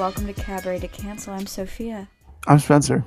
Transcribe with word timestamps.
welcome 0.00 0.26
to 0.26 0.32
Cabaret 0.32 0.78
to 0.78 0.88
Cancel. 0.88 1.34
I'm 1.34 1.46
Sophia. 1.46 2.08
I'm 2.46 2.58
Spencer. 2.58 3.04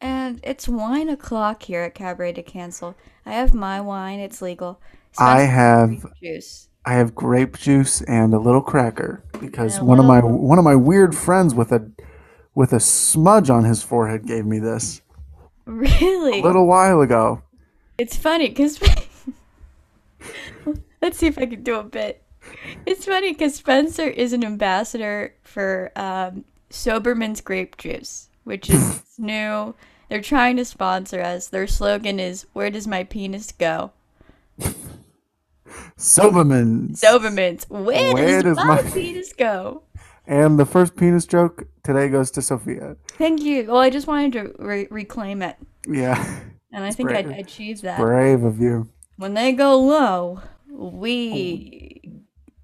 And 0.00 0.40
it's 0.42 0.66
wine 0.66 1.10
o'clock 1.10 1.62
here 1.62 1.82
at 1.82 1.94
Cabaret 1.94 2.32
to 2.32 2.42
Cancel. 2.42 2.96
I 3.26 3.34
have 3.34 3.52
my 3.52 3.82
wine, 3.82 4.18
it's 4.18 4.40
legal. 4.40 4.80
I 5.18 5.42
have 5.42 6.06
juice. 6.18 6.70
I 6.86 6.94
have 6.94 7.14
grape 7.14 7.58
juice 7.58 8.00
and 8.00 8.32
a 8.32 8.38
little 8.38 8.62
cracker 8.62 9.22
because 9.40 9.76
a 9.76 9.84
one 9.84 9.98
of 9.98 10.06
my 10.06 10.20
one 10.20 10.56
of 10.56 10.64
my 10.64 10.74
weird 10.74 11.14
friends 11.14 11.54
with 11.54 11.70
a 11.70 11.92
with 12.54 12.72
a 12.72 12.80
smudge 12.80 13.50
on 13.50 13.64
his 13.64 13.82
forehead 13.82 14.26
gave 14.26 14.46
me 14.46 14.58
this 14.58 15.02
Really? 15.66 16.40
a 16.40 16.42
little 16.42 16.66
while 16.66 17.02
ago. 17.02 17.42
It's 17.98 18.16
funny 18.16 18.48
because. 18.48 18.80
Let's 21.02 21.18
see 21.18 21.26
if 21.26 21.36
I 21.36 21.44
can 21.44 21.62
do 21.62 21.74
a 21.74 21.84
bit. 21.84 22.22
It's 22.86 23.04
funny 23.04 23.32
because 23.32 23.54
Spencer 23.54 24.06
is 24.08 24.32
an 24.32 24.44
ambassador 24.44 25.34
for 25.42 25.92
um, 25.96 26.44
Soberman's 26.70 27.40
grape 27.40 27.76
juice, 27.76 28.28
which 28.44 28.70
is 28.70 29.02
new. 29.18 29.74
They're 30.08 30.20
trying 30.20 30.56
to 30.56 30.64
sponsor 30.64 31.20
us. 31.20 31.48
Their 31.48 31.66
slogan 31.66 32.18
is 32.18 32.46
"Where 32.52 32.70
does 32.70 32.86
my 32.86 33.04
penis 33.04 33.52
go?" 33.52 33.92
Soberman's. 35.96 37.00
Soberman's 37.00 37.64
"Where, 37.68 38.12
Where 38.14 38.42
does, 38.42 38.56
does 38.56 38.66
my, 38.66 38.82
my- 38.82 38.90
penis 38.92 39.32
go?" 39.32 39.82
And 40.26 40.58
the 40.58 40.66
first 40.66 40.96
penis 40.96 41.26
joke 41.26 41.66
today 41.82 42.08
goes 42.08 42.30
to 42.32 42.42
Sophia. 42.42 42.96
Thank 43.18 43.42
you. 43.42 43.64
Well, 43.66 43.78
I 43.78 43.90
just 43.90 44.06
wanted 44.06 44.32
to 44.34 44.54
re- 44.64 44.86
reclaim 44.90 45.42
it, 45.42 45.56
Yeah, 45.88 46.40
and 46.72 46.84
I 46.84 46.90
think 46.92 47.10
I 47.10 47.22
brave. 47.22 47.38
achieved 47.38 47.82
that. 47.82 47.98
brave 47.98 48.44
of 48.44 48.60
you. 48.60 48.88
When 49.16 49.34
they 49.34 49.52
go 49.52 49.78
low, 49.78 50.40
we 50.68 52.00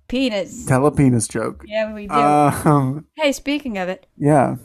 penis. 0.09 0.67
Tell 0.67 0.87
a 0.87 0.91
penis 0.91 1.29
joke. 1.29 1.65
Yeah, 1.67 1.93
we 1.93 2.07
do. 2.07 2.15
Um, 2.15 3.07
hey, 3.17 3.33
speaking 3.33 3.79
of 3.79 3.89
it. 3.89 4.07
yeah. 4.17 4.57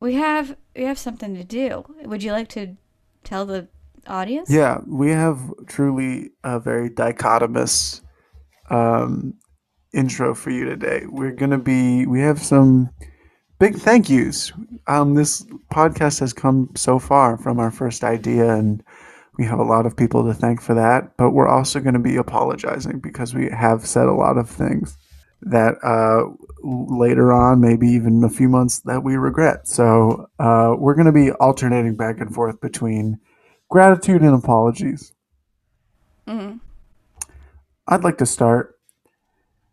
We 0.00 0.14
have 0.14 0.56
we 0.76 0.82
have 0.82 0.98
something 0.98 1.34
to 1.34 1.44
do. 1.44 1.84
Would 2.04 2.22
you 2.22 2.32
like 2.32 2.48
to 2.48 2.76
tell 3.22 3.46
the 3.46 3.68
audience? 4.06 4.50
Yeah, 4.50 4.80
we 4.86 5.10
have 5.10 5.40
truly 5.66 6.30
a 6.42 6.60
very 6.60 6.90
dichotomous 6.90 8.02
um, 8.68 9.34
intro 9.94 10.34
for 10.34 10.50
you 10.50 10.66
today. 10.66 11.04
We're 11.08 11.32
gonna 11.32 11.58
be. 11.58 12.04
We 12.04 12.20
have 12.20 12.42
some 12.42 12.90
big 13.58 13.76
thank 13.76 14.10
yous. 14.10 14.52
Um, 14.88 15.14
this 15.14 15.42
podcast 15.72 16.20
has 16.20 16.34
come 16.34 16.68
so 16.76 16.98
far 16.98 17.38
from 17.38 17.58
our 17.58 17.70
first 17.70 18.04
idea, 18.04 18.54
and 18.54 18.82
we 19.36 19.44
have 19.46 19.58
a 19.58 19.64
lot 19.64 19.86
of 19.86 19.96
people 19.96 20.24
to 20.24 20.34
thank 20.34 20.60
for 20.60 20.74
that. 20.74 21.16
But 21.16 21.30
we're 21.30 21.48
also 21.48 21.80
going 21.80 21.94
to 21.94 22.00
be 22.00 22.16
apologizing 22.16 23.00
because 23.00 23.34
we 23.34 23.48
have 23.50 23.86
said 23.86 24.06
a 24.06 24.12
lot 24.12 24.38
of 24.38 24.48
things 24.48 24.96
that 25.42 25.74
uh, 25.82 26.24
later 26.62 27.32
on, 27.32 27.60
maybe 27.60 27.88
even 27.88 28.22
a 28.24 28.30
few 28.30 28.48
months, 28.48 28.80
that 28.80 29.02
we 29.02 29.16
regret. 29.16 29.66
So 29.66 30.28
uh, 30.38 30.74
we're 30.78 30.94
going 30.94 31.06
to 31.06 31.12
be 31.12 31.32
alternating 31.32 31.96
back 31.96 32.20
and 32.20 32.32
forth 32.34 32.60
between 32.60 33.18
gratitude 33.68 34.22
and 34.22 34.34
apologies. 34.34 35.12
Mhm. 36.26 36.60
I'd 37.86 38.04
like 38.04 38.18
to 38.18 38.26
start. 38.26 38.78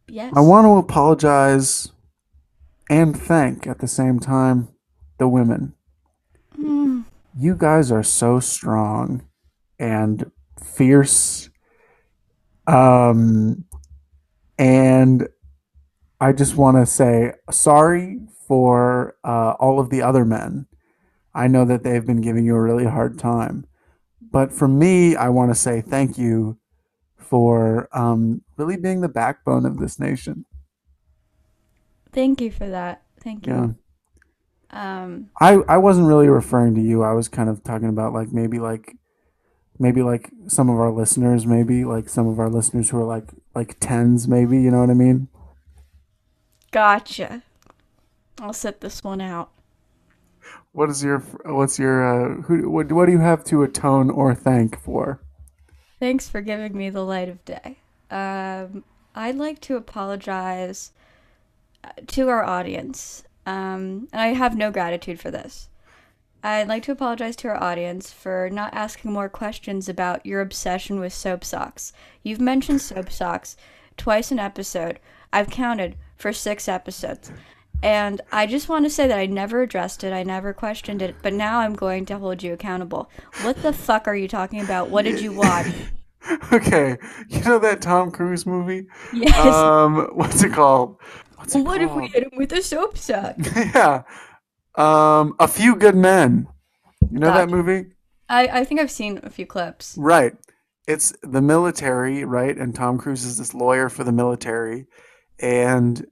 Yes. 0.07 0.33
I 0.35 0.41
want 0.41 0.65
to 0.65 0.77
apologize 0.77 1.93
and 2.89 3.17
thank 3.17 3.65
at 3.67 3.79
the 3.79 3.87
same 3.87 4.19
time 4.19 4.67
the 5.17 5.29
women. 5.29 5.73
Mm. 6.59 7.05
You 7.37 7.55
guys 7.55 7.89
are 7.91 8.03
so 8.03 8.41
strong 8.41 9.21
and 9.81 10.31
fierce. 10.63 11.49
Um, 12.67 13.65
and 14.57 15.27
I 16.21 16.31
just 16.31 16.55
want 16.55 16.77
to 16.77 16.85
say 16.85 17.33
sorry 17.49 18.19
for 18.47 19.16
uh, 19.23 19.53
all 19.59 19.79
of 19.79 19.89
the 19.89 20.01
other 20.03 20.23
men. 20.23 20.67
I 21.33 21.47
know 21.47 21.66
that 21.66 21.83
they've 21.83 22.06
been 22.06 22.22
giving 22.22 22.45
you 22.45 22.56
a 22.56 22.61
really 22.61 22.85
hard 22.85 23.17
time. 23.17 23.66
But 24.22 24.53
for 24.53 24.67
me, 24.67 25.16
I 25.16 25.29
want 25.29 25.51
to 25.51 25.56
say 25.56 25.81
thank 25.81 26.17
you 26.17 26.57
for 27.17 27.89
um, 27.91 28.44
really 28.57 28.77
being 28.77 29.01
the 29.01 29.09
backbone 29.09 29.66
of 29.66 29.79
this 29.79 30.00
nation. 30.00 30.45
Thank 32.13 32.39
you 32.39 32.51
for 32.51 32.69
that. 32.69 33.03
Thank 33.19 33.47
Yeah. 33.47 33.66
you. 33.66 33.75
Um. 34.69 35.29
I, 35.39 35.53
I 35.67 35.77
wasn't 35.77 36.07
really 36.07 36.27
referring 36.27 36.75
to 36.75 36.81
you. 36.81 37.03
I 37.03 37.13
was 37.13 37.27
kind 37.27 37.50
of 37.50 37.63
talking 37.63 37.89
about 37.89 38.13
like 38.13 38.31
maybe 38.31 38.59
like 38.59 38.95
maybe 39.79 40.01
like 40.01 40.29
some 40.47 40.69
of 40.69 40.79
our 40.79 40.91
listeners, 40.91 41.45
maybe 41.45 41.83
like 41.83 42.09
some 42.09 42.27
of 42.27 42.39
our 42.39 42.49
listeners 42.49 42.89
who 42.89 42.97
are 42.99 43.05
like 43.05 43.29
like 43.55 43.77
tens, 43.79 44.27
maybe 44.27 44.61
you 44.61 44.71
know 44.71 44.79
what 44.79 44.89
I 44.89 44.93
mean. 44.93 45.27
Gotcha. 46.71 47.43
I'll 48.39 48.53
set 48.53 48.81
this 48.81 49.03
one 49.03 49.21
out. 49.21 49.51
What 50.71 50.89
is 50.89 51.03
your 51.03 51.19
what's 51.45 51.77
your 51.77 52.03
uh, 52.03 52.41
who 52.43 52.69
what, 52.69 52.91
what 52.91 53.05
do 53.05 53.11
you 53.11 53.19
have 53.19 53.43
to 53.45 53.63
atone 53.63 54.09
or 54.09 54.33
thank 54.33 54.79
for? 54.79 55.21
Thanks 55.99 56.29
for 56.29 56.41
giving 56.41 56.75
me 56.75 56.89
the 56.89 57.03
light 57.03 57.29
of 57.29 57.43
day. 57.45 57.77
Um, 58.09 58.83
I'd 59.13 59.35
like 59.35 59.59
to 59.61 59.75
apologize 59.75 60.93
uh, 61.83 61.89
to 62.07 62.29
our 62.29 62.43
audience. 62.43 63.23
Um, 63.45 64.07
and 64.11 64.21
I 64.21 64.27
have 64.27 64.55
no 64.55 64.71
gratitude 64.71 65.19
for 65.19 65.29
this. 65.29 65.69
I'd 66.44 66.68
like 66.68 66.84
to 66.84 66.91
apologize 66.91 67.35
to 67.38 67.50
our 67.50 67.62
audience 67.62 68.12
for 68.12 68.50
not 68.52 68.74
asking 68.74 69.12
more 69.12 69.29
questions 69.29 69.88
about 69.88 70.25
your 70.25 70.41
obsession 70.41 71.00
with 71.00 71.13
soap 71.13 71.44
socks. 71.44 71.94
You've 72.24 72.41
mentioned 72.41 72.81
soap 72.81 73.12
socks 73.12 73.56
twice 73.97 74.31
an 74.31 74.40
episode. 74.40 75.00
I've 75.31 75.50
counted 75.50 75.96
for 76.18 76.34
six 76.34 76.68
episodes. 76.68 77.31
And 77.84 78.22
I 78.31 78.46
just 78.46 78.69
want 78.69 78.85
to 78.85 78.90
say 78.90 79.07
that 79.07 79.18
I 79.18 79.25
never 79.25 79.62
addressed 79.63 80.03
it, 80.03 80.13
I 80.13 80.24
never 80.24 80.53
questioned 80.53 81.01
it, 81.01 81.16
but 81.24 81.34
now 81.34 81.59
I'm 81.59 81.74
going 81.74 82.06
to 82.07 82.19
hold 82.19 82.44
you 82.44 82.53
accountable. 82.53 83.09
What 83.41 83.62
the 83.63 83.74
fuck 83.74 84.07
are 84.07 84.16
you 84.16 84.28
talking 84.28 84.62
about? 84.62 84.90
What 84.90 85.06
did 85.06 85.19
you 85.22 85.34
watch? 85.34 85.68
Okay, 86.53 86.97
you 87.30 87.41
know 87.41 87.57
that 87.57 87.81
Tom 87.81 88.12
Cruise 88.12 88.46
movie? 88.46 88.85
Yes. 89.12 89.44
Um, 89.44 90.07
what's 90.13 90.44
it 90.44 90.53
called? 90.53 90.97
What's 91.38 91.56
it 91.56 91.62
what 91.62 91.81
if 91.81 91.91
we 91.94 92.07
hit 92.09 92.24
him 92.24 92.38
with 92.38 92.51
a 92.53 92.62
soap 92.62 92.96
sock? 92.96 93.35
yeah, 93.56 94.03
um, 94.75 95.35
A 95.39 95.47
Few 95.47 95.75
Good 95.75 95.95
Men. 95.95 96.47
You 97.11 97.19
know 97.19 97.27
that 97.27 97.49
Gotcha. 97.49 97.55
movie? 97.55 97.89
I, 98.29 98.47
I 98.47 98.63
think 98.63 98.79
I've 98.79 98.91
seen 98.91 99.19
a 99.23 99.29
few 99.29 99.45
clips. 99.45 99.95
Right. 99.97 100.33
It's 100.87 101.13
the 101.23 101.41
military, 101.41 102.23
right? 102.23 102.57
And 102.57 102.73
Tom 102.73 102.97
Cruise 102.97 103.25
is 103.25 103.37
this 103.37 103.53
lawyer 103.53 103.89
for 103.89 104.03
the 104.03 104.11
military. 104.11 104.87
And 105.39 106.05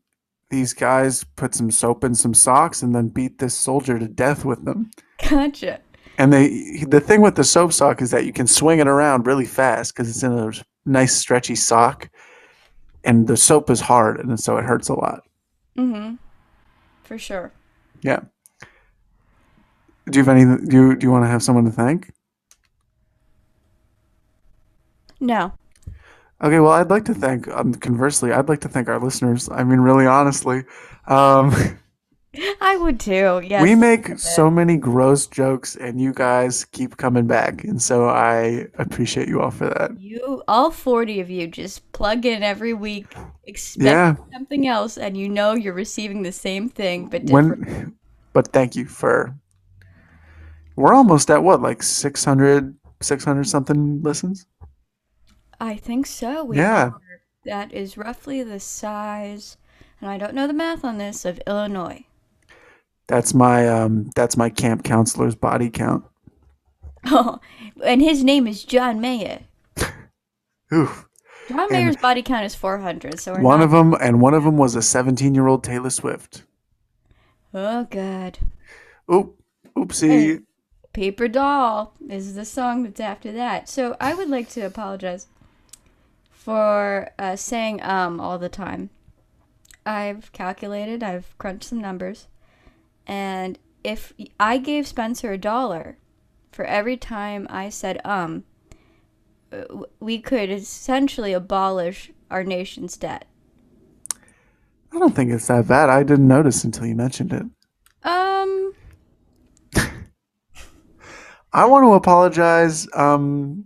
these 0.50 0.74
guys 0.74 1.24
put 1.36 1.56
some 1.56 1.72
soap 1.72 2.04
in 2.04 2.16
some 2.16 2.34
socks 2.34 2.82
and 2.82 2.94
then 2.94 3.08
beat 3.08 3.38
this 3.38 3.56
soldier 3.56 4.00
to 4.00 4.08
death 4.08 4.46
with 4.46 4.66
them. 4.66 4.92
Gotcha. 5.30 5.80
And 6.18 6.34
they 6.34 6.84
the 6.88 7.00
thing 7.00 7.22
with 7.22 7.36
the 7.36 7.44
soap 7.44 7.72
sock 7.72 8.02
is 8.02 8.12
that 8.12 8.26
you 8.26 8.34
can 8.34 8.48
swing 8.48 8.80
it 8.80 8.88
around 8.88 9.26
really 9.26 9.46
fast 9.46 9.96
because 9.96 10.10
it's 10.10 10.24
in 10.24 10.34
a 10.34 10.52
nice 10.86 11.16
stretchy 11.16 11.56
sock. 11.56 12.10
And 13.06 13.28
the 13.28 13.38
soap 13.38 13.70
is 13.70 13.80
hard 13.80 14.20
and 14.20 14.38
so 14.38 14.58
it 14.58 14.66
hurts 14.66 14.90
a 14.90 14.96
lot. 14.96 15.22
Mm-hmm. 15.78 16.16
For 17.04 17.18
sure. 17.18 17.54
Yeah. 18.02 18.22
Do 20.10 20.20
you 20.20 20.26
have 20.26 20.36
any 20.36 20.66
do 20.68 20.76
you, 20.76 20.96
do 20.96 21.06
you 21.06 21.12
want 21.12 21.24
to 21.24 21.30
have 21.30 21.44
someone 21.44 21.66
to 21.66 21.72
thank? 21.72 22.12
No. 25.20 25.54
Okay, 26.42 26.60
well, 26.60 26.72
I'd 26.72 26.90
like 26.90 27.04
to 27.06 27.14
thank, 27.14 27.48
um, 27.50 27.74
conversely, 27.74 28.32
I'd 28.32 28.48
like 28.48 28.62
to 28.62 28.70
thank 28.70 28.88
our 28.88 29.00
listeners. 29.00 29.50
I 29.52 29.64
mean, 29.66 29.80
really 29.82 30.08
honestly. 30.08 30.64
Um, 31.08 31.54
I 32.62 32.78
would 32.78 33.00
too. 33.00 33.42
Yes. 33.44 33.62
we 33.62 33.76
make 33.76 34.18
so 34.18 34.50
many 34.50 34.78
gross 34.78 35.28
jokes, 35.28 35.76
and 35.76 36.00
you 36.00 36.14
guys 36.14 36.64
keep 36.64 36.96
coming 36.96 37.28
back. 37.28 37.66
And 37.66 37.82
so 37.82 38.08
I 38.08 38.68
appreciate 38.78 39.28
you 39.28 39.42
all 39.42 39.52
for 39.52 39.68
that. 39.68 40.00
You, 40.00 40.42
all 40.48 40.72
40 40.72 41.20
of 41.20 41.30
you, 41.30 41.48
just 41.48 41.92
plug 41.92 42.26
in 42.26 42.42
every 42.42 42.74
week, 42.74 43.08
expect 43.44 43.84
Yeah. 43.84 44.16
something 44.32 44.66
else, 44.68 44.98
and 44.98 45.18
you 45.18 45.28
know 45.28 45.54
you're 45.56 45.74
receiving 45.74 46.22
the 46.22 46.32
same 46.32 46.70
thing, 46.70 47.08
but 47.08 47.26
different. 47.26 47.68
When, 47.68 47.98
but 48.32 48.48
thank 48.54 48.78
you 48.78 48.86
for. 48.86 49.36
We're 50.80 50.94
almost 50.94 51.30
at 51.30 51.44
what, 51.44 51.62
like 51.62 51.84
600, 51.84 52.74
600 53.02 53.44
something 53.46 54.02
listens? 54.02 54.46
I 55.60 55.76
think 55.76 56.06
so. 56.06 56.46
We 56.46 56.56
Yeah. 56.56 56.86
are. 56.92 57.02
That 57.44 57.74
is 57.74 57.98
roughly 57.98 58.44
the 58.44 58.62
size, 58.62 59.58
and 60.00 60.10
I 60.10 60.18
don't 60.18 60.34
know 60.34 60.48
the 60.48 60.54
math 60.54 60.86
on 60.86 60.98
this, 60.98 61.26
of 61.26 61.42
Illinois. 61.46 62.06
That's 63.08 63.34
my 63.34 63.68
um, 63.68 64.10
that's 64.16 64.38
my 64.38 64.50
camp 64.50 64.84
counselor's 64.86 65.36
body 65.36 65.70
count. 65.70 66.06
Oh, 67.06 67.40
and 67.84 68.02
his 68.02 68.24
name 68.26 68.46
is 68.48 68.64
John 68.64 69.00
Mayer. 69.02 69.40
Oof. 70.74 71.08
John 71.50 71.68
Mayer's 71.72 71.96
body 71.98 72.22
count 72.22 72.46
is 72.46 72.56
400, 72.56 73.20
so 73.20 73.34
we're 73.34 73.42
One 73.42 73.60
not. 73.60 73.66
of 73.66 73.72
them, 73.72 73.96
and 74.02 74.22
one 74.22 74.34
of 74.34 74.44
them 74.44 74.58
was 74.58 74.76
a 74.76 74.82
17 74.82 75.34
year 75.34 75.48
old 75.48 75.64
Taylor 75.64 75.90
Swift. 75.90 76.44
Oh, 77.54 77.86
God. 77.86 78.40
Oop, 79.12 79.38
oopsie. 79.78 80.08
Hey. 80.10 80.40
Paper 80.94 81.28
Doll 81.28 81.94
is 82.10 82.36
the 82.36 82.46
song 82.46 82.84
that's 82.84 83.00
after 83.00 83.32
that. 83.32 83.70
So 83.70 83.96
I 84.00 84.14
would 84.14 84.30
like 84.30 84.50
to 84.50 84.62
apologize 84.62 85.28
for 86.32 87.12
uh, 87.20 87.36
saying 87.36 87.82
um 87.84 88.20
all 88.20 88.38
the 88.38 88.50
time. 88.50 88.90
I've 89.86 90.32
calculated, 90.34 91.04
I've 91.04 91.38
crunched 91.38 91.70
some 91.70 91.82
numbers, 91.82 92.28
and 93.08 93.58
if 93.84 94.14
I 94.40 94.58
gave 94.58 94.88
Spencer 94.88 95.32
a 95.32 95.38
dollar 95.38 95.98
for 96.52 96.66
every 96.66 96.98
time 96.98 97.48
I 97.50 97.70
said 97.70 98.02
um, 98.04 98.44
uh, 99.52 99.64
we 100.00 100.20
could 100.20 100.50
essentially 100.50 101.34
abolish 101.34 102.12
our 102.30 102.44
nation's 102.44 102.98
debt. 102.98 103.26
I 104.92 105.00
don't 105.00 105.16
think 105.16 105.32
it's 105.32 105.48
that 105.48 105.68
bad. 105.68 105.90
I 105.90 106.04
didn't 106.04 106.28
notice 106.28 106.64
until 106.64 106.86
you 106.86 106.96
mentioned 106.96 107.34
it. 107.34 107.44
Um, 108.04 108.29
I 111.52 111.66
want 111.66 111.84
to 111.84 111.94
apologize 111.94 112.88
um, 112.94 113.66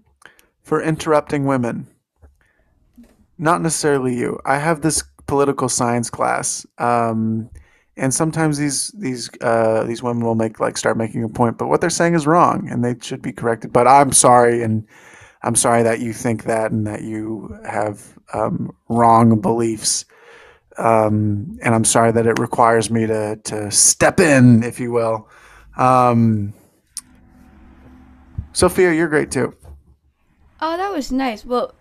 for 0.62 0.82
interrupting 0.82 1.46
women. 1.46 1.88
Not 3.38 3.62
necessarily 3.62 4.16
you. 4.16 4.40
I 4.46 4.58
have 4.58 4.82
this 4.82 5.04
political 5.28 5.68
science 5.68 6.10
class, 6.10 6.66
um, 6.78 7.50
and 7.98 8.14
sometimes 8.14 8.58
these 8.58 8.90
these 8.98 9.30
uh, 9.42 9.84
these 9.84 10.02
women 10.02 10.24
will 10.24 10.36
make 10.36 10.60
like 10.60 10.78
start 10.78 10.98
making 10.98 11.24
a 11.24 11.30
point, 11.30 11.58
but 11.58 11.68
what 11.68 11.82
they're 11.82 11.90
saying 11.90 12.14
is 12.14 12.26
wrong, 12.26 12.70
and 12.70 12.86
they 12.86 12.96
should 13.02 13.22
be 13.22 13.34
corrected. 13.34 13.74
But 13.74 13.88
I'm 13.88 14.14
sorry, 14.14 14.62
and 14.64 14.88
I'm 15.42 15.56
sorry 15.56 15.84
that 15.84 16.00
you 16.00 16.14
think 16.14 16.46
that, 16.46 16.72
and 16.72 16.88
that 16.88 17.02
you 17.02 17.58
have 17.68 18.18
um, 18.34 18.74
wrong 18.88 19.42
beliefs. 19.42 20.06
Um, 20.78 21.60
and 21.62 21.76
I'm 21.76 21.86
sorry 21.86 22.12
that 22.14 22.26
it 22.26 22.40
requires 22.40 22.90
me 22.90 23.08
to 23.08 23.36
to 23.44 23.72
step 23.72 24.20
in, 24.20 24.64
if 24.64 24.80
you 24.80 24.92
will. 24.92 25.28
Um, 25.76 26.54
Sophia, 28.54 28.94
you're 28.94 29.08
great 29.08 29.32
too. 29.32 29.56
oh, 30.62 30.78
that 30.78 30.92
was 30.92 31.12
nice. 31.12 31.44
Well, 31.44 31.74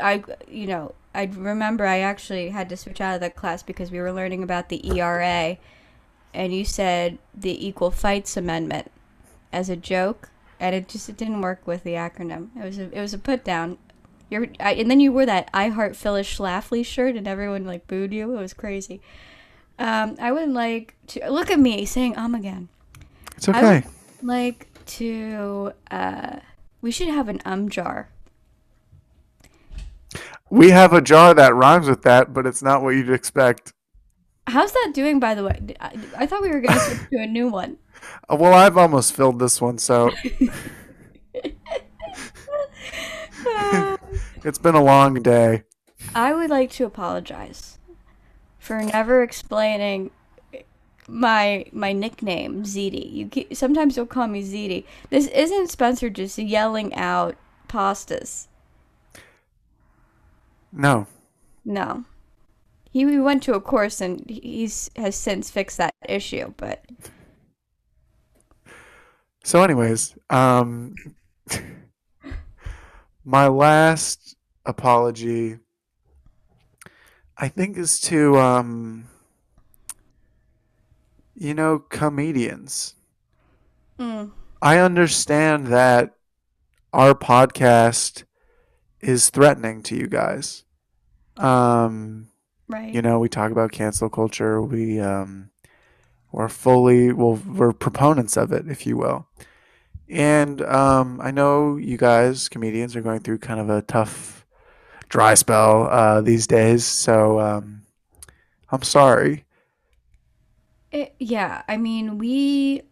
I, 0.00 0.24
you 0.48 0.66
know, 0.66 0.94
I 1.14 1.24
remember 1.24 1.84
I 1.84 1.98
actually 1.98 2.50
had 2.50 2.68
to 2.68 2.76
switch 2.76 3.00
out 3.00 3.16
of 3.16 3.20
that 3.20 3.36
class 3.36 3.62
because 3.62 3.90
we 3.90 4.00
were 4.00 4.12
learning 4.12 4.42
about 4.42 4.68
the 4.68 4.80
ERA, 4.96 5.58
and 6.32 6.54
you 6.54 6.64
said 6.64 7.18
the 7.34 7.66
Equal 7.66 7.90
Fights 7.90 8.36
Amendment 8.36 8.90
as 9.52 9.68
a 9.68 9.76
joke, 9.76 10.30
and 10.60 10.74
it 10.74 10.88
just 10.88 11.08
it 11.08 11.16
didn't 11.16 11.42
work 11.42 11.66
with 11.66 11.82
the 11.82 11.94
acronym. 11.94 12.50
It 12.56 12.64
was 12.64 12.78
a 12.78 12.96
it 12.96 13.00
was 13.00 13.12
a 13.12 13.18
put 13.18 13.44
down. 13.44 13.78
You're, 14.30 14.46
I, 14.60 14.74
and 14.74 14.88
then 14.88 15.00
you 15.00 15.12
wore 15.12 15.26
that 15.26 15.50
I 15.52 15.68
Heart 15.68 15.96
Phyllis 15.96 16.32
Schlafly 16.32 16.86
shirt, 16.86 17.16
and 17.16 17.26
everyone 17.26 17.64
like 17.64 17.88
booed 17.88 18.12
you. 18.12 18.32
It 18.36 18.40
was 18.40 18.54
crazy. 18.54 19.00
Um, 19.80 20.14
I 20.20 20.30
would 20.30 20.50
like 20.50 20.94
to 21.08 21.28
look 21.30 21.50
at 21.50 21.58
me 21.58 21.84
saying 21.84 22.16
um 22.16 22.36
again. 22.36 22.68
It's 23.36 23.48
okay. 23.48 23.82
would 23.82 23.84
like 24.22 24.69
to. 24.98 25.72
Uh, 25.90 26.36
we 26.80 26.90
should 26.90 27.08
have 27.08 27.28
an 27.28 27.40
um 27.44 27.68
jar. 27.68 28.10
We 30.50 30.70
have 30.70 30.92
a 30.92 31.00
jar 31.00 31.32
that 31.34 31.54
rhymes 31.54 31.88
with 31.88 32.02
that, 32.02 32.32
but 32.32 32.44
it's 32.46 32.62
not 32.62 32.82
what 32.82 32.90
you'd 32.90 33.10
expect. 33.10 33.72
How's 34.48 34.72
that 34.72 34.90
doing, 34.92 35.20
by 35.20 35.34
the 35.36 35.44
way? 35.44 35.60
I, 35.78 35.92
I 36.16 36.26
thought 36.26 36.42
we 36.42 36.48
were 36.50 36.60
going 36.60 36.74
to 36.76 36.80
switch 36.80 37.10
to 37.10 37.18
a 37.18 37.26
new 37.26 37.48
one. 37.48 37.78
Uh, 38.30 38.36
Well, 38.40 38.54
I've 38.54 38.78
almost 38.78 39.12
filled 39.12 39.38
this 39.38 39.60
one, 39.60 39.76
so 39.76 40.10
it's 44.42 44.58
been 44.58 44.74
a 44.74 44.82
long 44.82 45.14
day. 45.22 45.64
I 46.14 46.32
would 46.32 46.48
like 46.48 46.70
to 46.72 46.86
apologize 46.86 47.78
for 48.58 48.80
never 48.82 49.22
explaining 49.22 50.12
my 51.10 51.66
my 51.72 51.92
nickname 51.92 52.62
ZD. 52.62 53.12
You 53.12 53.54
sometimes 53.54 53.96
you'll 53.96 54.06
call 54.06 54.28
me 54.28 54.42
ZD. 54.42 54.84
This 55.10 55.26
isn't 55.28 55.70
Spencer 55.70 56.10
just 56.10 56.38
yelling 56.38 56.94
out 56.94 57.36
pastas. 57.68 58.46
No. 60.72 61.06
No. 61.64 62.04
He 62.92 63.04
we 63.04 63.20
went 63.20 63.42
to 63.44 63.54
a 63.54 63.60
course 63.60 64.00
and 64.00 64.28
he's 64.28 64.90
has 64.96 65.16
since 65.16 65.50
fixed 65.50 65.78
that 65.78 65.94
issue, 66.08 66.54
but 66.56 66.84
So, 69.42 69.62
anyways, 69.62 70.16
um, 70.28 70.94
my 73.24 73.48
last 73.48 74.36
apology, 74.66 75.58
I 77.36 77.48
think, 77.48 77.78
is 77.78 78.00
to, 78.02 78.36
um, 78.36 79.06
you 81.40 81.54
know, 81.54 81.78
comedians. 81.78 82.94
mm, 83.98 84.30
I 84.60 84.78
understand 84.78 85.68
that 85.68 86.14
our 86.92 87.14
podcast 87.14 88.24
is 89.00 89.30
threatening 89.30 89.82
to 89.84 89.96
you 89.96 90.06
guys. 90.06 90.64
Um, 91.38 92.28
right. 92.68 92.92
you 92.92 93.00
know, 93.00 93.18
we 93.18 93.30
talk 93.30 93.50
about 93.50 93.72
cancel 93.72 94.10
culture. 94.10 94.60
We 94.60 95.00
um, 95.00 95.50
we're 96.30 96.50
fully 96.50 97.10
well, 97.10 97.40
we're 97.46 97.72
proponents 97.72 98.36
of 98.36 98.52
it, 98.52 98.68
if 98.68 98.86
you 98.86 98.98
will. 98.98 99.26
And 100.10 100.60
um, 100.60 101.20
I 101.22 101.30
know 101.30 101.78
you 101.78 101.96
guys, 101.96 102.50
comedians, 102.50 102.94
are 102.94 103.00
going 103.00 103.20
through 103.20 103.38
kind 103.38 103.60
of 103.60 103.70
a 103.70 103.80
tough 103.80 104.44
dry 105.08 105.32
spell 105.32 105.88
uh, 105.90 106.20
these 106.20 106.46
days. 106.46 106.84
So 106.84 107.40
um, 107.40 107.82
I'm 108.70 108.82
sorry. 108.82 109.46
It, 110.92 111.14
yeah, 111.18 111.62
I 111.68 111.76
mean, 111.76 112.18
we 112.18 112.82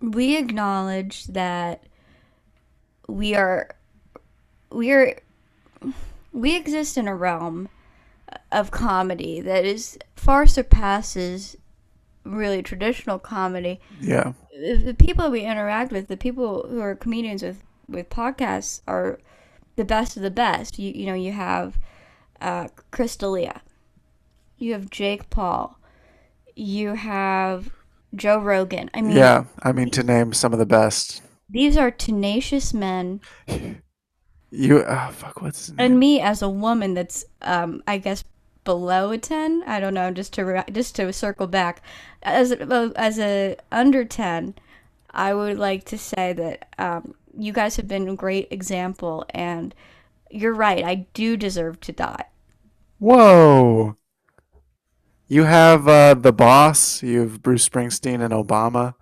we 0.00 0.36
acknowledge 0.36 1.26
that 1.26 1.84
we 3.08 3.34
are 3.34 3.70
we 4.70 4.90
are 4.92 5.16
we 6.32 6.56
exist 6.56 6.98
in 6.98 7.08
a 7.08 7.14
realm 7.14 7.68
of 8.50 8.70
comedy 8.70 9.40
that 9.40 9.64
is 9.64 9.98
far 10.16 10.46
surpasses 10.46 11.56
really 12.24 12.62
traditional 12.62 13.18
comedy. 13.18 13.80
Yeah, 14.00 14.32
The, 14.52 14.94
people 14.98 15.30
we 15.30 15.42
interact 15.42 15.92
with, 15.92 16.08
the 16.08 16.16
people 16.16 16.66
who 16.68 16.80
are 16.80 16.94
comedians 16.94 17.42
with 17.42 17.62
with 17.88 18.10
podcasts 18.10 18.80
are 18.88 19.20
the 19.76 19.84
best 19.84 20.16
of 20.16 20.22
the 20.22 20.30
best. 20.30 20.78
You 20.78 20.92
you 20.92 21.06
know, 21.06 21.14
you 21.14 21.32
have 21.32 21.78
uh 22.40 22.68
Crystalia. 22.92 23.60
You 24.58 24.72
have 24.72 24.90
Jake 24.90 25.30
Paul. 25.30 25.78
You 26.56 26.94
have 26.94 27.70
Joe 28.14 28.38
Rogan. 28.38 28.90
I 28.94 29.02
mean, 29.02 29.16
yeah. 29.16 29.44
I 29.62 29.72
mean, 29.72 29.90
to 29.90 30.02
name 30.02 30.32
some 30.32 30.52
of 30.52 30.58
the 30.58 30.66
best. 30.66 31.22
these 31.48 31.76
are 31.76 31.90
tenacious 31.92 32.74
men 32.74 33.20
You, 34.50 34.82
oh, 34.84 35.10
fuck, 35.12 35.42
what's 35.42 35.70
and 35.78 35.98
me 36.00 36.20
as 36.20 36.40
a 36.42 36.48
woman 36.48 36.94
that's 36.94 37.24
um 37.42 37.82
i 37.86 37.98
guess 37.98 38.24
below 38.64 39.10
a 39.12 39.18
10 39.18 39.62
i 39.66 39.78
don't 39.78 39.94
know 39.94 40.10
just 40.10 40.32
to 40.34 40.44
re- 40.44 40.64
just 40.72 40.96
to 40.96 41.12
circle 41.12 41.46
back 41.46 41.82
as 42.22 42.50
a, 42.52 42.92
as 42.96 43.18
a 43.18 43.56
under 43.70 44.04
10 44.04 44.54
i 45.10 45.34
would 45.34 45.58
like 45.58 45.84
to 45.84 45.98
say 45.98 46.32
that 46.32 46.68
um 46.78 47.14
you 47.36 47.52
guys 47.52 47.76
have 47.76 47.86
been 47.86 48.08
a 48.08 48.16
great 48.16 48.48
example 48.50 49.24
and 49.30 49.74
you're 50.30 50.54
right 50.54 50.84
i 50.84 50.94
do 51.14 51.36
deserve 51.36 51.78
to 51.80 51.92
die 51.92 52.24
Whoa. 52.98 53.96
You 55.28 55.44
have 55.44 55.88
uh, 55.88 56.14
the 56.14 56.32
boss. 56.32 57.02
You 57.02 57.20
have 57.20 57.42
Bruce 57.42 57.68
Springsteen 57.68 58.20
and 58.24 58.32
Obama. 58.32 58.94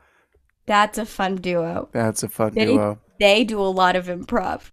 that's 0.67 0.99
a 0.99 1.05
fun 1.07 1.37
duo 1.37 1.89
That's 1.93 2.23
a 2.23 2.29
fun 2.29 2.55
they, 2.55 2.65
duo. 2.67 2.99
they 3.21 3.45
do 3.45 3.61
a 3.61 3.69
lot 3.69 3.97
of 3.97 4.07
improv 4.07 4.71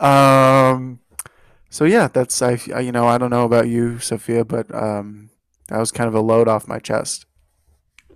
Um, 0.00 1.00
so 1.70 1.84
yeah, 1.84 2.08
that's 2.08 2.40
I. 2.42 2.58
You 2.80 2.92
know, 2.92 3.06
I 3.06 3.18
don't 3.18 3.30
know 3.30 3.44
about 3.44 3.68
you, 3.68 3.98
Sophia, 3.98 4.44
but 4.44 4.72
um, 4.74 5.30
that 5.68 5.78
was 5.78 5.92
kind 5.92 6.08
of 6.08 6.14
a 6.14 6.20
load 6.20 6.48
off 6.48 6.68
my 6.68 6.78
chest. 6.78 7.26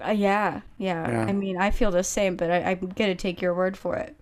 uh, 0.06 0.10
yeah, 0.12 0.62
yeah 0.78 1.08
Yeah. 1.08 1.24
i 1.28 1.32
mean 1.32 1.56
i 1.58 1.70
feel 1.70 1.90
the 1.90 2.02
same 2.02 2.36
but 2.36 2.50
I, 2.50 2.58
i'm 2.70 2.88
gonna 2.96 3.14
take 3.14 3.42
your 3.42 3.54
word 3.54 3.76
for 3.76 3.96
it 3.96 4.16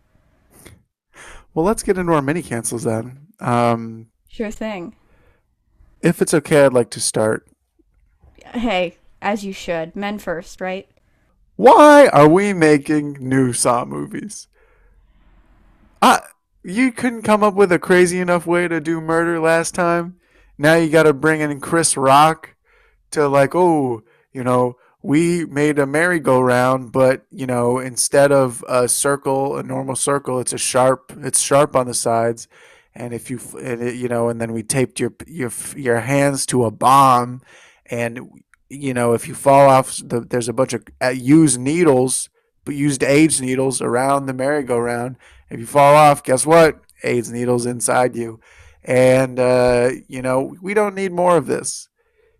Well, 1.54 1.64
let's 1.64 1.82
get 1.82 1.98
into 1.98 2.12
our 2.12 2.22
mini 2.22 2.42
cancels 2.42 2.84
then. 2.84 3.28
Um, 3.40 4.08
sure 4.28 4.50
thing 4.50 4.94
if 6.02 6.22
it's 6.22 6.34
okay, 6.34 6.64
I'd 6.64 6.72
like 6.72 6.90
to 6.90 7.00
start. 7.00 7.46
hey 8.54 8.96
as 9.20 9.44
you 9.44 9.52
should 9.52 9.94
men 9.96 10.18
first 10.18 10.60
right 10.60 10.88
Why 11.56 12.06
are 12.08 12.28
we 12.28 12.52
making 12.52 13.16
new 13.20 13.52
Saw 13.52 13.84
movies? 13.84 14.46
I, 16.00 16.20
you 16.62 16.92
couldn't 16.92 17.22
come 17.22 17.42
up 17.42 17.54
with 17.54 17.72
a 17.72 17.78
crazy 17.78 18.20
enough 18.20 18.46
way 18.46 18.68
to 18.68 18.80
do 18.80 19.00
murder 19.00 19.40
last 19.40 19.74
time. 19.74 20.16
Now 20.56 20.74
you 20.74 20.88
got 20.90 21.04
to 21.04 21.12
bring 21.12 21.40
in 21.40 21.60
Chris 21.60 21.96
Rock 21.96 22.54
to 23.10 23.26
like, 23.28 23.54
oh, 23.54 24.02
you 24.32 24.44
know, 24.44 24.76
we 25.02 25.44
made 25.46 25.78
a 25.78 25.86
merry-go-round, 25.86 26.92
but 26.92 27.26
you 27.30 27.46
know, 27.46 27.78
instead 27.78 28.32
of 28.32 28.64
a 28.68 28.88
circle, 28.88 29.56
a 29.56 29.62
normal 29.62 29.96
circle, 29.96 30.40
it's 30.40 30.52
a 30.52 30.58
sharp. 30.58 31.12
It's 31.18 31.40
sharp 31.40 31.74
on 31.74 31.86
the 31.86 31.94
sides, 31.94 32.48
and 32.98 33.14
if 33.14 33.30
you, 33.30 33.40
and 33.62 33.80
it, 33.80 33.94
you 33.94 34.08
know, 34.08 34.28
and 34.28 34.40
then 34.40 34.52
we 34.52 34.62
taped 34.62 34.98
your 34.98 35.14
your 35.26 35.52
your 35.76 36.00
hands 36.00 36.44
to 36.46 36.64
a 36.64 36.70
bomb, 36.70 37.40
and 37.86 38.28
you 38.68 38.92
know, 38.92 39.14
if 39.14 39.28
you 39.28 39.34
fall 39.34 39.70
off, 39.70 39.96
the, 40.04 40.20
there's 40.20 40.48
a 40.48 40.52
bunch 40.52 40.72
of 40.74 40.84
uh, 41.02 41.08
used 41.08 41.60
needles, 41.60 42.28
but 42.64 42.74
used 42.74 43.02
AIDS 43.04 43.40
needles 43.40 43.80
around 43.80 44.26
the 44.26 44.34
merry-go-round. 44.34 45.16
If 45.48 45.60
you 45.60 45.66
fall 45.66 45.94
off, 45.94 46.22
guess 46.22 46.44
what? 46.44 46.80
AIDS 47.04 47.30
needles 47.30 47.64
inside 47.64 48.16
you, 48.16 48.40
and 48.82 49.38
uh, 49.38 49.92
you 50.08 50.20
know, 50.20 50.56
we 50.60 50.74
don't 50.74 50.96
need 50.96 51.12
more 51.12 51.36
of 51.36 51.46
this. 51.46 51.88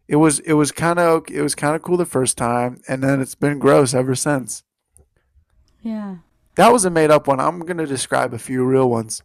it 0.08 0.16
was 0.16 0.40
it 0.40 0.54
was 0.54 0.72
kind 0.72 0.98
of 0.98 1.24
it 1.30 1.42
was 1.42 1.54
kind 1.54 1.76
of 1.76 1.82
cool 1.82 1.96
the 1.96 2.06
first 2.06 2.36
time, 2.36 2.80
and 2.88 3.02
then 3.02 3.20
it's 3.20 3.34
been 3.36 3.58
gross 3.58 3.94
ever 3.94 4.14
since. 4.14 4.64
Yeah. 5.82 6.16
That 6.56 6.72
was 6.72 6.84
a 6.84 6.90
made 6.90 7.12
up 7.12 7.28
one. 7.28 7.38
I'm 7.38 7.60
gonna 7.60 7.86
describe 7.86 8.34
a 8.34 8.38
few 8.38 8.64
real 8.64 8.90
ones. 8.90 9.22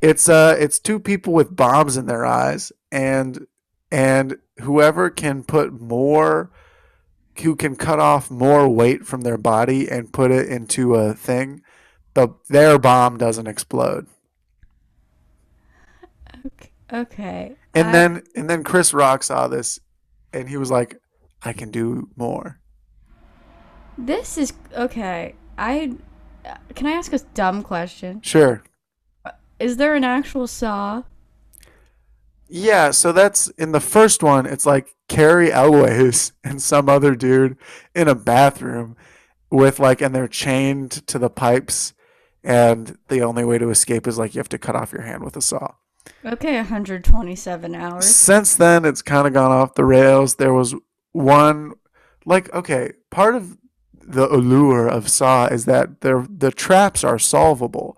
It's 0.00 0.28
uh 0.28 0.56
it's 0.58 0.78
two 0.78 0.98
people 0.98 1.32
with 1.32 1.54
bombs 1.54 1.96
in 1.96 2.06
their 2.06 2.24
eyes, 2.24 2.72
and 2.90 3.46
and 3.90 4.36
whoever 4.60 5.10
can 5.10 5.42
put 5.44 5.72
more 5.80 6.50
who 7.42 7.56
can 7.56 7.74
cut 7.76 7.98
off 7.98 8.30
more 8.30 8.68
weight 8.68 9.06
from 9.06 9.22
their 9.22 9.38
body 9.38 9.88
and 9.90 10.12
put 10.12 10.30
it 10.30 10.48
into 10.48 10.94
a 10.94 11.14
thing, 11.14 11.62
the 12.14 12.28
their 12.48 12.78
bomb 12.78 13.18
doesn't 13.18 13.46
explode. 13.46 14.06
Okay. 16.46 16.70
okay. 16.92 17.56
And 17.74 17.88
I- 17.88 17.92
then 17.92 18.22
and 18.34 18.48
then 18.50 18.64
Chris 18.64 18.92
Rock 18.94 19.22
saw 19.22 19.48
this 19.48 19.80
and 20.32 20.48
he 20.48 20.56
was 20.56 20.70
like, 20.70 21.00
I 21.42 21.52
can 21.52 21.70
do 21.70 22.08
more. 22.16 22.60
this 23.98 24.38
is 24.38 24.52
okay. 24.76 25.34
I 25.58 25.92
can 26.74 26.86
I 26.86 26.92
ask 26.92 27.12
a 27.12 27.18
dumb 27.34 27.62
question? 27.62 28.22
Sure. 28.22 28.62
Is 29.60 29.76
there 29.76 29.94
an 29.94 30.04
actual 30.04 30.46
saw? 30.46 31.02
Yeah, 32.48 32.90
so 32.90 33.12
that's 33.12 33.48
in 33.50 33.72
the 33.72 33.80
first 33.80 34.22
one, 34.22 34.46
it's 34.46 34.66
like 34.66 34.96
Cary 35.08 35.52
Elwes 35.52 36.32
and 36.44 36.60
some 36.60 36.88
other 36.88 37.14
dude 37.14 37.56
in 37.94 38.08
a 38.08 38.14
bathroom 38.14 38.96
with 39.50 39.78
like, 39.78 40.00
and 40.00 40.14
they're 40.14 40.26
chained 40.26 41.06
to 41.06 41.18
the 41.18 41.30
pipes, 41.30 41.92
and 42.42 42.96
the 43.08 43.20
only 43.22 43.44
way 43.44 43.58
to 43.58 43.70
escape 43.70 44.06
is 44.06 44.18
like 44.18 44.34
you 44.34 44.38
have 44.38 44.48
to 44.48 44.58
cut 44.58 44.74
off 44.74 44.92
your 44.92 45.02
hand 45.02 45.22
with 45.22 45.36
a 45.36 45.42
saw. 45.42 45.74
Okay, 46.24 46.56
127 46.56 47.74
hours. 47.74 48.06
Since 48.06 48.56
then, 48.56 48.84
it's 48.84 49.02
kind 49.02 49.26
of 49.26 49.34
gone 49.34 49.50
off 49.50 49.74
the 49.74 49.84
rails. 49.84 50.36
There 50.36 50.54
was 50.54 50.74
one, 51.12 51.74
like, 52.24 52.52
okay, 52.54 52.92
part 53.10 53.34
of 53.34 53.58
the 53.92 54.32
allure 54.32 54.88
of 54.88 55.08
Saw 55.08 55.46
is 55.46 55.66
that 55.66 56.00
they're, 56.00 56.26
the 56.28 56.50
traps 56.50 57.04
are 57.04 57.18
solvable. 57.18 57.96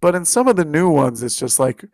But 0.00 0.14
in 0.14 0.24
some 0.24 0.48
of 0.48 0.56
the 0.56 0.64
new 0.64 0.88
ones, 0.88 1.22
it's 1.22 1.36
just 1.36 1.58
like, 1.58 1.84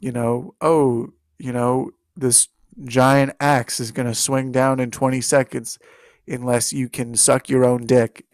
you 0.00 0.12
know, 0.12 0.54
oh, 0.60 1.08
you 1.38 1.52
know, 1.52 1.90
this 2.16 2.48
giant 2.84 3.32
axe 3.40 3.80
is 3.80 3.92
going 3.92 4.06
to 4.08 4.14
swing 4.14 4.52
down 4.52 4.80
in 4.80 4.90
20 4.90 5.20
seconds 5.20 5.78
unless 6.28 6.72
you 6.72 6.88
can 6.88 7.14
suck 7.14 7.48
your 7.48 7.64
own 7.64 7.86
dick. 7.86 8.26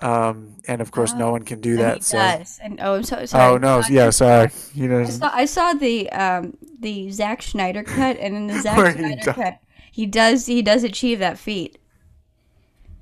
Um, 0.00 0.56
and 0.66 0.80
of 0.80 0.90
course, 0.90 1.14
no 1.14 1.30
one 1.30 1.44
can 1.44 1.60
do 1.60 1.76
that. 1.76 2.02
So, 2.02 2.18
does. 2.18 2.58
And 2.60 2.80
oh, 2.80 2.94
I'm 2.96 3.02
so 3.04 3.24
sorry. 3.24 3.54
oh 3.54 3.56
no, 3.58 3.78
I- 3.78 3.88
yeah, 3.88 4.10
sorry. 4.10 4.50
You 4.74 4.88
know, 4.88 5.00
I 5.00 5.04
saw, 5.04 5.30
I 5.32 5.44
saw 5.44 5.72
the 5.74 6.10
um 6.10 6.56
the 6.80 7.08
Zack 7.12 7.40
Snyder 7.40 7.84
cut, 7.84 8.16
and 8.18 8.34
in 8.34 8.46
the 8.48 8.58
Zack 8.62 8.96
he 8.96 8.98
Snyder 9.00 9.32
cut, 9.32 9.58
he 9.92 10.06
does 10.06 10.46
he 10.46 10.60
does 10.60 10.82
achieve 10.82 11.20
that 11.20 11.38
feat. 11.38 11.78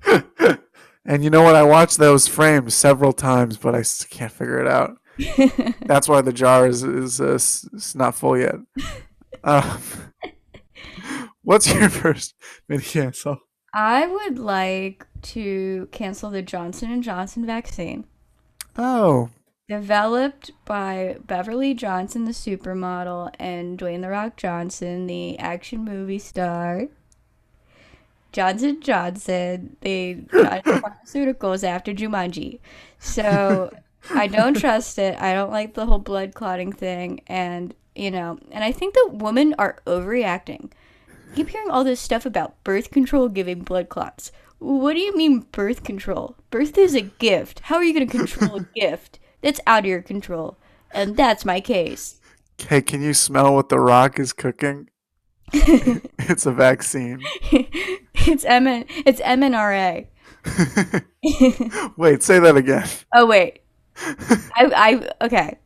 And 1.05 1.25
you 1.25 1.31
know 1.31 1.43
what? 1.43 1.57
I 1.57 1.63
watched 1.63 1.97
those 1.97 2.29
frames 2.29 2.75
several 2.75 3.13
times, 3.15 3.57
but 3.57 3.75
I 3.75 3.83
can't 4.11 4.31
figure 4.31 4.61
it 4.61 4.69
out. 4.69 4.99
That's 5.87 6.09
why 6.09 6.21
the 6.21 6.33
jar 6.33 6.67
is 6.67 6.83
is 6.83 7.21
uh, 7.21 7.35
s- 7.35 7.69
s- 7.75 7.95
not 7.95 8.15
full 8.15 8.39
yet. 8.39 8.57
Um, 9.43 9.81
what's 11.43 11.73
your 11.73 11.89
first 11.89 12.35
mini 12.69 12.83
cancel? 12.83 13.39
I 13.73 14.07
would 14.07 14.39
like 14.39 15.07
to 15.23 15.89
cancel 15.93 16.29
the 16.29 16.43
Johnson 16.43 16.91
and 16.93 17.03
Johnson 17.03 17.47
vaccine. 17.47 18.05
Oh, 18.77 19.31
Developed 19.67 20.51
by 20.67 21.17
Beverly 21.27 21.73
Johnson, 21.73 22.25
the 22.27 22.33
supermodel, 22.33 23.33
and 23.39 23.79
Dwayne 23.79 24.03
The 24.03 24.11
Rock 24.11 24.37
Johnson, 24.37 25.07
the 25.07 25.39
action 25.39 25.85
movie 25.85 26.19
star. 26.19 26.89
Johnson 28.33 28.81
Johnson, 28.81 29.77
they 29.81 30.15
got 30.15 30.67
into 30.67 30.81
pharmaceuticals 30.81 31.65
after 31.65 31.93
Jumanji. 31.95 32.59
So 32.99 33.71
I 34.09 34.27
don't 34.27 34.55
trust 34.59 34.99
it. 34.99 35.21
I 35.21 35.35
don't 35.35 35.51
like 35.51 35.75
the 35.75 35.87
whole 35.87 35.99
blood 35.99 36.35
clotting 36.35 36.73
thing. 36.73 37.21
And, 37.27 37.75
you 37.95 38.11
know, 38.11 38.39
and 38.51 38.65
I 38.65 38.73
think 38.73 38.95
that 38.95 39.11
women 39.15 39.55
are 39.59 39.79
overreacting. 39.87 40.71
I 41.09 41.35
keep 41.37 41.51
hearing 41.51 41.71
all 41.71 41.85
this 41.85 42.01
stuff 42.01 42.25
about 42.25 42.63
birth 42.65 42.91
control 42.91 43.29
giving 43.29 43.63
blood 43.63 43.89
clots. 43.89 44.33
What 44.59 44.95
do 44.95 45.01
you 45.01 45.17
mean 45.17 45.47
birth 45.53 45.85
control? 45.85 46.37
Birth 46.51 46.77
is 46.77 46.95
a 46.95 47.01
gift. 47.01 47.61
How 47.61 47.77
are 47.77 47.85
you 47.85 47.95
going 47.95 48.09
to 48.09 48.17
control 48.19 48.57
a 48.61 48.67
gift? 48.75 49.19
That's 49.43 49.61
out 49.67 49.81
of 49.81 49.87
your 49.87 50.03
control. 50.03 50.59
And 50.93 51.17
that's 51.17 51.45
my 51.45 51.61
case. 51.61 52.21
hey, 52.69 52.83
can 52.83 53.01
you 53.03 53.15
smell 53.15 53.55
what 53.55 53.69
the 53.69 53.79
Rock 53.79 54.19
is 54.19 54.33
cooking? 54.33 54.91
it's 55.53 56.47
a 56.47 56.53
vaccine. 56.53 57.21
it's 57.51 58.45
M 58.45 58.67
it's 58.89 59.21
MNRA. 59.21 60.07
Wait, 61.97 62.23
say 62.23 62.39
that 62.39 62.57
again. 62.57 62.89
Oh 63.15 63.27
wait. 63.27 63.60
I 64.01 64.71
I 64.75 65.25
okay. 65.25 65.59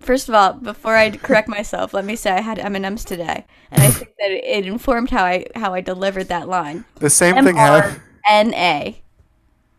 First 0.00 0.28
of 0.28 0.34
all, 0.34 0.52
before 0.52 0.94
I 0.94 1.10
correct 1.10 1.48
myself, 1.48 1.94
let 1.94 2.04
me 2.04 2.16
say 2.16 2.32
I 2.32 2.42
had 2.42 2.58
M&Ms 2.58 3.02
today, 3.02 3.46
and 3.70 3.82
I 3.82 3.88
think 3.88 4.10
that 4.18 4.30
it, 4.30 4.66
informed 4.66 5.08
how 5.08 5.24
I 5.24 5.46
how 5.54 5.72
I 5.72 5.80
delivered 5.80 6.28
that 6.28 6.48
line. 6.48 6.84
The 6.96 7.08
same 7.08 7.42
thing 7.42 7.56
happened. 7.56 8.02
mRNA. 8.28 8.96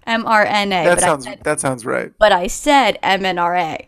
mRNA. 0.07 0.85
That 0.85 0.99
sounds 1.01 1.25
said, 1.25 1.43
that 1.43 1.59
sounds 1.59 1.85
right. 1.85 2.11
but 2.17 2.31
I 2.31 2.47
said 2.47 2.97
MNRA. 3.03 3.85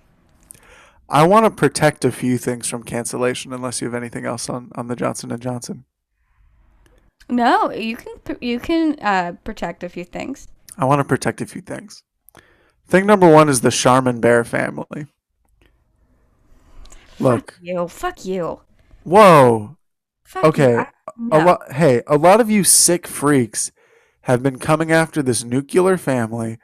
I 1.10 1.26
want 1.26 1.46
to 1.46 1.50
protect 1.50 2.06
a 2.06 2.12
few 2.12 2.38
things 2.38 2.68
from 2.68 2.84
cancellation, 2.84 3.52
unless 3.52 3.82
you 3.82 3.88
have 3.88 3.96
anything 3.96 4.26
else 4.26 4.50
on 4.50 4.72
on 4.76 4.88
the 4.88 4.96
Johnson 4.96 5.32
and 5.32 5.42
Johnson. 5.42 5.86
No, 7.30 7.72
you 7.72 7.98
can 7.98 8.38
you 8.40 8.60
can 8.60 8.98
uh, 9.02 9.34
protect 9.44 9.84
a 9.84 9.90
few 9.90 10.04
things. 10.04 10.48
I 10.78 10.86
want 10.86 11.00
to 11.00 11.06
protect 11.06 11.42
a 11.42 11.46
few 11.48 11.62
things. 11.62 12.04
Thing 12.88 13.06
number 13.06 13.30
one 13.30 13.50
is 13.50 13.62
the 13.62 13.72
Charmin 13.72 14.22
Bear 14.22 14.44
family. 14.44 15.08
Look, 17.20 17.58
You 17.62 17.88
fuck 17.88 18.26
you. 18.26 18.62
whoa. 19.04 19.78
Fuck 20.24 20.44
you. 20.44 20.50
Okay, 20.50 20.76
I- 20.78 20.82
a 20.82 20.88
no. 21.18 21.38
lot. 21.40 21.72
Hey, 21.74 22.02
a 22.08 22.18
lot 22.18 22.40
of 22.40 22.50
you 22.50 22.64
sick 22.64 23.08
freaks 23.08 23.72
have 24.22 24.44
been 24.44 24.60
coming 24.60 24.92
after 24.92 25.22
this 25.24 25.44
nuclear 25.44 25.98
family, 25.98 26.58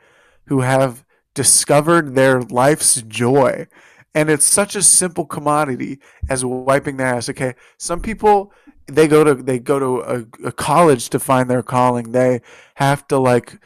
who 0.47 0.61
have 0.61 1.03
discovered 1.33 2.13
their 2.13 2.41
life's 2.41 3.01
joy, 3.01 3.67
and 4.13 4.29
it's 4.29 4.45
such 4.45 4.75
a 4.75 4.83
simple 4.83 5.25
commodity 5.25 5.99
as 6.29 6.45
wiping 6.45 6.97
their 6.97 7.07
ass. 7.07 7.29
Okay, 7.29 7.55
some 7.77 7.99
people 8.01 8.51
they 8.87 9.07
go 9.07 9.23
to 9.23 9.33
they 9.33 9.57
go 9.59 9.79
to 9.79 10.01
a, 10.01 10.47
a 10.47 10.51
college 10.51 11.09
to 11.09 11.19
find 11.19 11.49
their 11.49 11.63
calling. 11.63 12.11
They 12.11 12.41
have 12.75 13.07
to 13.07 13.17
like 13.17 13.57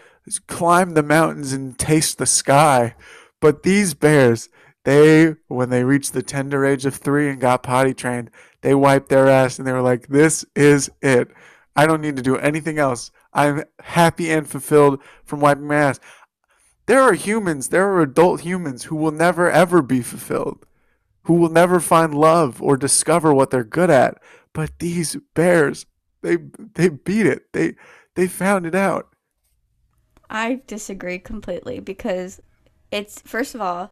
climb 0.48 0.91
the 0.91 1.03
mountains 1.03 1.53
and 1.53 1.77
taste 1.77 2.17
the 2.17 2.25
sky. 2.25 2.96
But 3.39 3.63
these 3.63 3.93
bears, 3.93 4.50
they 4.84 5.36
when 5.48 5.69
they 5.69 5.84
reached 5.84 6.13
the 6.13 6.24
tender 6.24 6.65
age 6.65 6.86
of 6.86 6.96
three 6.96 7.29
and 7.29 7.39
got 7.39 7.63
potty 7.63 7.93
trained, 7.93 8.31
they 8.62 8.75
wiped 8.75 9.10
their 9.10 9.27
ass 9.27 9.57
and 9.57 9.67
they 9.67 9.74
were 9.74 9.81
like, 9.81 10.07
"This 10.07 10.46
is 10.55 10.89
it. 11.01 11.29
I 11.75 11.86
don't 11.86 12.01
need 12.01 12.15
to 12.15 12.24
do 12.24 12.38
anything 12.38 12.79
else. 12.79 13.12
I'm 13.34 13.63
happy 13.79 14.31
and 14.31 14.48
fulfilled 14.48 15.01
from 15.25 15.39
wiping 15.39 15.67
my 15.67 15.75
ass." 15.75 16.00
There 16.88 17.01
are 17.01 17.13
humans, 17.13 17.69
there 17.69 17.88
are 17.89 18.01
adult 18.01 18.41
humans 18.41 18.86
who 18.86 18.96
will 18.96 19.12
never 19.12 19.51
ever 19.51 19.81
be 19.81 20.01
fulfilled, 20.01 20.65
who 21.24 21.34
will 21.34 21.50
never 21.50 21.79
find 21.81 22.15
love 22.15 22.62
or 22.62 22.77
discover 22.77 23.34
what 23.34 23.50
they're 23.50 23.63
good 23.65 23.89
at. 23.89 24.17
But 24.53 24.79
these 24.79 25.17
bears, 25.36 25.86
they 26.22 26.38
they 26.75 26.89
beat 26.89 27.25
it. 27.25 27.51
They 27.53 27.75
they 28.15 28.27
found 28.27 28.65
it 28.65 28.74
out. 28.74 29.10
I 30.29 30.62
disagree 30.67 31.19
completely 31.19 31.79
because 31.79 32.41
it's 32.91 33.22
first 33.22 33.55
of 33.55 33.62
all 33.62 33.91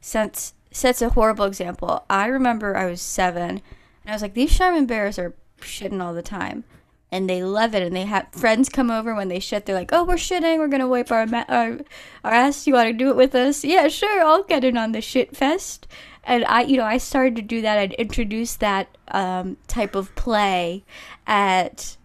sets 0.00 0.54
sets 0.70 1.02
a 1.02 1.10
horrible 1.10 1.44
example. 1.44 2.04
I 2.10 2.26
remember 2.26 2.76
I 2.76 2.86
was 2.86 3.00
seven 3.00 3.62
and 4.04 4.10
I 4.10 4.12
was 4.12 4.22
like, 4.22 4.34
these 4.34 4.56
Charmin 4.56 4.86
bears 4.86 5.18
are 5.18 5.34
shitting 5.60 6.02
all 6.02 6.14
the 6.14 6.22
time. 6.22 6.64
And 7.10 7.30
they 7.30 7.44
love 7.44 7.76
it, 7.76 7.82
and 7.84 7.94
they 7.94 8.06
have 8.06 8.26
friends 8.32 8.68
come 8.68 8.90
over 8.90 9.14
when 9.14 9.28
they 9.28 9.38
shit. 9.38 9.66
They're 9.66 9.76
like, 9.76 9.92
"Oh, 9.92 10.02
we're 10.02 10.16
shitting. 10.16 10.58
We're 10.58 10.66
gonna 10.66 10.88
wipe 10.88 11.12
our 11.12 11.26
ma- 11.28 11.44
our, 11.48 11.78
our 12.24 12.32
ass. 12.32 12.66
You 12.66 12.74
want 12.74 12.88
to 12.88 12.92
do 12.92 13.08
it 13.08 13.14
with 13.14 13.36
us? 13.36 13.64
Yeah, 13.64 13.86
sure. 13.86 14.24
I'll 14.24 14.42
get 14.42 14.64
in 14.64 14.76
on 14.76 14.90
the 14.90 15.00
shit 15.00 15.36
fest." 15.36 15.86
And 16.24 16.44
I, 16.46 16.62
you 16.62 16.76
know, 16.76 16.84
I 16.84 16.98
started 16.98 17.36
to 17.36 17.42
do 17.42 17.62
that. 17.62 17.78
I'd 17.78 17.92
introduce 17.92 18.56
that 18.56 18.88
um, 19.08 19.58
type 19.68 19.94
of 19.94 20.12
play 20.16 20.82
at 21.24 21.96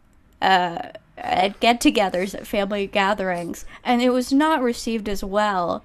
uh, 0.44 0.90
at 1.20 1.60
get-togethers, 1.60 2.34
at 2.36 2.48
family 2.48 2.88
gatherings, 2.88 3.66
and 3.84 4.02
it 4.02 4.10
was 4.10 4.32
not 4.34 4.62
received 4.62 5.08
as 5.10 5.24
well. 5.24 5.84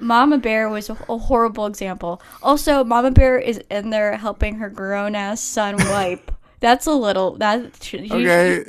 Mama 0.00 0.38
Bear 0.38 0.68
was 0.68 0.90
a, 0.90 0.94
a 1.08 1.18
horrible 1.18 1.66
example. 1.66 2.20
Also, 2.42 2.82
Mama 2.84 3.10
Bear 3.10 3.38
is 3.38 3.60
in 3.70 3.90
there 3.90 4.16
helping 4.16 4.56
her 4.56 4.68
grown-ass 4.68 5.40
son 5.40 5.76
wipe. 5.78 6.30
That's 6.60 6.86
a 6.86 6.92
little 6.94 7.36
that. 7.38 7.92
you- 7.92 8.06
Okay, 8.12 8.64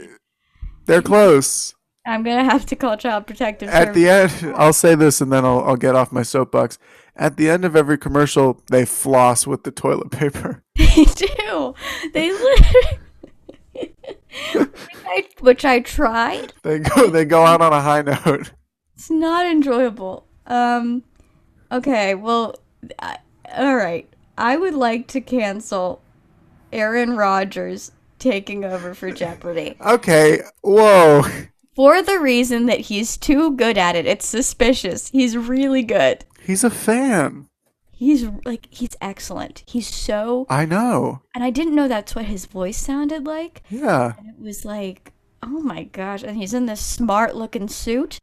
they're 0.85 1.01
close. 1.01 1.73
I'm 2.07 2.21
gonna 2.21 2.43
have 2.43 2.67
to 2.67 2.75
call 2.75 2.97
Child 2.97 3.25
Protective 3.25 3.69
At 3.69 3.95
the 3.95 4.07
end, 4.07 4.53
I'll 4.55 4.73
say 4.73 4.93
this 4.93 5.21
and 5.21 5.31
then 5.33 5.43
I'll, 5.43 5.61
I'll 5.63 5.75
get 5.75 5.95
off 5.95 6.11
my 6.11 6.21
soapbox. 6.21 6.77
At 7.15 7.37
the 7.37 7.49
end 7.49 7.65
of 7.65 7.75
every 7.75 7.97
commercial, 7.97 8.61
they 8.69 8.85
floss 8.85 9.47
with 9.47 9.63
the 9.63 9.71
toilet 9.71 10.11
paper. 10.11 10.61
they 10.75 11.05
do. 11.15 11.73
They 12.13 12.31
literally. 12.31 12.99
I, 14.43 15.25
which 15.39 15.65
I 15.65 15.79
tried. 15.79 16.53
They 16.63 16.79
go 16.79 17.09
they 17.09 17.25
go 17.25 17.43
out 17.45 17.61
on 17.61 17.73
a 17.73 17.81
high 17.81 18.01
note. 18.01 18.51
It's 18.95 19.09
not 19.09 19.45
enjoyable. 19.45 20.25
Um, 20.47 21.03
okay, 21.71 22.15
well, 22.15 22.55
I, 22.99 23.17
all 23.55 23.75
right. 23.75 24.07
I 24.37 24.57
would 24.57 24.73
like 24.73 25.07
to 25.09 25.21
cancel 25.21 26.01
Aaron 26.73 27.15
Rodgers 27.15 27.91
taking 28.19 28.63
over 28.65 28.93
for 28.93 29.11
Jeopardy 29.11 29.75
Okay, 29.85 30.41
whoa. 30.61 31.23
for 31.75 32.01
the 32.01 32.19
reason 32.19 32.65
that 32.65 32.81
he's 32.81 33.17
too 33.17 33.51
good 33.55 33.77
at 33.77 33.95
it. 33.95 34.05
It's 34.05 34.27
suspicious. 34.27 35.09
He's 35.09 35.37
really 35.37 35.83
good. 35.83 36.25
He's 36.41 36.63
a 36.63 36.69
fan. 36.69 37.47
He's 37.97 38.25
like 38.45 38.67
he's 38.71 38.95
excellent. 38.99 39.63
He's 39.65 39.87
so 39.87 40.45
I 40.49 40.65
know. 40.65 41.21
and 41.33 41.43
I 41.43 41.49
didn't 41.49 41.75
know 41.75 41.87
that's 41.87 42.13
what 42.15 42.25
his 42.25 42.45
voice 42.45 42.77
sounded 42.77 43.25
like. 43.25 43.63
Yeah. 43.69 44.13
It 44.19 44.39
was 44.41 44.65
like, 44.65 45.13
oh 45.41 45.61
my 45.61 45.83
gosh, 45.85 46.21
and 46.23 46.35
he's 46.37 46.53
in 46.53 46.65
this 46.65 46.81
smart 46.81 47.35
looking 47.35 47.67
suit. 47.69 48.19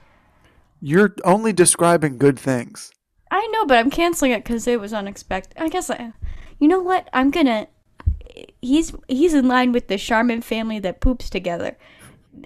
You're 0.80 1.14
only 1.24 1.52
describing 1.52 2.18
good 2.18 2.38
things. 2.38 2.92
I 3.30 3.46
know, 3.52 3.64
but 3.64 3.78
I'm 3.78 3.88
canceling 3.90 4.32
it 4.32 4.44
because 4.44 4.66
it 4.66 4.78
was 4.80 4.92
unexpected. 4.92 5.56
I 5.58 5.68
guess 5.68 5.88
I, 5.88 6.12
you 6.58 6.68
know 6.68 6.80
what? 6.80 7.08
I'm 7.14 7.30
gonna. 7.30 7.66
He's 8.60 8.92
he's 9.08 9.32
in 9.34 9.48
line 9.48 9.72
with 9.72 9.88
the 9.88 9.96
Charmin 9.96 10.42
family 10.42 10.78
that 10.80 11.00
poops 11.00 11.30
together. 11.30 11.76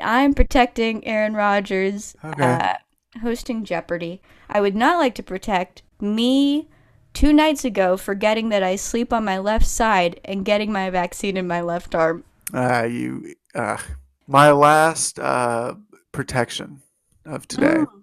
I'm 0.00 0.34
protecting 0.34 1.04
Aaron 1.06 1.34
Rodgers, 1.34 2.14
Okay. 2.24 2.42
uh, 2.44 2.74
hosting 3.20 3.64
Jeopardy. 3.64 4.20
I 4.48 4.60
would 4.60 4.74
not 4.76 4.98
like 4.98 5.14
to 5.16 5.22
protect 5.22 5.82
me 6.00 6.68
two 7.16 7.32
nights 7.32 7.64
ago 7.64 7.96
forgetting 7.96 8.50
that 8.50 8.62
I 8.62 8.76
sleep 8.76 9.10
on 9.10 9.24
my 9.24 9.38
left 9.38 9.64
side 9.66 10.20
and 10.22 10.44
getting 10.44 10.70
my 10.70 10.90
vaccine 10.90 11.38
in 11.38 11.46
my 11.46 11.62
left 11.62 11.94
arm. 11.94 12.24
Uh, 12.52 12.84
you. 12.84 13.34
Uh, 13.54 13.78
my 14.26 14.50
last 14.52 15.18
uh, 15.18 15.74
protection 16.12 16.82
of 17.24 17.48
today 17.48 17.78
Oh. 17.78 18.02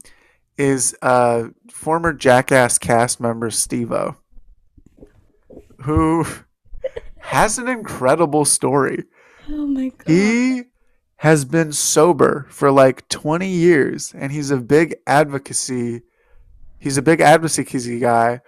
is 0.58 0.96
uh, 1.03 1.50
former 1.70 2.12
Jackass 2.12 2.79
cast 2.79 3.20
member 3.20 3.51
Steve-O, 3.51 4.15
who 5.84 6.25
has 7.20 7.60
an 7.60 7.67
incredible 7.67 8.46
story. 8.46 9.03
Oh 9.48 9.67
my 9.67 9.89
god. 9.89 10.08
He 10.08 10.63
has 11.17 11.46
been 11.46 11.72
sober 11.72 12.48
for 12.50 12.72
like 12.72 13.08
20 13.10 13.48
years 13.48 14.12
and 14.17 14.32
he's 14.32 14.50
a 14.50 14.58
big 14.58 14.96
advocacy 15.05 16.01
he's 16.79 16.98
a 16.98 17.01
big 17.01 17.22
advocacy 17.22 18.00
guy. 18.00 18.41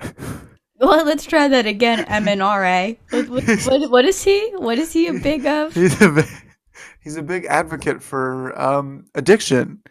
well, 0.80 1.04
let's 1.04 1.24
try 1.24 1.48
that 1.48 1.66
again. 1.66 2.04
MNRA. 2.06 2.98
What, 3.10 3.28
what, 3.28 3.44
what, 3.66 3.90
what 3.90 4.04
is 4.04 4.22
he? 4.22 4.50
What 4.56 4.78
is 4.78 4.92
he 4.92 5.06
a 5.08 5.12
big 5.14 5.46
of? 5.46 5.74
He's 5.74 6.00
a 6.00 6.10
big, 6.10 6.26
he's 7.02 7.16
a 7.16 7.22
big 7.22 7.44
advocate 7.46 8.02
for 8.02 8.58
um, 8.60 9.06
addiction. 9.14 9.82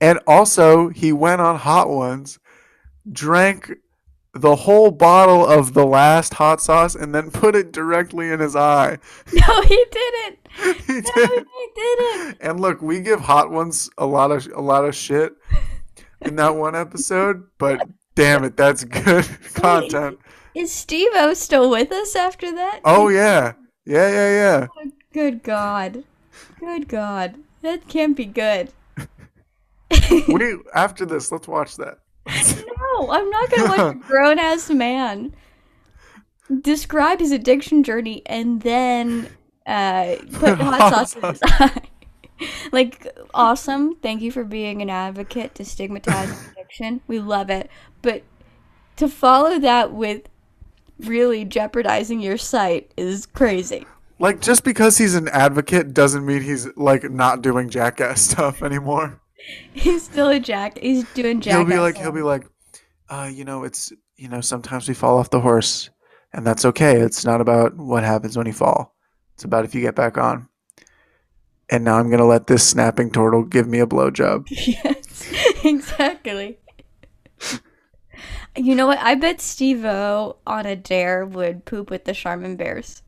And 0.00 0.18
also 0.26 0.88
he 0.88 1.12
went 1.12 1.40
on 1.40 1.56
Hot 1.56 1.88
Ones, 1.88 2.38
drank 3.10 3.70
the 4.34 4.56
whole 4.56 4.90
bottle 4.90 5.46
of 5.46 5.74
the 5.74 5.84
last 5.86 6.32
hot 6.34 6.58
sauce 6.60 6.94
and 6.94 7.14
then 7.14 7.30
put 7.30 7.54
it 7.54 7.70
directly 7.70 8.30
in 8.30 8.40
his 8.40 8.56
eye. 8.56 8.98
No, 9.32 9.62
he 9.62 9.84
didn't. 9.90 10.38
He 10.86 10.94
No, 10.94 11.00
did. 11.14 11.44
he 11.46 11.68
didn't. 11.74 12.38
And 12.40 12.58
look, 12.60 12.80
we 12.82 13.00
give 13.00 13.20
Hot 13.20 13.50
Ones 13.50 13.90
a 13.98 14.06
lot 14.06 14.30
of 14.30 14.46
a 14.54 14.60
lot 14.60 14.84
of 14.84 14.94
shit 14.94 15.32
in 16.22 16.36
that 16.36 16.54
one 16.56 16.74
episode, 16.74 17.44
but 17.58 17.86
damn 18.14 18.44
it, 18.44 18.56
that's 18.56 18.84
good 18.84 19.26
content. 19.54 20.18
Is 20.54 20.72
Steve 20.72 21.10
O 21.14 21.34
still 21.34 21.70
with 21.70 21.90
us 21.92 22.14
after 22.14 22.52
that? 22.54 22.80
Oh 22.84 23.08
yeah, 23.08 23.52
yeah, 23.84 24.08
yeah, 24.10 24.30
yeah. 24.30 24.86
Good 25.12 25.42
God. 25.42 26.04
Good 26.60 26.88
God. 26.88 27.36
That 27.62 27.88
can't 27.88 28.16
be 28.16 28.26
good. 28.26 28.72
You 30.26 30.64
after 30.74 31.04
this? 31.04 31.30
Let's 31.30 31.46
watch 31.46 31.76
that. 31.76 31.98
No, 32.26 33.10
I'm 33.10 33.28
not 33.28 33.50
going 33.50 33.62
to 33.62 33.68
watch 33.68 33.96
a 33.96 33.98
grown 33.98 34.38
ass 34.38 34.70
man 34.70 35.34
describe 36.60 37.18
his 37.18 37.30
addiction 37.30 37.82
journey 37.82 38.22
and 38.26 38.62
then 38.62 39.28
uh, 39.66 40.16
put 40.32 40.58
hot 40.58 40.92
sauce 40.92 41.16
in 41.16 41.22
his 41.22 41.40
eye. 41.42 41.82
like, 42.72 43.06
awesome. 43.34 43.96
Thank 43.96 44.22
you 44.22 44.32
for 44.32 44.44
being 44.44 44.82
an 44.82 44.90
advocate 44.90 45.54
to 45.56 45.64
stigmatize 45.64 46.30
addiction. 46.52 47.00
We 47.06 47.20
love 47.20 47.50
it. 47.50 47.70
But 48.02 48.22
to 48.96 49.08
follow 49.08 49.58
that 49.58 49.92
with 49.92 50.22
really 51.00 51.44
jeopardizing 51.44 52.20
your 52.20 52.36
sight 52.38 52.92
is 52.96 53.26
crazy. 53.26 53.86
Like 54.18 54.40
just 54.40 54.62
because 54.62 54.98
he's 54.98 55.14
an 55.14 55.28
advocate 55.28 55.94
doesn't 55.94 56.24
mean 56.24 56.42
he's 56.42 56.68
like 56.76 57.10
not 57.10 57.42
doing 57.42 57.68
jackass 57.68 58.22
stuff 58.30 58.62
anymore. 58.62 59.20
He's 59.72 60.04
still 60.04 60.28
a 60.28 60.38
jack. 60.38 60.78
He's 60.78 61.04
doing 61.14 61.40
jack. 61.40 61.56
he'll 61.56 61.64
be 61.64 61.78
like 61.78 61.98
he'll 61.98 62.12
be 62.12 62.22
like, 62.22 62.46
uh, 63.08 63.28
you 63.32 63.44
know, 63.44 63.64
it's 63.64 63.92
you 64.16 64.28
know, 64.28 64.40
sometimes 64.40 64.86
we 64.86 64.94
fall 64.94 65.18
off 65.18 65.30
the 65.30 65.40
horse 65.40 65.90
and 66.32 66.46
that's 66.46 66.64
okay. 66.64 67.00
It's 67.00 67.24
not 67.24 67.40
about 67.40 67.76
what 67.76 68.04
happens 68.04 68.36
when 68.36 68.46
you 68.46 68.52
fall. 68.52 68.94
It's 69.34 69.44
about 69.44 69.64
if 69.64 69.74
you 69.74 69.80
get 69.80 69.96
back 69.96 70.18
on. 70.18 70.48
And 71.72 71.84
now 71.84 71.96
I'm 71.98 72.10
gonna 72.10 72.26
let 72.26 72.48
this 72.48 72.68
snapping 72.68 73.10
turtle 73.10 73.44
give 73.44 73.66
me 73.66 73.80
a 73.80 73.86
blowjob. 73.86 74.46
Yes, 74.50 75.32
exactly. 75.64 76.58
You 78.54 78.74
know 78.74 78.86
what? 78.86 78.98
I 78.98 79.14
bet 79.14 79.40
Steve 79.40 79.82
O 79.86 80.36
on 80.46 80.66
a 80.66 80.76
dare 80.76 81.24
would 81.24 81.64
poop 81.64 81.88
with 81.88 82.04
the 82.04 82.12
Charmin 82.12 82.56
Bears. 82.56 83.02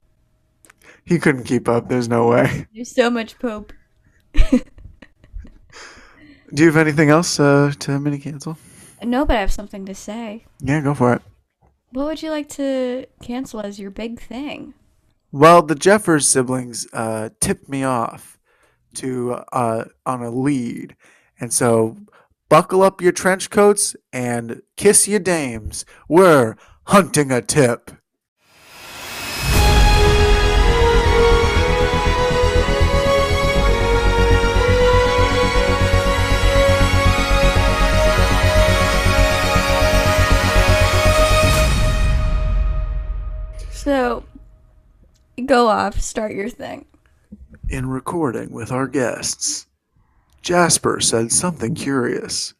He 1.04 1.18
couldn't 1.18 1.44
keep 1.44 1.68
up. 1.68 1.90
There's 1.90 2.08
no 2.08 2.28
way. 2.28 2.66
There's 2.74 2.94
so 2.94 3.10
much 3.10 3.38
poop. 3.38 3.74
Do 4.32 4.62
you 6.54 6.64
have 6.64 6.78
anything 6.78 7.10
else 7.10 7.38
uh, 7.38 7.74
to 7.80 8.00
mini 8.00 8.18
cancel? 8.18 8.56
No, 9.02 9.26
but 9.26 9.36
I 9.36 9.40
have 9.40 9.52
something 9.52 9.84
to 9.84 9.94
say. 9.94 10.46
Yeah, 10.60 10.80
go 10.80 10.94
for 10.94 11.12
it. 11.12 11.20
What 11.92 12.06
would 12.06 12.22
you 12.22 12.30
like 12.30 12.48
to 12.50 13.04
cancel 13.20 13.60
as 13.60 13.78
your 13.78 13.90
big 13.90 14.22
thing? 14.22 14.72
Well, 15.30 15.60
the 15.60 15.74
Jeffers 15.74 16.26
siblings 16.26 16.86
uh, 16.94 17.28
tipped 17.38 17.68
me 17.68 17.84
off 17.84 18.33
to 18.94 19.32
uh, 19.52 19.84
on 20.06 20.22
a 20.22 20.30
lead, 20.30 20.96
and 21.38 21.52
so 21.52 21.96
buckle 22.48 22.82
up 22.82 23.00
your 23.00 23.12
trench 23.12 23.50
coats 23.50 23.96
and 24.12 24.62
kiss 24.76 25.08
your 25.08 25.20
dames. 25.20 25.84
We're 26.08 26.56
hunting 26.86 27.30
a 27.30 27.40
tip. 27.40 27.90
So, 43.70 44.24
go 45.44 45.68
off, 45.68 46.00
start 46.00 46.32
your 46.32 46.48
thing. 46.48 46.86
In 47.70 47.88
recording 47.88 48.52
with 48.52 48.70
our 48.70 48.86
guests, 48.86 49.66
Jasper 50.42 51.00
said 51.00 51.32
something 51.32 51.74
curious. 51.74 52.52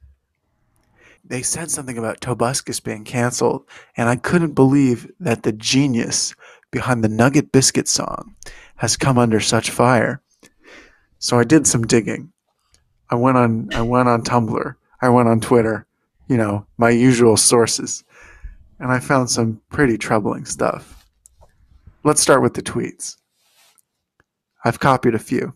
They 1.22 1.42
said 1.42 1.70
something 1.70 1.98
about 1.98 2.20
Tobuscus 2.20 2.82
being 2.82 3.04
canceled, 3.04 3.66
and 3.98 4.08
I 4.08 4.16
couldn't 4.16 4.54
believe 4.54 5.10
that 5.20 5.42
the 5.42 5.52
genius 5.52 6.34
behind 6.70 7.04
the 7.04 7.10
Nugget 7.10 7.52
Biscuit 7.52 7.86
song 7.86 8.34
has 8.76 8.96
come 8.96 9.18
under 9.18 9.40
such 9.40 9.70
fire. 9.70 10.22
So 11.18 11.38
I 11.38 11.44
did 11.44 11.66
some 11.66 11.86
digging. 11.86 12.32
I 13.10 13.16
went 13.16 13.36
on 13.36 13.68
I 13.74 13.82
went 13.82 14.08
on 14.08 14.22
Tumblr. 14.22 14.74
I 15.02 15.08
went 15.10 15.28
on 15.28 15.40
Twitter, 15.40 15.86
you 16.28 16.38
know, 16.38 16.66
my 16.78 16.90
usual 16.90 17.36
sources. 17.36 18.04
And 18.80 18.90
I 18.90 19.00
found 19.00 19.28
some 19.30 19.60
pretty 19.68 19.98
troubling 19.98 20.46
stuff. 20.46 21.06
Let's 22.04 22.22
start 22.22 22.42
with 22.42 22.54
the 22.54 22.62
tweets. 22.62 23.16
I've 24.64 24.80
copied 24.80 25.14
a 25.14 25.18
few. 25.18 25.54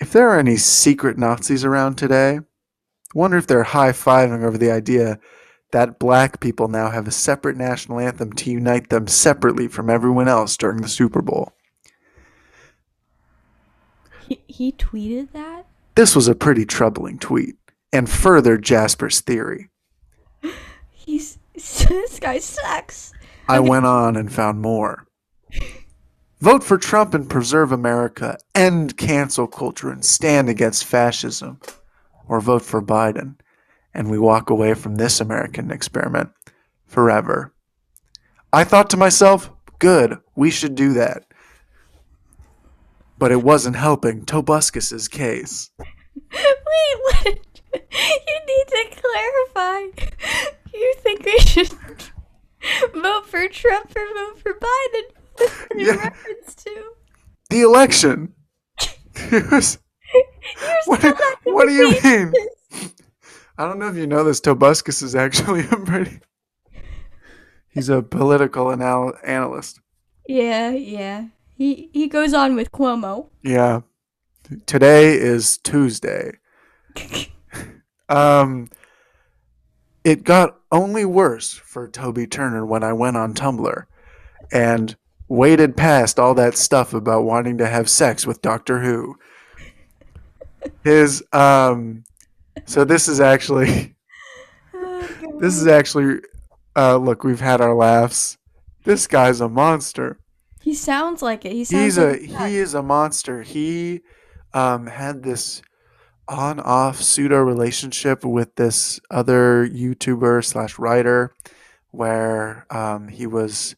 If 0.00 0.12
there 0.12 0.28
are 0.30 0.38
any 0.38 0.56
secret 0.56 1.18
Nazis 1.18 1.64
around 1.64 1.96
today, 1.96 2.40
wonder 3.14 3.36
if 3.36 3.46
they're 3.46 3.62
high 3.62 3.92
fiving 3.92 4.42
over 4.42 4.58
the 4.58 4.70
idea 4.70 5.20
that 5.72 5.98
black 5.98 6.40
people 6.40 6.68
now 6.68 6.90
have 6.90 7.06
a 7.06 7.12
separate 7.12 7.56
national 7.56 8.00
anthem 8.00 8.32
to 8.32 8.50
unite 8.50 8.88
them 8.88 9.06
separately 9.06 9.68
from 9.68 9.88
everyone 9.88 10.26
else 10.26 10.56
during 10.56 10.80
the 10.80 10.88
Super 10.88 11.22
Bowl. 11.22 11.52
He, 14.26 14.40
he 14.46 14.72
tweeted 14.72 15.32
that? 15.32 15.66
This 15.94 16.16
was 16.16 16.28
a 16.28 16.34
pretty 16.34 16.64
troubling 16.64 17.18
tweet 17.18 17.56
and 17.92 18.08
furthered 18.08 18.62
Jasper's 18.62 19.20
theory. 19.20 19.68
He's. 20.90 21.38
This 21.88 22.18
guy 22.18 22.38
sucks. 22.38 23.12
I 23.46 23.60
went 23.60 23.84
on 23.84 24.16
and 24.16 24.32
found 24.32 24.62
more. 24.62 25.06
Vote 26.40 26.64
for 26.64 26.78
Trump 26.78 27.12
and 27.14 27.28
preserve 27.28 27.70
America, 27.70 28.38
end 28.54 28.96
cancel 28.96 29.46
culture, 29.46 29.90
and 29.90 30.04
stand 30.04 30.48
against 30.48 30.84
fascism. 30.84 31.60
Or 32.28 32.40
vote 32.40 32.62
for 32.62 32.80
Biden, 32.80 33.34
and 33.92 34.10
we 34.10 34.18
walk 34.18 34.50
away 34.50 34.74
from 34.74 34.94
this 34.96 35.20
American 35.20 35.70
experiment 35.70 36.30
forever. 36.86 37.52
I 38.52 38.64
thought 38.64 38.88
to 38.90 38.96
myself, 38.96 39.50
good, 39.78 40.18
we 40.36 40.50
should 40.50 40.74
do 40.74 40.92
that. 40.94 41.24
but 43.18 43.30
it 43.32 43.42
wasn't 43.42 43.76
helping 43.76 44.24
Tobuscus's 44.24 45.06
case. 45.08 45.70
Wait, 45.78 46.96
what? 47.02 47.38
You 47.74 48.40
need 48.46 48.66
to 48.68 48.96
clarify. 49.02 49.80
You 50.72 50.94
think 51.00 51.24
we 51.24 51.38
should 51.40 51.74
vote 52.94 53.26
for 53.26 53.46
Trump 53.48 53.92
or 53.94 54.06
vote 54.14 54.38
for 54.40 54.54
Biden? 54.54 55.19
Yeah. 55.76 55.92
reference 55.96 56.54
to? 56.56 56.84
The 57.50 57.62
election. 57.62 58.32
What, 60.86 61.02
what 61.44 61.66
do 61.66 61.72
you 61.72 61.90
mean? 62.02 62.32
I 63.58 63.64
don't 63.66 63.78
know 63.78 63.88
if 63.88 63.96
you 63.96 64.06
know 64.06 64.24
this. 64.24 64.40
Tobuscus 64.40 65.02
is 65.02 65.14
actually 65.14 65.60
a 65.60 65.76
pretty. 65.76 66.20
He's 67.68 67.88
a 67.88 68.02
political 68.02 68.72
anal- 68.72 69.12
analyst. 69.24 69.78
Yeah, 70.26 70.70
yeah. 70.70 71.26
He 71.54 71.90
he 71.92 72.08
goes 72.08 72.34
on 72.34 72.56
with 72.56 72.72
Cuomo. 72.72 73.28
Yeah. 73.44 73.82
Today 74.66 75.14
is 75.14 75.58
Tuesday. 75.58 76.32
Um, 78.08 78.68
it 80.02 80.24
got 80.24 80.58
only 80.72 81.04
worse 81.04 81.52
for 81.52 81.86
Toby 81.86 82.26
Turner 82.26 82.66
when 82.66 82.82
I 82.82 82.92
went 82.92 83.16
on 83.16 83.34
Tumblr 83.34 83.84
and 84.50 84.96
waded 85.30 85.76
past 85.76 86.18
all 86.18 86.34
that 86.34 86.58
stuff 86.58 86.92
about 86.92 87.22
wanting 87.22 87.56
to 87.56 87.66
have 87.66 87.88
sex 87.88 88.26
with 88.26 88.42
Doctor 88.42 88.80
Who. 88.80 89.16
His 90.84 91.24
um, 91.32 92.04
so 92.66 92.84
this 92.84 93.08
is 93.08 93.20
actually 93.20 93.94
this 95.38 95.56
is 95.56 95.66
actually 95.66 96.20
uh, 96.76 96.96
look 96.96 97.24
we've 97.24 97.40
had 97.40 97.62
our 97.62 97.74
laughs. 97.74 98.36
This 98.84 99.06
guy's 99.06 99.40
a 99.40 99.48
monster. 99.48 100.18
He 100.60 100.74
sounds 100.74 101.22
like 101.22 101.44
it. 101.44 101.52
He 101.52 101.64
sounds 101.64 101.82
He's 101.82 101.98
a 101.98 102.08
like 102.08 102.50
he 102.50 102.56
is 102.56 102.74
a 102.74 102.82
monster. 102.82 103.42
He 103.42 104.00
um, 104.52 104.88
had 104.88 105.22
this 105.22 105.62
on 106.28 106.58
off 106.60 107.00
pseudo 107.00 107.38
relationship 107.38 108.24
with 108.24 108.56
this 108.56 109.00
other 109.10 109.66
YouTuber 109.68 110.44
slash 110.44 110.78
writer 110.78 111.34
where 111.92 112.66
um, 112.70 113.08
he 113.08 113.26
was 113.26 113.74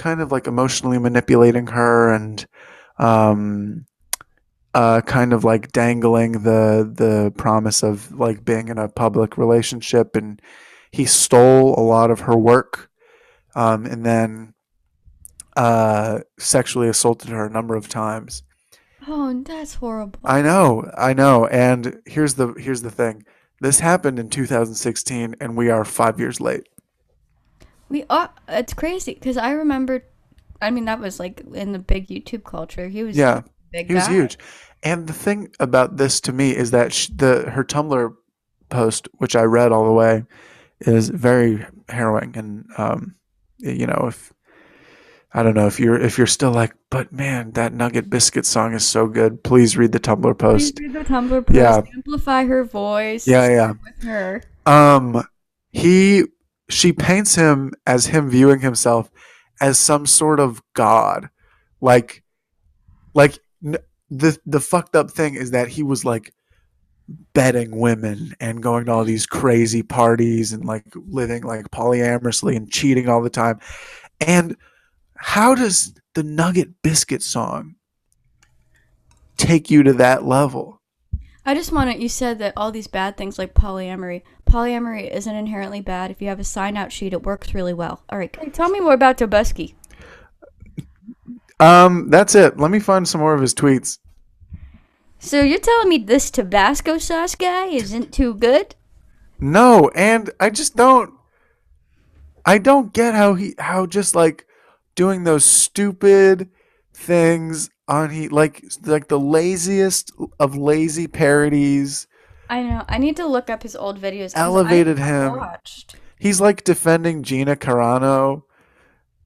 kind 0.00 0.22
of 0.22 0.32
like 0.32 0.46
emotionally 0.46 0.98
manipulating 0.98 1.66
her 1.66 2.12
and 2.12 2.46
um, 2.98 3.84
uh, 4.74 5.02
kind 5.02 5.34
of 5.34 5.44
like 5.44 5.72
dangling 5.72 6.32
the 6.32 6.90
the 6.92 7.32
promise 7.36 7.82
of 7.82 8.10
like 8.18 8.42
being 8.44 8.68
in 8.68 8.78
a 8.78 8.88
public 8.88 9.36
relationship 9.36 10.16
and 10.16 10.40
he 10.90 11.04
stole 11.04 11.78
a 11.78 11.84
lot 11.84 12.10
of 12.10 12.20
her 12.20 12.36
work 12.36 12.90
um, 13.54 13.84
and 13.84 14.06
then 14.06 14.54
uh, 15.56 16.20
sexually 16.38 16.88
assaulted 16.88 17.28
her 17.28 17.44
a 17.44 17.50
number 17.50 17.76
of 17.76 17.88
times 17.88 18.42
Oh, 19.08 19.42
that's 19.42 19.74
horrible. 19.74 20.20
I 20.24 20.42
know, 20.42 20.90
I 20.96 21.14
know. 21.14 21.46
And 21.46 22.02
here's 22.04 22.34
the 22.34 22.52
here's 22.58 22.82
the 22.82 22.90
thing. 22.90 23.24
This 23.60 23.80
happened 23.80 24.18
in 24.18 24.28
2016 24.28 25.36
and 25.40 25.56
we 25.56 25.70
are 25.70 25.84
5 25.84 26.18
years 26.20 26.40
late. 26.40 26.68
We 27.90 28.04
are. 28.08 28.30
It's 28.48 28.72
crazy 28.72 29.14
because 29.14 29.36
I 29.36 29.50
remember. 29.52 30.04
I 30.62 30.70
mean, 30.70 30.84
that 30.86 31.00
was 31.00 31.18
like 31.20 31.42
in 31.54 31.72
the 31.72 31.78
big 31.78 32.08
YouTube 32.08 32.44
culture. 32.44 32.88
He 32.88 33.02
was 33.02 33.16
Yeah, 33.16 33.42
big 33.72 33.88
he 33.88 33.94
was 33.94 34.06
guy. 34.06 34.12
huge. 34.12 34.38
And 34.82 35.06
the 35.06 35.12
thing 35.12 35.48
about 35.60 35.96
this 35.98 36.20
to 36.22 36.32
me 36.32 36.56
is 36.56 36.70
that 36.70 36.92
sh- 36.92 37.08
the 37.14 37.50
her 37.50 37.64
Tumblr 37.64 38.14
post 38.70 39.08
which 39.18 39.34
I 39.34 39.42
read 39.42 39.72
all 39.72 39.84
the 39.84 39.92
way 39.92 40.24
is 40.80 41.08
very 41.08 41.66
harrowing 41.88 42.36
and 42.36 42.64
um 42.78 43.16
you 43.58 43.86
know, 43.86 44.04
if 44.08 44.32
I 45.32 45.42
don't 45.42 45.54
know 45.54 45.66
if 45.66 45.78
you're 45.80 45.98
if 46.00 46.16
you're 46.18 46.26
still 46.26 46.50
like, 46.52 46.74
but 46.90 47.12
man, 47.12 47.52
that 47.52 47.72
Nugget 47.72 48.08
Biscuit 48.10 48.44
song 48.46 48.72
is 48.74 48.86
so 48.86 49.06
good. 49.06 49.42
Please 49.44 49.76
read 49.76 49.92
the 49.92 50.00
Tumblr 50.00 50.38
Please 50.38 50.70
post. 50.72 50.78
read 50.80 50.92
the 50.92 51.00
Tumblr 51.04 51.46
post. 51.46 51.56
Yeah. 51.56 51.82
Amplify 51.94 52.44
her 52.46 52.64
voice. 52.64 53.26
Yeah, 53.28 53.48
yeah. 53.48 53.72
With 53.84 54.02
her. 54.04 54.42
Um, 54.66 55.22
he 55.72 56.24
she 56.70 56.92
paints 56.92 57.34
him 57.34 57.72
as 57.86 58.06
him 58.06 58.30
viewing 58.30 58.60
himself 58.60 59.10
as 59.60 59.78
some 59.78 60.06
sort 60.06 60.40
of 60.40 60.62
god, 60.74 61.28
like, 61.80 62.22
like 63.14 63.38
the 63.62 64.38
the 64.44 64.60
fucked 64.60 64.96
up 64.96 65.10
thing 65.10 65.34
is 65.34 65.52
that 65.52 65.68
he 65.68 65.82
was 65.82 66.04
like 66.04 66.32
betting 67.32 67.78
women 67.78 68.34
and 68.40 68.62
going 68.62 68.84
to 68.86 68.92
all 68.92 69.04
these 69.04 69.26
crazy 69.26 69.82
parties 69.82 70.52
and 70.52 70.64
like 70.64 70.84
living 70.94 71.42
like 71.42 71.70
polyamorously 71.70 72.56
and 72.56 72.70
cheating 72.70 73.08
all 73.08 73.22
the 73.22 73.30
time. 73.30 73.58
And 74.20 74.56
how 75.16 75.54
does 75.54 75.94
the 76.14 76.22
Nugget 76.22 76.82
Biscuit 76.82 77.22
song 77.22 77.76
take 79.36 79.70
you 79.70 79.82
to 79.82 79.92
that 79.94 80.24
level? 80.24 80.79
I 81.50 81.54
just 81.54 81.72
want 81.72 81.90
to. 81.90 82.00
You 82.00 82.08
said 82.08 82.38
that 82.38 82.52
all 82.56 82.70
these 82.70 82.86
bad 82.86 83.16
things 83.16 83.36
like 83.36 83.54
polyamory. 83.54 84.22
Polyamory 84.48 85.10
isn't 85.12 85.34
inherently 85.34 85.80
bad. 85.80 86.12
If 86.12 86.22
you 86.22 86.28
have 86.28 86.38
a 86.38 86.44
sign 86.44 86.76
out 86.76 86.92
sheet, 86.92 87.12
it 87.12 87.24
works 87.24 87.54
really 87.54 87.74
well. 87.74 88.04
All 88.08 88.18
right, 88.20 88.32
tell 88.54 88.68
me 88.68 88.78
more 88.78 88.92
about 88.92 89.18
Tobuski. 89.18 89.74
Um, 91.58 92.08
that's 92.08 92.36
it. 92.36 92.56
Let 92.56 92.70
me 92.70 92.78
find 92.78 93.08
some 93.08 93.20
more 93.20 93.34
of 93.34 93.40
his 93.40 93.52
tweets. 93.52 93.98
So 95.18 95.42
you're 95.42 95.58
telling 95.58 95.88
me 95.88 95.98
this 95.98 96.30
Tabasco 96.30 96.98
sauce 96.98 97.34
guy 97.34 97.66
isn't 97.66 98.12
too 98.12 98.34
good? 98.34 98.76
No, 99.40 99.90
and 99.96 100.30
I 100.38 100.50
just 100.50 100.76
don't 100.76 101.12
I 102.46 102.58
don't 102.58 102.92
get 102.92 103.16
how 103.16 103.34
he 103.34 103.56
how 103.58 103.86
just 103.86 104.14
like 104.14 104.46
doing 104.94 105.24
those 105.24 105.44
stupid 105.44 106.48
things 106.94 107.70
on 107.90 108.10
he 108.10 108.28
like 108.28 108.64
like 108.84 109.08
the 109.08 109.18
laziest 109.18 110.12
of 110.38 110.56
lazy 110.56 111.06
parodies. 111.06 112.06
I 112.48 112.62
know. 112.62 112.84
I 112.88 112.98
need 112.98 113.16
to 113.16 113.26
look 113.26 113.50
up 113.50 113.62
his 113.62 113.76
old 113.76 114.00
videos. 114.00 114.32
Elevated 114.34 114.98
I 114.98 115.06
him. 115.06 115.40
He's 116.18 116.40
like 116.40 116.64
defending 116.64 117.22
Gina 117.22 117.56
Carano. 117.56 118.44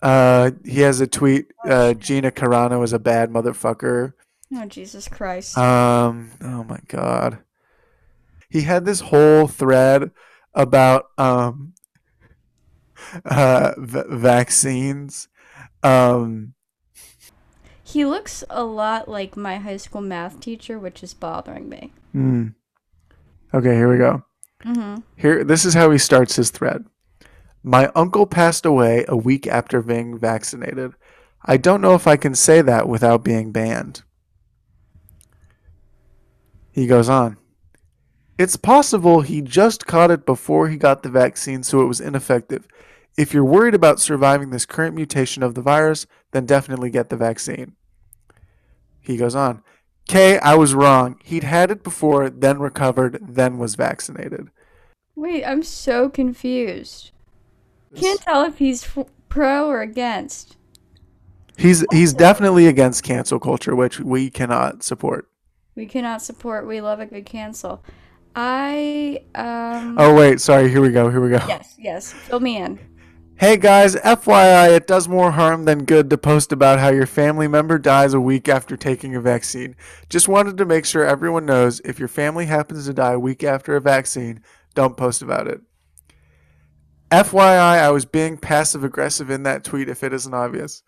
Uh 0.02 0.52
he 0.64 0.80
has 0.80 1.00
a 1.00 1.06
tweet 1.06 1.52
uh 1.68 1.94
Gina 1.94 2.30
Carano 2.30 2.82
is 2.82 2.92
a 2.92 2.98
bad 2.98 3.30
motherfucker. 3.30 4.14
Oh 4.52 4.66
Jesus 4.66 5.08
Christ! 5.08 5.56
Um, 5.58 6.30
oh 6.42 6.64
my 6.64 6.78
god. 6.86 7.38
He 8.48 8.62
had 8.62 8.84
this 8.84 9.00
whole 9.00 9.48
thread 9.48 10.10
about 10.54 11.06
um 11.18 11.74
uh 13.24 13.72
v- 13.76 14.04
vaccines. 14.08 15.28
Um 15.82 16.53
he 17.84 18.04
looks 18.04 18.42
a 18.48 18.64
lot 18.64 19.08
like 19.08 19.36
my 19.36 19.58
high 19.58 19.76
school 19.76 20.00
math 20.00 20.40
teacher, 20.40 20.78
which 20.78 21.02
is 21.02 21.14
bothering 21.14 21.68
me. 21.68 21.92
hmm. 22.12 22.48
Okay, 23.52 23.74
here 23.74 23.88
we 23.88 23.98
go. 23.98 24.24
Mm-hmm. 24.64 25.02
Here 25.16 25.44
this 25.44 25.64
is 25.64 25.74
how 25.74 25.90
he 25.90 25.98
starts 25.98 26.36
his 26.36 26.50
thread. 26.50 26.86
My 27.62 27.90
uncle 27.94 28.26
passed 28.26 28.66
away 28.66 29.04
a 29.06 29.16
week 29.16 29.46
after 29.46 29.82
being 29.82 30.18
vaccinated. 30.18 30.94
I 31.44 31.58
don't 31.58 31.82
know 31.82 31.94
if 31.94 32.06
I 32.06 32.16
can 32.16 32.34
say 32.34 32.62
that 32.62 32.88
without 32.88 33.22
being 33.22 33.52
banned. 33.52 34.02
He 36.72 36.86
goes 36.86 37.08
on. 37.08 37.36
It's 38.38 38.56
possible 38.56 39.20
he 39.20 39.40
just 39.40 39.86
caught 39.86 40.10
it 40.10 40.26
before 40.26 40.68
he 40.68 40.76
got 40.76 41.02
the 41.02 41.10
vaccine, 41.10 41.62
so 41.62 41.82
it 41.82 41.86
was 41.86 42.00
ineffective. 42.00 42.66
If 43.16 43.32
you're 43.32 43.44
worried 43.44 43.74
about 43.74 44.00
surviving 44.00 44.50
this 44.50 44.66
current 44.66 44.94
mutation 44.94 45.42
of 45.42 45.54
the 45.54 45.62
virus, 45.62 46.06
then 46.32 46.46
definitely 46.46 46.90
get 46.90 47.10
the 47.10 47.16
vaccine. 47.16 47.76
He 49.00 49.16
goes 49.16 49.34
on. 49.34 49.62
K, 50.08 50.38
I 50.38 50.54
was 50.54 50.74
wrong. 50.74 51.18
He'd 51.24 51.44
had 51.44 51.70
it 51.70 51.82
before, 51.82 52.28
then 52.28 52.58
recovered, 52.58 53.18
then 53.22 53.58
was 53.58 53.74
vaccinated. 53.74 54.50
Wait, 55.14 55.44
I'm 55.44 55.62
so 55.62 56.08
confused. 56.08 57.12
Can't 57.94 58.20
tell 58.20 58.44
if 58.44 58.58
he's 58.58 58.84
f- 58.84 59.06
pro 59.28 59.68
or 59.68 59.80
against. 59.80 60.56
He's 61.56 61.84
he's 61.92 62.12
definitely 62.12 62.66
against 62.66 63.04
cancel 63.04 63.38
culture, 63.38 63.76
which 63.76 64.00
we 64.00 64.28
cannot 64.28 64.82
support. 64.82 65.28
We 65.76 65.86
cannot 65.86 66.20
support. 66.20 66.66
We 66.66 66.80
love 66.80 66.98
a 66.98 67.06
good 67.06 67.24
cancel. 67.24 67.84
I 68.34 69.22
um. 69.36 69.96
Oh 69.98 70.14
wait, 70.14 70.40
sorry. 70.40 70.68
Here 70.68 70.80
we 70.80 70.90
go. 70.90 71.08
Here 71.08 71.20
we 71.20 71.30
go. 71.30 71.38
Yes, 71.46 71.76
yes. 71.78 72.12
Fill 72.12 72.40
me 72.40 72.56
in. 72.56 72.80
Hey 73.36 73.56
guys, 73.56 73.96
FYI, 73.96 74.76
it 74.76 74.86
does 74.86 75.08
more 75.08 75.32
harm 75.32 75.64
than 75.64 75.86
good 75.86 76.08
to 76.10 76.16
post 76.16 76.52
about 76.52 76.78
how 76.78 76.90
your 76.90 77.04
family 77.04 77.48
member 77.48 77.78
dies 77.80 78.14
a 78.14 78.20
week 78.20 78.48
after 78.48 78.76
taking 78.76 79.16
a 79.16 79.20
vaccine. 79.20 79.74
Just 80.08 80.28
wanted 80.28 80.56
to 80.56 80.64
make 80.64 80.86
sure 80.86 81.04
everyone 81.04 81.44
knows 81.44 81.80
if 81.80 81.98
your 81.98 82.06
family 82.06 82.46
happens 82.46 82.86
to 82.86 82.94
die 82.94 83.14
a 83.14 83.18
week 83.18 83.42
after 83.42 83.74
a 83.74 83.80
vaccine, 83.80 84.40
don't 84.76 84.96
post 84.96 85.20
about 85.20 85.48
it. 85.48 85.60
FYI, 87.10 87.80
I 87.80 87.90
was 87.90 88.04
being 88.04 88.38
passive 88.38 88.84
aggressive 88.84 89.30
in 89.30 89.42
that 89.42 89.64
tweet 89.64 89.88
if 89.88 90.04
it 90.04 90.12
isn't 90.12 90.32
obvious. 90.32 90.84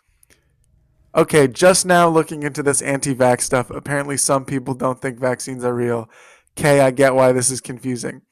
Okay, 1.17 1.49
just 1.49 1.85
now 1.85 2.09
looking 2.09 2.45
into 2.45 2.63
this 2.63 2.81
anti 2.81 3.13
vax 3.13 3.41
stuff, 3.41 3.71
apparently 3.71 4.17
some 4.17 4.45
people 4.45 4.75
don't 4.75 5.01
think 5.01 5.19
vaccines 5.19 5.65
are 5.65 5.75
real. 5.75 6.09
Okay, 6.57 6.79
I 6.81 6.93
get 6.93 7.17
why 7.17 7.33
this 7.33 7.51
is 7.51 7.61
confusing. 7.61 8.23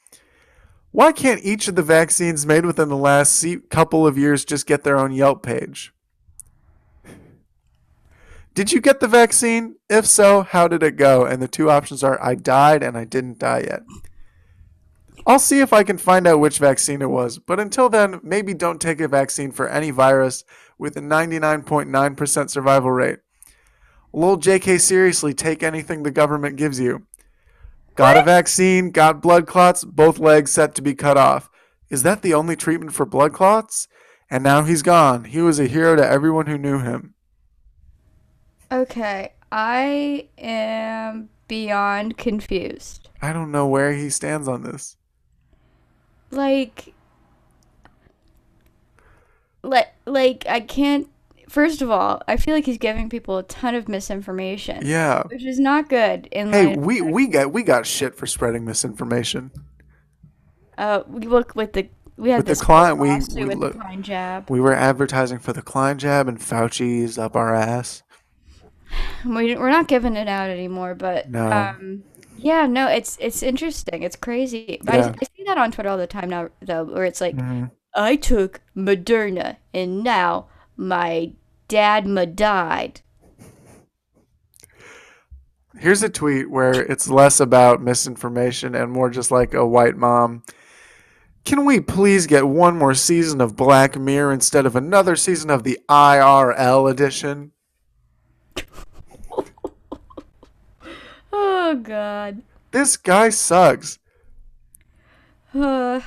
Why 0.95 1.11
can't 1.11 1.43
each 1.43 1.67
of 1.67 1.75
the 1.75 1.83
vaccines 1.83 2.47
made 2.47 2.65
within 2.65 2.89
the 2.89 2.97
last 2.97 3.45
couple 3.69 4.07
of 4.07 4.17
years 4.17 4.45
just 4.45 4.65
get 4.65 4.85
their 4.85 4.97
own 4.97 5.11
Yelp 5.11 5.43
page? 5.43 5.93
Did 8.55 8.71
you 8.71 8.81
get 8.81 9.01
the 9.01 9.09
vaccine? 9.09 9.75
If 9.91 10.07
so, 10.07 10.43
how 10.43 10.69
did 10.69 10.85
it 10.85 10.95
go? 10.95 11.25
And 11.25 11.43
the 11.43 11.49
two 11.49 11.69
options 11.69 12.05
are 12.05 12.23
I 12.23 12.37
died 12.37 12.85
and 12.85 12.97
I 12.97 13.05
didn't 13.05 13.41
die 13.41 13.65
yet. 13.67 13.83
I'll 15.27 15.41
see 15.41 15.59
if 15.59 15.73
I 15.73 15.83
can 15.83 15.99
find 15.99 16.29
out 16.29 16.39
which 16.39 16.59
vaccine 16.59 17.03
it 17.03 17.11
was, 17.11 17.41
but 17.41 17.59
until 17.59 17.89
then, 17.89 18.21
maybe 18.23 18.55
don't 18.55 18.81
take 18.81 19.01
a 19.01 19.09
vaccine 19.09 19.51
for 19.51 19.69
any 19.69 19.91
virus 19.91 20.45
with 20.79 20.97
a 20.97 21.01
99.9% 21.01 22.51
survival 22.51 22.93
rate. 22.93 23.19
Lol 24.13 24.39
JK 24.39 24.81
seriously, 24.81 25.35
take 25.35 25.65
anything 25.65 26.05
the 26.05 26.13
government 26.13 26.55
gives 26.55 26.79
you. 26.79 27.05
Got 27.95 28.17
a 28.17 28.23
vaccine, 28.23 28.91
got 28.91 29.23
blood 29.23 29.47
clots, 29.47 29.85
both 29.85 30.19
legs 30.19 30.51
set 30.51 30.75
to 30.75 30.83
be 30.83 30.95
cut 30.95 31.17
off. 31.17 31.49
Is 31.91 32.03
that 32.03 32.23
the 32.23 32.35
only 32.35 32.57
treatment 32.57 32.93
for 32.93 33.07
blood 33.07 33.33
clots? 33.33 33.87
And 34.29 34.43
now 34.43 34.63
he's 34.65 34.83
gone. 34.83 35.25
He 35.25 35.41
was 35.41 35.61
a 35.61 35.67
hero 35.67 35.95
to 35.95 36.05
everyone 36.05 36.47
who 36.47 36.59
knew 36.59 36.81
him. 36.81 37.15
Okay, 38.73 39.35
I 39.53 40.29
am 40.37 41.29
beyond 41.47 42.19
confused. 42.19 43.09
I 43.23 43.33
don't 43.33 43.53
know 43.53 43.67
where 43.69 43.93
he 43.93 44.11
stands 44.11 44.49
on 44.49 44.63
this. 44.63 44.97
Like, 46.33 46.95
like, 49.63 49.93
like 50.05 50.45
I 50.49 50.59
can't. 50.61 51.09
First 51.55 51.83
of 51.83 51.89
all, 51.91 52.21
I 52.27 52.37
feel 52.37 52.53
like 52.53 52.67
he's 52.67 52.79
giving 52.79 53.09
people 53.09 53.39
a 53.39 53.45
ton 53.45 53.77
of 53.77 53.89
misinformation, 53.89 54.81
Yeah. 54.85 55.23
which 55.29 55.45
is 55.45 55.61
not 55.61 55.89
good. 55.89 56.27
In 56.33 56.53
Hey, 56.53 56.77
we 56.77 57.01
we 57.01 57.29
got 57.29 57.53
we 57.53 57.63
got 57.63 57.87
shit 57.87 58.17
for 58.17 58.27
spreading 58.27 58.65
misinformation. 58.65 59.53
uh, 60.77 61.03
we 61.07 61.27
look 61.29 61.55
with 61.55 61.73
the 61.75 61.89
we 62.17 62.31
had 62.31 62.39
With 62.47 62.59
the 62.59 62.65
client, 62.65 62.99
we- 62.99 63.09
we 63.09 63.45
with 63.45 63.59
look- 63.59 63.73
the 63.75 63.79
Klein 63.79 64.03
jab. 64.03 64.51
We 64.51 64.61
were 64.61 64.75
advertising 64.75 65.39
for 65.39 65.53
the 65.53 65.63
Klein 65.63 65.97
jab, 65.99 66.27
and 66.27 66.41
Fauci's 66.41 67.19
up 67.19 67.37
our 67.37 67.55
ass. 67.55 68.03
We, 69.25 69.57
we're 69.57 69.71
not 69.71 69.87
giving 69.89 70.17
it 70.17 70.27
out 70.29 70.51
anymore, 70.51 70.95
but 70.97 71.31
No. 71.31 71.51
um, 71.53 72.03
yeah, 72.37 72.67
no, 72.67 72.89
it's 72.89 73.17
it's 73.21 73.43
interesting. 73.45 74.03
It's 74.03 74.17
crazy. 74.17 74.81
But 74.83 74.95
Yeah. 74.97 75.07
I, 75.07 75.09
I 75.11 75.25
see 75.37 75.45
that 75.47 75.59
on 75.59 75.71
Twitter 75.71 75.89
all 75.89 75.99
the 75.99 76.07
time 76.09 76.31
now, 76.31 76.49
though, 76.61 76.83
where 76.85 77.05
it's 77.05 77.21
like, 77.21 77.37
Mhm. 77.37 77.71
I 77.95 78.17
took 78.17 78.61
Moderna 78.77 79.57
and 79.73 80.03
now 80.03 80.47
my 80.77 81.33
dad 81.69 82.07
ma 82.07 82.25
died. 82.25 83.01
Here's 85.79 86.03
a 86.03 86.09
tweet 86.09 86.49
where 86.51 86.73
it's 86.73 87.09
less 87.09 87.41
about 87.41 87.83
misinformation 87.83 88.75
and 88.75 88.91
more 88.93 89.11
just 89.11 89.31
like 89.31 89.55
a 89.55 89.67
white 89.67 89.97
mom. 89.97 90.43
Can 91.45 91.65
we 91.67 91.81
please 91.81 92.27
get 92.27 92.47
one 92.49 92.79
more 92.79 92.95
season 92.95 93.41
of 93.41 93.57
Black 93.57 93.99
Mirror 93.99 94.33
instead 94.33 94.65
of 94.65 94.77
another 94.77 95.15
season 95.17 95.51
of 95.51 95.63
the 95.63 95.79
IRL 95.91 96.91
edition? 96.91 97.53
Oh 101.33 101.75
God. 101.83 102.43
This 102.71 102.97
guy 102.97 103.29
sucks. 103.31 103.99
Uh, 105.55 106.01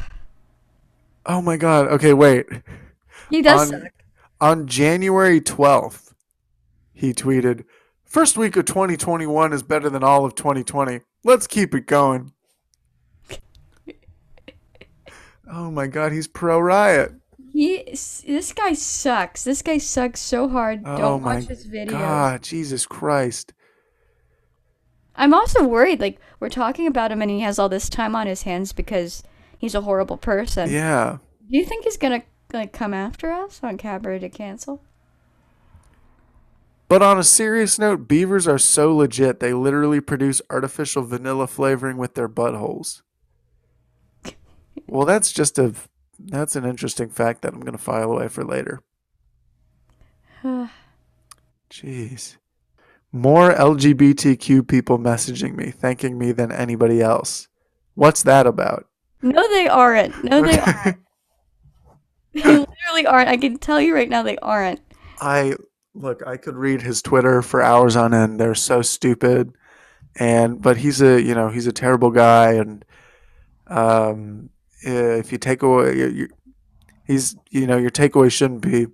Oh 1.25 1.41
my 1.41 1.57
god. 1.57 1.87
Okay, 1.87 2.13
wait. 2.13 2.45
he 3.29 3.41
does 3.41 3.71
On- 3.73 3.81
suck. 3.81 3.91
On 4.39 4.67
January 4.67 5.41
12th, 5.41 6.13
he 6.93 7.13
tweeted, 7.13 7.65
First 8.05 8.37
week 8.37 8.55
of 8.55 8.65
2021 8.65 9.51
is 9.51 9.63
better 9.63 9.89
than 9.89 10.03
all 10.03 10.25
of 10.25 10.35
2020. 10.35 11.01
Let's 11.23 11.47
keep 11.47 11.73
it 11.75 11.87
going. 11.87 12.31
Oh 15.49 15.71
my 15.71 15.87
god, 15.87 16.11
he's 16.11 16.27
pro 16.27 16.59
riot. 16.59 17.13
He 17.53 17.83
this 17.85 18.53
guy 18.53 18.73
sucks. 18.73 19.43
This 19.43 19.61
guy 19.61 19.77
sucks 19.77 20.19
so 20.19 20.47
hard. 20.47 20.81
Oh 20.85 20.97
Don't 20.97 21.23
watch 21.23 21.45
his 21.45 21.67
videos. 21.67 21.91
God, 21.91 22.43
Jesus 22.43 22.85
Christ. 22.85 23.53
I'm 25.15 25.33
also 25.33 25.65
worried. 25.65 25.99
Like 25.99 26.19
we're 26.39 26.49
talking 26.49 26.85
about 26.85 27.11
him, 27.11 27.21
and 27.21 27.31
he 27.31 27.39
has 27.39 27.57
all 27.57 27.69
this 27.69 27.89
time 27.89 28.15
on 28.15 28.27
his 28.27 28.43
hands 28.43 28.73
because 28.73 29.23
he's 29.57 29.73
a 29.73 29.81
horrible 29.81 30.17
person. 30.17 30.69
Yeah. 30.69 31.17
Do 31.49 31.57
you 31.57 31.65
think 31.65 31.85
he's 31.85 31.97
gonna 31.97 32.23
like 32.53 32.73
come 32.73 32.93
after 32.93 33.31
us 33.31 33.59
on 33.63 33.77
Cabaret 33.77 34.19
to 34.19 34.29
cancel? 34.29 34.81
But 36.89 37.01
on 37.01 37.19
a 37.19 37.23
serious 37.23 37.77
note, 37.77 38.07
beavers 38.07 38.47
are 38.47 38.57
so 38.57 38.95
legit 38.95 39.39
they 39.39 39.53
literally 39.53 39.99
produce 39.99 40.41
artificial 40.49 41.03
vanilla 41.03 41.47
flavoring 41.47 41.97
with 41.97 42.13
their 42.15 42.29
buttholes. 42.29 43.01
Well, 44.87 45.05
that's 45.05 45.33
just 45.33 45.59
a 45.59 45.73
that's 46.17 46.55
an 46.55 46.65
interesting 46.65 47.09
fact 47.09 47.41
that 47.41 47.53
I'm 47.53 47.59
going 47.59 47.73
to 47.73 47.77
file 47.77 48.11
away 48.11 48.29
for 48.29 48.43
later. 48.43 48.81
Jeez. 51.69 52.37
More 53.11 53.53
LGBTQ 53.53 54.67
people 54.67 54.97
messaging 54.97 55.55
me, 55.55 55.71
thanking 55.71 56.17
me 56.17 56.31
than 56.31 56.51
anybody 56.51 57.01
else. 57.01 57.47
What's 57.95 58.23
that 58.23 58.47
about? 58.47 58.87
no, 59.21 59.47
they 59.49 59.67
aren't. 59.67 60.23
No, 60.23 60.41
they 60.41 60.59
aren't. 60.59 60.97
They 62.43 62.57
literally 62.57 63.05
aren't. 63.07 63.29
I 63.29 63.37
can 63.37 63.57
tell 63.57 63.81
you 63.81 63.93
right 63.93 64.09
now, 64.09 64.23
they 64.23 64.37
aren't. 64.37 64.81
I 65.19 65.55
look, 65.93 66.21
I 66.25 66.37
could 66.37 66.55
read 66.55 66.81
his 66.81 67.01
Twitter 67.01 67.41
for 67.41 67.61
hours 67.61 67.95
on 67.95 68.13
end. 68.13 68.39
They're 68.39 68.55
so 68.55 68.81
stupid. 68.81 69.53
And 70.15 70.61
but 70.61 70.77
he's 70.77 71.01
a, 71.01 71.21
you 71.21 71.35
know, 71.35 71.49
he's 71.49 71.67
a 71.67 71.71
terrible 71.71 72.11
guy 72.11 72.53
and 72.53 72.85
um 73.67 74.49
if 74.81 75.31
you 75.31 75.37
take 75.37 75.61
away 75.63 75.97
you, 75.97 76.07
you, 76.07 76.27
he's 77.05 77.35
you 77.49 77.67
know, 77.67 77.77
your 77.77 77.89
takeaway 77.89 78.31
shouldn't 78.31 78.61
be 78.61 78.87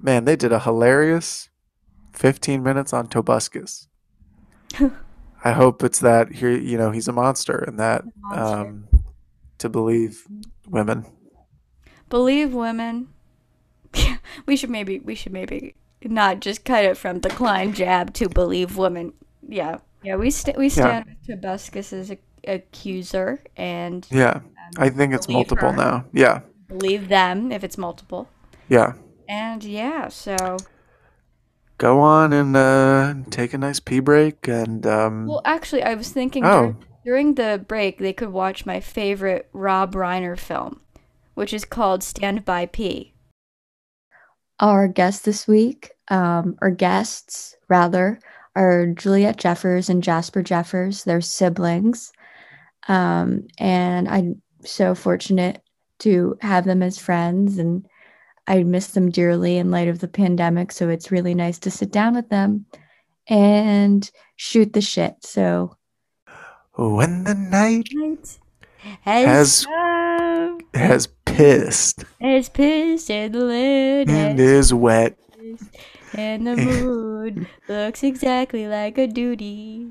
man, 0.00 0.24
they 0.24 0.36
did 0.36 0.52
a 0.52 0.60
hilarious 0.60 1.48
15 2.14 2.62
minutes 2.62 2.92
on 2.92 3.08
Tobuscus. 3.08 3.86
I 5.44 5.52
hope 5.52 5.84
it's 5.84 6.00
that 6.00 6.32
here, 6.32 6.50
you 6.50 6.78
know, 6.78 6.90
he's 6.90 7.08
a 7.08 7.12
monster 7.12 7.58
and 7.58 7.78
that 7.78 8.04
Monster. 8.16 8.44
um 8.44 8.88
to 9.58 9.68
believe 9.68 10.24
women. 10.68 11.06
Believe 12.08 12.54
women. 12.54 13.08
we 14.46 14.56
should 14.56 14.70
maybe 14.70 14.98
we 15.00 15.14
should 15.14 15.32
maybe 15.32 15.74
not 16.04 16.40
just 16.40 16.64
cut 16.64 16.84
it 16.84 16.96
from 16.96 17.20
the 17.20 17.30
Klein 17.30 17.72
jab 17.72 18.12
to 18.14 18.28
believe 18.28 18.76
women. 18.76 19.12
Yeah, 19.48 19.78
yeah. 20.02 20.16
We 20.16 20.30
st- 20.30 20.56
we 20.58 20.68
stand 20.68 21.06
with 21.06 21.26
Tobuscus's 21.40 22.10
ac- 22.12 22.20
accuser 22.46 23.42
and 23.56 24.06
Yeah. 24.10 24.40
I 24.78 24.88
think 24.88 25.14
it's 25.14 25.28
multiple 25.28 25.70
her. 25.70 25.76
now. 25.76 26.04
Yeah. 26.12 26.40
believe 26.68 27.08
them 27.08 27.52
if 27.52 27.62
it's 27.64 27.78
multiple. 27.78 28.28
Yeah. 28.68 28.94
And 29.28 29.62
yeah, 29.64 30.08
so 30.08 30.56
go 31.78 32.00
on 32.00 32.32
and 32.32 32.56
uh, 32.56 33.14
take 33.30 33.54
a 33.54 33.58
nice 33.58 33.80
pee 33.80 34.00
break 34.00 34.48
and 34.48 34.84
um, 34.86 35.26
well, 35.26 35.42
actually, 35.44 35.82
I 35.82 35.94
was 35.94 36.10
thinking 36.10 36.44
Oh. 36.44 36.72
dur- 36.72 36.76
during 37.04 37.34
the 37.34 37.64
break 37.66 37.98
they 37.98 38.12
could 38.12 38.30
watch 38.32 38.66
my 38.66 38.80
favorite 38.80 39.48
Rob 39.52 39.94
Reiner 39.94 40.36
film, 40.38 40.80
which 41.36 41.52
is 41.52 41.64
called 41.64 42.02
Stand 42.02 42.44
by 42.44 42.66
P. 42.66 43.14
Our 44.58 44.88
guests 44.88 45.22
this 45.22 45.46
week, 45.46 45.92
um, 46.08 46.56
or 46.60 46.70
guests 46.70 47.54
rather, 47.68 48.18
are 48.56 48.86
Juliette 48.86 49.36
Jeffers 49.36 49.90
and 49.90 50.02
Jasper 50.02 50.42
Jeffers. 50.42 51.04
They're 51.04 51.20
siblings. 51.20 52.10
Um, 52.88 53.46
and 53.58 54.08
I'm 54.08 54.40
so 54.64 54.94
fortunate 54.94 55.62
to 55.98 56.38
have 56.40 56.64
them 56.64 56.82
as 56.82 56.98
friends, 56.98 57.58
and 57.58 57.86
I 58.46 58.62
miss 58.62 58.88
them 58.88 59.10
dearly 59.10 59.58
in 59.58 59.70
light 59.70 59.88
of 59.88 59.98
the 59.98 60.08
pandemic. 60.08 60.72
So 60.72 60.88
it's 60.88 61.12
really 61.12 61.34
nice 61.34 61.58
to 61.60 61.70
sit 61.70 61.92
down 61.92 62.14
with 62.14 62.30
them 62.30 62.64
and 63.28 64.10
shoot 64.36 64.72
the 64.72 64.80
shit. 64.80 65.16
So 65.20 65.76
when 66.76 67.24
the 67.24 67.34
night 67.34 68.38
Has 69.02 69.64
Has- 69.64 70.56
has 70.74 71.08
pissed 71.24 72.04
has 72.20 72.48
pissed 72.48 73.10
and 73.10 73.34
the 73.34 73.40
lid 73.40 74.08
and 74.10 74.38
is 74.40 74.72
wet, 74.72 75.18
and 76.14 76.46
the 76.46 76.56
moon 76.56 77.46
looks 77.68 78.02
exactly 78.02 78.66
like 78.66 78.98
a 78.98 79.06
duty. 79.06 79.88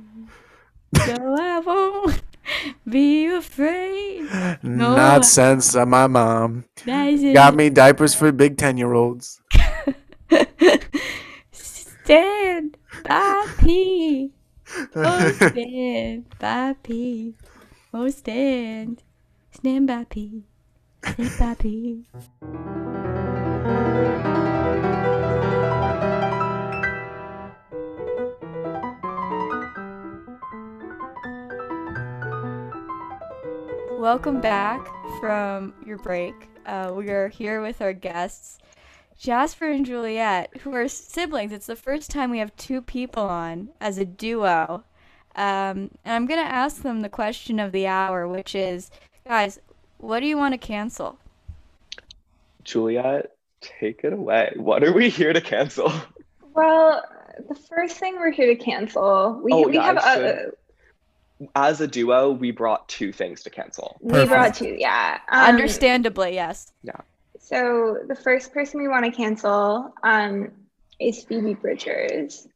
So 0.96 1.36
I 1.40 1.60
won't 1.60 2.22
be 2.88 3.26
afraid. 3.28 4.30
not 4.64 5.26
since 5.26 5.76
uh, 5.76 5.86
my 5.86 6.08
mom 6.08 6.66
got 6.86 7.56
me 7.56 7.70
diapers 7.70 8.14
for 8.16 8.32
big 8.32 8.58
ten 8.58 8.78
year 8.78 8.94
olds. 8.94 9.42
Stand 11.52 12.78
by 13.04 13.46
P. 13.60 14.32
Oh, 14.96 15.32
stand 15.32 16.26
by 16.40 16.76
P. 16.84 17.34
Oh, 17.98 18.10
stand. 18.10 19.04
Stand 19.52 19.88
by 19.88 20.04
P. 20.04 20.44
Stand 21.02 21.32
by 21.40 21.54
P. 21.54 22.04
Welcome 33.98 34.42
back 34.42 34.86
from 35.22 35.74
your 35.86 35.98
break. 36.00 36.34
Uh, 36.66 36.92
we 36.94 37.08
are 37.08 37.30
here 37.30 37.62
with 37.62 37.82
our 37.82 37.94
guests, 37.94 38.58
Jasper 39.18 39.70
and 39.72 39.86
Juliette, 39.86 40.58
who 40.58 40.74
are 40.74 40.90
siblings. 40.90 41.54
It's 41.54 41.68
the 41.68 41.78
first 41.78 42.12
time 42.12 42.30
we 42.30 42.40
have 42.40 42.54
two 42.58 42.82
people 42.82 43.24
on 43.24 43.70
as 43.80 43.98
a 43.98 44.04
duo. 44.04 44.84
Um, 45.36 45.92
and 46.06 46.14
I'm 46.16 46.26
going 46.26 46.40
to 46.40 46.52
ask 46.52 46.82
them 46.82 47.02
the 47.02 47.10
question 47.10 47.60
of 47.60 47.72
the 47.72 47.88
hour, 47.88 48.28
which 48.28 48.56
is 48.56 48.90
guys, 49.28 49.60
what 49.98 50.20
do 50.22 50.28
you 50.28 50.38
want 50.38 50.54
to 50.54 50.58
cancel? 50.58 51.18
Juliette, 52.64 53.36
take 53.62 54.04
it 54.04 54.14
away. 54.14 54.54
What 54.56 54.84
are 54.84 54.94
we 54.94 55.10
here 55.10 55.34
to 55.34 55.42
cancel? 55.42 55.92
Well, 56.54 57.04
the 57.50 57.56
first 57.56 57.98
thing 57.98 58.16
we're 58.16 58.32
here 58.32 58.48
to 58.48 58.56
cancel, 58.56 59.40
we, 59.44 59.52
Oh, 59.52 59.68
we 59.68 59.76
yeah, 59.76 59.84
have 59.84 59.98
I 59.98 60.16
a, 60.16 60.46
As 61.56 61.82
a 61.82 61.88
duo, 61.88 62.32
we 62.32 62.52
brought 62.52 62.88
two 62.88 63.12
things 63.12 63.44
to 63.44 63.50
cancel. 63.50 63.98
we 64.00 64.26
brought 64.26 64.56
two, 64.56 64.76
yeah. 64.80 65.20
Um, 65.30 65.50
Understandably, 65.50 66.34
yes. 66.34 66.72
Yeah. 66.84 66.94
So 67.40 68.00
the 68.08 68.16
first 68.16 68.54
person 68.54 68.80
we 68.82 68.88
want 68.88 69.06
to 69.06 69.12
cancel 69.12 69.94
um, 70.02 70.52
is 71.00 71.24
Phoebe 71.26 71.54
Bridgers. 71.56 72.48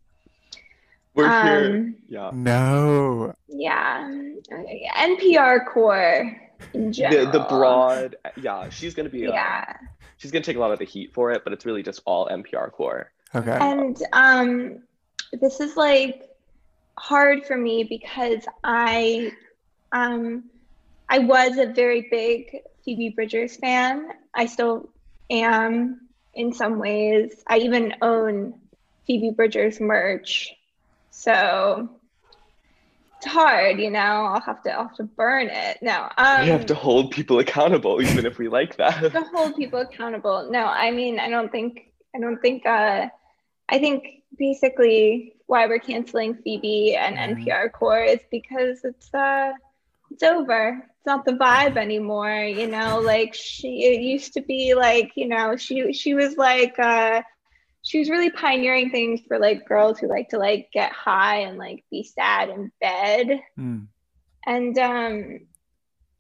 We're 1.15 1.29
here. 1.43 1.75
Um, 1.75 1.95
Yeah. 2.07 2.31
No. 2.33 3.33
Yeah, 3.47 4.09
Okay, 4.51 4.89
NPR 4.95 5.65
core 5.65 6.39
in 6.73 6.91
The, 6.91 7.29
the 7.31 7.45
broad, 7.49 8.15
yeah, 8.37 8.69
she's 8.69 8.93
gonna 8.93 9.09
be. 9.09 9.27
uh, 9.27 9.31
Yeah, 9.31 9.65
she's 10.17 10.31
gonna 10.31 10.43
take 10.43 10.57
a 10.57 10.59
lot 10.59 10.71
of 10.71 10.79
the 10.79 10.85
heat 10.85 11.13
for 11.13 11.31
it, 11.31 11.43
but 11.43 11.51
it's 11.53 11.65
really 11.65 11.83
just 11.83 12.01
all 12.05 12.27
NPR 12.27 12.71
core. 12.71 13.11
Okay. 13.35 13.57
and 13.59 14.01
um, 14.13 14.83
this 15.33 15.59
is 15.59 15.75
like 15.77 16.23
hard 16.97 17.45
for 17.45 17.55
me 17.57 17.83
because 17.83 18.43
I, 18.63 19.31
um, 19.91 20.45
I 21.07 21.19
was 21.19 21.57
a 21.57 21.67
very 21.67 22.07
big 22.09 22.57
Phoebe 22.85 23.09
Bridgers 23.09 23.55
fan. 23.57 24.09
I 24.33 24.45
still 24.47 24.89
am 25.29 26.01
in 26.33 26.53
some 26.53 26.79
ways. 26.79 27.33
I 27.47 27.59
even 27.59 27.95
own 28.01 28.53
Phoebe 29.05 29.31
Bridgers 29.31 29.79
merch, 29.79 30.51
so 31.19 31.89
it's 33.17 33.25
hard, 33.25 33.79
you 33.79 33.91
know. 33.91 33.99
I'll 33.99 34.39
have 34.39 34.63
to 34.63 34.71
I'll 34.71 34.87
have 34.87 34.95
to 34.95 35.03
burn 35.03 35.47
it. 35.47 35.79
No, 35.81 36.07
um, 36.17 36.43
we 36.43 36.47
have 36.47 36.65
to 36.67 36.75
hold 36.75 37.11
people 37.11 37.39
accountable, 37.39 38.01
even 38.01 38.25
if 38.25 38.37
we 38.37 38.47
like 38.47 38.77
that. 38.77 38.99
to 39.11 39.21
hold 39.33 39.57
people 39.57 39.81
accountable. 39.81 40.49
No, 40.49 40.65
I 40.65 40.91
mean, 40.91 41.19
I 41.19 41.29
don't 41.29 41.51
think, 41.51 41.91
I 42.15 42.19
don't 42.19 42.39
think, 42.41 42.65
uh, 42.65 43.07
I 43.67 43.79
think 43.79 44.23
basically 44.37 45.33
why 45.47 45.67
we're 45.67 45.79
canceling 45.79 46.35
Phoebe 46.35 46.95
and 46.95 47.17
Mhm. 47.17 47.43
NPR 47.45 47.69
core 47.69 48.03
is 48.03 48.21
because 48.31 48.85
it's, 48.85 49.13
uh, 49.13 49.51
it's 50.11 50.23
over. 50.23 50.87
It's 50.97 51.05
not 51.05 51.25
the 51.25 51.33
vibe 51.33 51.75
anymore, 51.75 52.43
you 52.45 52.67
know, 52.67 52.99
like 53.01 53.33
she, 53.33 53.83
it 53.83 54.01
used 54.01 54.31
to 54.33 54.41
be 54.41 54.75
like, 54.75 55.11
you 55.15 55.27
know, 55.27 55.57
she, 55.57 55.91
she 55.91 56.13
was 56.13 56.37
like, 56.37 56.79
uh, 56.79 57.21
she 57.89 57.97
was 57.97 58.09
really 58.11 58.29
pioneering 58.29 58.91
things 58.91 59.19
for 59.27 59.39
like 59.39 59.67
girls 59.67 59.97
who 59.97 60.07
like 60.07 60.29
to 60.29 60.37
like 60.37 60.69
get 60.71 60.91
high 60.91 61.37
and 61.39 61.57
like 61.57 61.83
be 61.89 62.03
sad 62.03 62.49
in 62.49 62.71
bed 62.79 63.41
Hmm. 63.55 63.79
and 64.45 64.77
um 64.77 65.39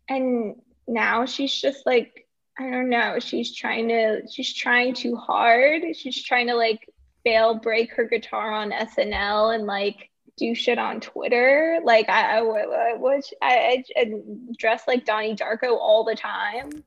and 0.09 0.55
now 0.87 1.25
she's 1.25 1.53
just 1.53 1.85
like 1.85 2.25
i 2.57 2.63
don't 2.63 2.89
know 2.89 3.19
she's 3.19 3.55
trying 3.55 3.87
to 3.89 4.23
she's 4.31 4.51
trying 4.51 4.95
too 4.95 5.15
hard 5.15 5.83
she's 5.95 6.23
trying 6.23 6.47
to 6.47 6.55
like 6.55 6.89
fail 7.23 7.53
break 7.53 7.93
her 7.93 8.05
guitar 8.05 8.51
on 8.51 8.71
snl 8.71 9.53
and 9.53 9.67
like 9.67 10.09
do 10.37 10.55
shit 10.55 10.79
on 10.79 10.99
twitter 10.99 11.79
like 11.83 12.09
i 12.09 12.39
i, 12.39 12.41
I, 12.41 12.95
I, 12.95 13.21
I, 13.43 13.83
I 13.95 14.13
dress 14.57 14.87
like 14.87 15.05
donnie 15.05 15.35
darko 15.35 15.77
all 15.77 16.03
the 16.03 16.15
time 16.15 16.83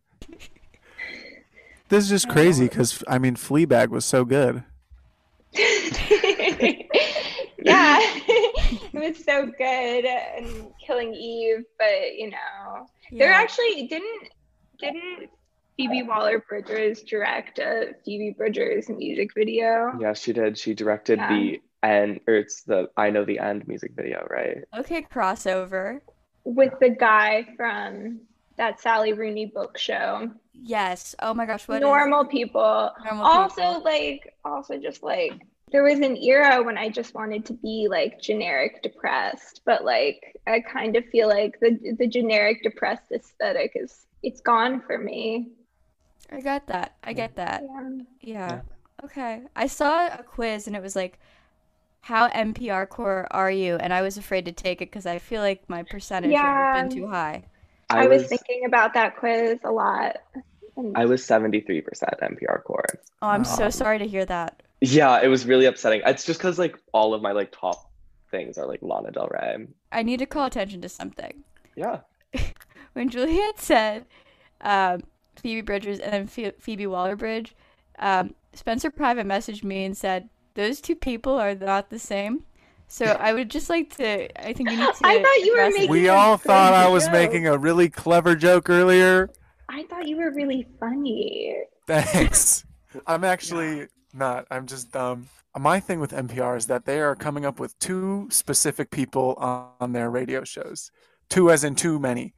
This 1.88 2.04
is 2.04 2.10
just 2.10 2.28
crazy 2.30 2.68
because 2.68 3.04
I 3.06 3.18
mean, 3.18 3.36
Fleabag 3.36 3.88
was 3.90 4.06
so 4.06 4.24
good. 4.24 4.64
yeah 7.58 7.98
it 8.00 8.94
was 8.94 9.24
so 9.24 9.46
good 9.46 10.04
and 10.04 10.66
killing 10.84 11.12
eve 11.14 11.64
but 11.78 12.14
you 12.16 12.30
know 12.30 12.86
There 13.12 13.30
Yeah. 13.30 13.40
actually 13.42 13.86
didn't 13.88 14.28
didn't 14.80 15.30
Phoebe 15.76 16.02
Waller 16.02 16.42
Bridgers 16.48 17.02
direct 17.02 17.58
a 17.58 17.92
Phoebe 18.04 18.34
Bridgers 18.36 18.88
music 18.88 19.30
video. 19.34 19.92
yeah, 20.00 20.12
she 20.12 20.32
did. 20.32 20.58
She 20.58 20.74
directed 20.74 21.18
Yeah. 21.18 21.28
the 21.28 21.60
end, 21.82 22.20
or 22.28 22.34
it's 22.34 22.62
the 22.64 22.88
I 22.96 23.08
Know 23.10 23.24
the 23.24 23.38
End 23.38 23.66
music 23.66 23.92
video, 23.96 24.26
right? 24.30 24.58
Okay, 24.78 25.02
crossover. 25.02 26.00
with 26.44 26.72
the 26.80 26.90
guy 26.90 27.46
from 27.56 28.20
that 28.56 28.80
Sally 28.80 29.12
Rooney 29.12 29.46
book 29.46 29.78
show. 29.78 30.30
Yes. 30.54 31.14
Oh 31.20 31.34
my 31.34 31.46
gosh, 31.46 31.66
what 31.68 31.76
is- 31.76 31.80
Normal 31.82 32.24
people. 32.26 32.90
normal 33.04 33.24
Also, 33.26 33.54
people? 33.62 33.82
like, 33.84 34.34
also 34.44 34.78
just 34.78 35.02
like 35.02 35.32
there 35.70 35.82
was 35.82 36.00
an 36.00 36.16
era 36.18 36.62
when 36.62 36.76
I 36.76 36.90
just 36.90 37.14
wanted 37.14 37.46
to 37.46 37.54
be 37.54 37.88
like 37.90 38.20
generic 38.20 38.82
depressed, 38.82 39.62
but 39.64 39.84
like 39.84 40.36
I 40.46 40.60
kind 40.60 40.96
of 40.96 41.04
feel 41.06 41.28
like 41.28 41.58
the 41.60 41.78
the 41.98 42.06
generic 42.06 42.62
depressed 42.62 43.10
aesthetic 43.10 43.72
is 43.74 44.06
it's 44.22 44.40
gone 44.40 44.82
for 44.82 44.98
me. 44.98 45.52
I 46.30 46.40
got 46.40 46.66
that. 46.68 46.94
I 47.02 47.12
get 47.14 47.36
that. 47.36 47.62
Yeah. 47.64 47.90
Yeah. 48.20 48.60
Okay. 49.04 49.42
I 49.56 49.66
saw 49.66 50.06
a 50.06 50.22
quiz 50.22 50.66
and 50.66 50.76
it 50.76 50.82
was 50.82 50.94
like, 50.94 51.18
how 52.02 52.28
NPR 52.28 52.88
core 52.88 53.26
are 53.30 53.50
you? 53.50 53.76
And 53.76 53.92
I 53.92 54.02
was 54.02 54.16
afraid 54.18 54.44
to 54.46 54.52
take 54.52 54.80
it 54.82 54.90
because 54.90 55.06
I 55.06 55.18
feel 55.18 55.40
like 55.40 55.68
my 55.68 55.82
percentage 55.82 56.30
would 56.30 56.38
have 56.38 56.88
been 56.88 56.96
too 56.96 57.08
high. 57.08 57.44
I, 57.94 58.06
was 58.06 58.26
thinking 58.26 58.64
about 58.66 58.94
that 58.94 59.16
quiz 59.16 59.58
a 59.64 59.70
lot. 59.70 60.16
I 60.94 61.04
was 61.04 61.22
73% 61.26 61.84
NPR 61.84 62.64
core. 62.64 62.84
Oh, 63.20 63.28
I'm 63.28 63.44
so 63.44 63.66
Oh. 63.66 63.70
sorry 63.70 63.98
to 63.98 64.06
hear 64.06 64.24
that. 64.24 64.62
Yeah, 64.80 65.20
it 65.22 65.28
was 65.28 65.46
really 65.46 65.66
upsetting. 65.66 66.02
It's 66.06 66.24
just 66.24 66.40
because 66.40 66.58
like 66.58 66.76
all 66.92 67.14
of 67.14 67.22
my 67.22 67.32
like 67.32 67.52
top 67.52 67.90
things 68.30 68.58
are 68.58 68.66
like 68.66 68.80
Lana 68.82 69.10
Del 69.12 69.28
Rey. 69.28 69.66
I 69.92 70.02
need 70.02 70.18
to 70.18 70.26
call 70.26 70.46
attention 70.46 70.80
to 70.82 70.88
something. 70.88 71.44
Yeah. 71.76 72.00
When 72.94 73.08
Juliette 73.08 73.58
said 73.58 74.04
um, 74.60 75.02
Phoebe 75.36 75.62
Bridgers 75.62 75.98
and 75.98 76.12
then 76.12 76.26
Phe- 76.26 76.52
Phoebe 76.58 76.86
Waller 76.86 77.16
Bridge, 77.16 77.54
um, 77.98 78.34
Spencer 78.52 78.90
private 78.90 79.26
messaged 79.26 79.64
me 79.64 79.84
and 79.86 79.96
said, 79.96 80.28
those 80.54 80.78
two 80.82 80.94
people 80.94 81.38
are 81.38 81.54
not 81.54 81.88
the 81.88 81.98
same. 81.98 82.44
So 82.92 83.06
I 83.06 83.32
would 83.32 83.50
just 83.50 83.70
like 83.70 83.96
to, 83.96 84.46
I 84.46 84.52
think 84.52 84.70
you 84.70 84.76
need 84.76 84.84
to. 84.94 85.00
I 85.02 85.22
thought 85.22 85.46
you 85.46 85.54
were 85.54 85.60
address 85.60 85.74
making- 85.74 85.90
We 85.90 86.08
a 86.08 86.12
all 86.12 86.36
good 86.36 86.44
thought 86.44 86.74
I 86.74 86.88
was 86.88 87.04
joke. 87.04 87.12
making 87.14 87.46
a 87.46 87.56
really 87.56 87.88
clever 87.88 88.36
joke 88.36 88.68
earlier. 88.68 89.30
I 89.70 89.84
thought 89.84 90.06
you 90.06 90.18
were 90.18 90.30
really 90.30 90.68
funny. 90.78 91.56
Thanks. 91.86 92.66
I'm 93.06 93.24
actually 93.24 93.88
not. 94.12 94.46
I'm 94.50 94.66
just 94.66 94.92
dumb. 94.92 95.28
My 95.58 95.80
thing 95.80 96.00
with 96.00 96.10
NPR 96.10 96.58
is 96.58 96.66
that 96.66 96.84
they 96.84 97.00
are 97.00 97.16
coming 97.16 97.46
up 97.46 97.58
with 97.58 97.78
two 97.78 98.28
specific 98.30 98.90
people 98.90 99.36
on, 99.38 99.68
on 99.80 99.92
their 99.92 100.10
radio 100.10 100.44
shows. 100.44 100.90
Two 101.30 101.50
as 101.50 101.64
in 101.64 101.74
too 101.74 101.98
many. 101.98 102.34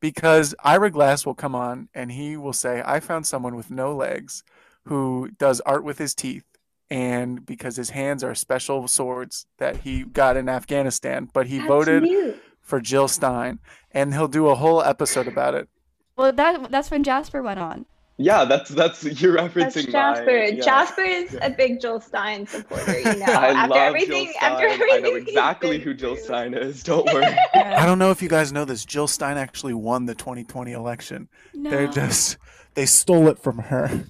Because 0.00 0.56
Ira 0.64 0.90
Glass 0.90 1.24
will 1.24 1.34
come 1.36 1.54
on 1.54 1.88
and 1.94 2.10
he 2.10 2.36
will 2.36 2.52
say, 2.52 2.82
I 2.84 2.98
found 2.98 3.26
someone 3.28 3.54
with 3.54 3.70
no 3.70 3.94
legs 3.94 4.42
who 4.86 5.30
does 5.38 5.60
art 5.60 5.84
with 5.84 5.98
his 5.98 6.16
teeth. 6.16 6.44
And 6.90 7.44
because 7.44 7.76
his 7.76 7.90
hands 7.90 8.24
are 8.24 8.34
special 8.34 8.88
swords 8.88 9.46
that 9.58 9.78
he 9.78 10.04
got 10.04 10.36
in 10.38 10.48
Afghanistan, 10.48 11.28
but 11.34 11.46
he 11.46 11.58
That's 11.58 11.68
voted 11.68 12.02
new. 12.04 12.34
for 12.62 12.80
Jill 12.80 13.08
Stein. 13.08 13.58
And 13.92 14.14
he'll 14.14 14.28
do 14.28 14.48
a 14.48 14.54
whole 14.54 14.82
episode 14.82 15.28
about 15.28 15.54
it. 15.54 15.68
Well, 16.16 16.32
that 16.32 16.70
that's 16.70 16.90
when 16.90 17.04
Jasper 17.04 17.42
went 17.42 17.58
on. 17.60 17.84
Yeah, 18.20 18.44
that's 18.46 18.70
that's 18.70 19.04
you're 19.20 19.36
referencing 19.36 19.92
That's 19.92 19.92
Jasper. 19.92 20.24
my 20.26 20.46
yeah. 20.46 20.64
Jasper 20.64 21.02
is 21.02 21.32
Yeah. 21.34 21.46
a 21.46 21.50
big 21.50 21.80
Jill 21.80 22.00
Stein 22.00 22.46
supporter, 22.48 22.98
you 22.98 23.04
know. 23.16 23.26
I 23.26 23.50
after 23.50 23.68
love 23.74 23.78
everything, 23.78 24.24
Jill 24.26 24.34
after 24.42 24.68
Stein. 24.68 24.80
everything 24.80 25.04
I 25.04 25.08
know 25.10 25.14
exactly 25.16 25.78
who 25.78 25.94
Jill. 25.94 26.16
Stein 26.16 26.54
is. 26.54 26.82
Don't 26.82 27.06
worry. 27.12 27.24
I 27.54 27.86
don't 27.86 27.98
know 28.00 28.10
if 28.10 28.20
you 28.20 28.28
guys 28.28 28.50
know 28.52 28.64
this. 28.64 28.84
Jill 28.84 29.06
Stein 29.06 29.36
actually 29.36 29.74
won 29.74 30.06
the 30.06 30.16
2020 30.16 30.72
election. 30.72 31.28
No. 31.54 31.70
They're 31.70 31.86
just 31.86 32.38
they 32.74 32.86
stole 32.86 33.28
it 33.28 33.38
from 33.38 33.58
her. 33.58 34.04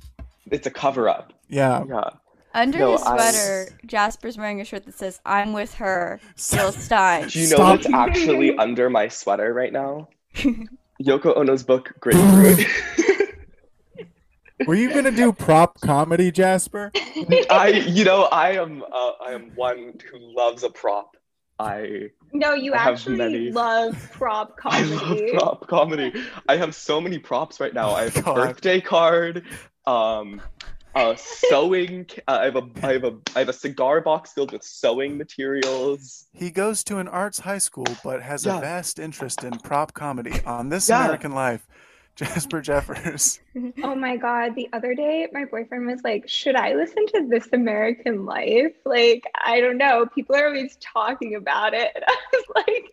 it's 0.50 0.66
a 0.66 0.70
cover 0.70 1.08
up. 1.08 1.34
Yeah. 1.48 1.84
Yeah. 1.86 2.10
Under 2.54 2.78
No, 2.78 2.92
his 2.92 3.02
I- 3.02 3.16
sweater, 3.30 3.78
Jasper's 3.86 4.38
wearing 4.38 4.60
a 4.60 4.64
shirt 4.64 4.84
that 4.86 4.94
says 4.94 5.20
"I'm 5.26 5.52
with 5.52 5.74
her, 5.74 6.18
Jill 6.36 6.72
Stein." 6.72 7.28
Do 7.28 7.38
you 7.40 7.48
know 7.50 7.56
Stop. 7.56 7.76
what's 7.76 7.92
actually 7.92 8.56
under 8.58 8.88
my 8.90 9.08
sweater 9.08 9.52
right 9.52 9.72
now? 9.72 10.08
Yoko 10.34 11.36
Ono's 11.36 11.62
book 11.62 11.92
Grapefruit. 12.00 12.66
Were 14.66 14.74
you 14.74 14.92
gonna 14.92 15.12
do 15.12 15.32
prop 15.32 15.80
comedy, 15.80 16.32
Jasper? 16.32 16.90
I, 17.48 17.84
you 17.86 18.04
know, 18.04 18.24
I 18.24 18.52
am, 18.52 18.82
uh, 18.82 19.10
I 19.24 19.30
am 19.32 19.52
one 19.54 19.94
who 20.10 20.18
loves 20.36 20.64
a 20.64 20.70
prop. 20.70 21.16
I, 21.60 22.10
No, 22.32 22.54
you 22.54 22.72
I 22.74 22.78
actually 22.78 23.16
many- 23.18 23.50
love 23.52 24.10
prop 24.14 24.56
comedy. 24.56 24.94
I 24.94 24.98
comedy. 24.98 25.32
love 25.32 25.38
prop 25.60 25.68
comedy. 25.68 26.12
I 26.48 26.56
have 26.56 26.74
so 26.74 27.00
many 27.00 27.18
props 27.20 27.60
right 27.60 27.72
now. 27.72 27.90
I 27.90 28.04
have 28.04 28.16
a 28.16 28.22
God. 28.22 28.34
birthday 28.34 28.80
card, 28.80 29.44
um, 29.86 30.40
a 30.98 31.16
sewing. 31.16 32.06
Uh, 32.26 32.38
I 32.40 32.44
have 32.44 32.56
a, 32.56 32.68
I 32.82 32.92
have 32.94 33.04
a, 33.04 33.16
I 33.36 33.38
have 33.40 33.48
a 33.48 33.52
cigar 33.52 34.00
box 34.00 34.32
filled 34.32 34.52
with 34.52 34.62
sewing 34.62 35.16
materials. 35.16 36.26
He 36.32 36.50
goes 36.50 36.82
to 36.84 36.98
an 36.98 37.08
arts 37.08 37.40
high 37.40 37.58
school, 37.58 37.86
but 38.02 38.22
has 38.22 38.44
Yeah. 38.44 38.58
a 38.58 38.60
vast 38.60 38.98
interest 38.98 39.44
in 39.44 39.58
prop 39.58 39.94
comedy 39.94 40.40
on 40.44 40.68
This 40.68 40.88
Yeah. 40.88 41.04
American 41.04 41.32
Life. 41.32 41.66
Jasper 42.18 42.60
Jeffers. 42.60 43.38
Oh 43.84 43.94
my 43.94 44.16
god, 44.16 44.56
the 44.56 44.68
other 44.72 44.92
day 44.92 45.28
my 45.32 45.44
boyfriend 45.44 45.86
was 45.86 46.00
like, 46.02 46.28
"Should 46.28 46.56
I 46.56 46.74
listen 46.74 47.06
to 47.14 47.28
This 47.28 47.46
American 47.52 48.24
Life?" 48.26 48.74
Like, 48.84 49.22
I 49.44 49.60
don't 49.60 49.78
know. 49.78 50.04
People 50.12 50.34
are 50.34 50.48
always 50.48 50.76
talking 50.80 51.36
about 51.36 51.74
it. 51.74 51.92
And 51.94 52.04
I 52.08 52.16
was 52.32 52.44
like, 52.56 52.84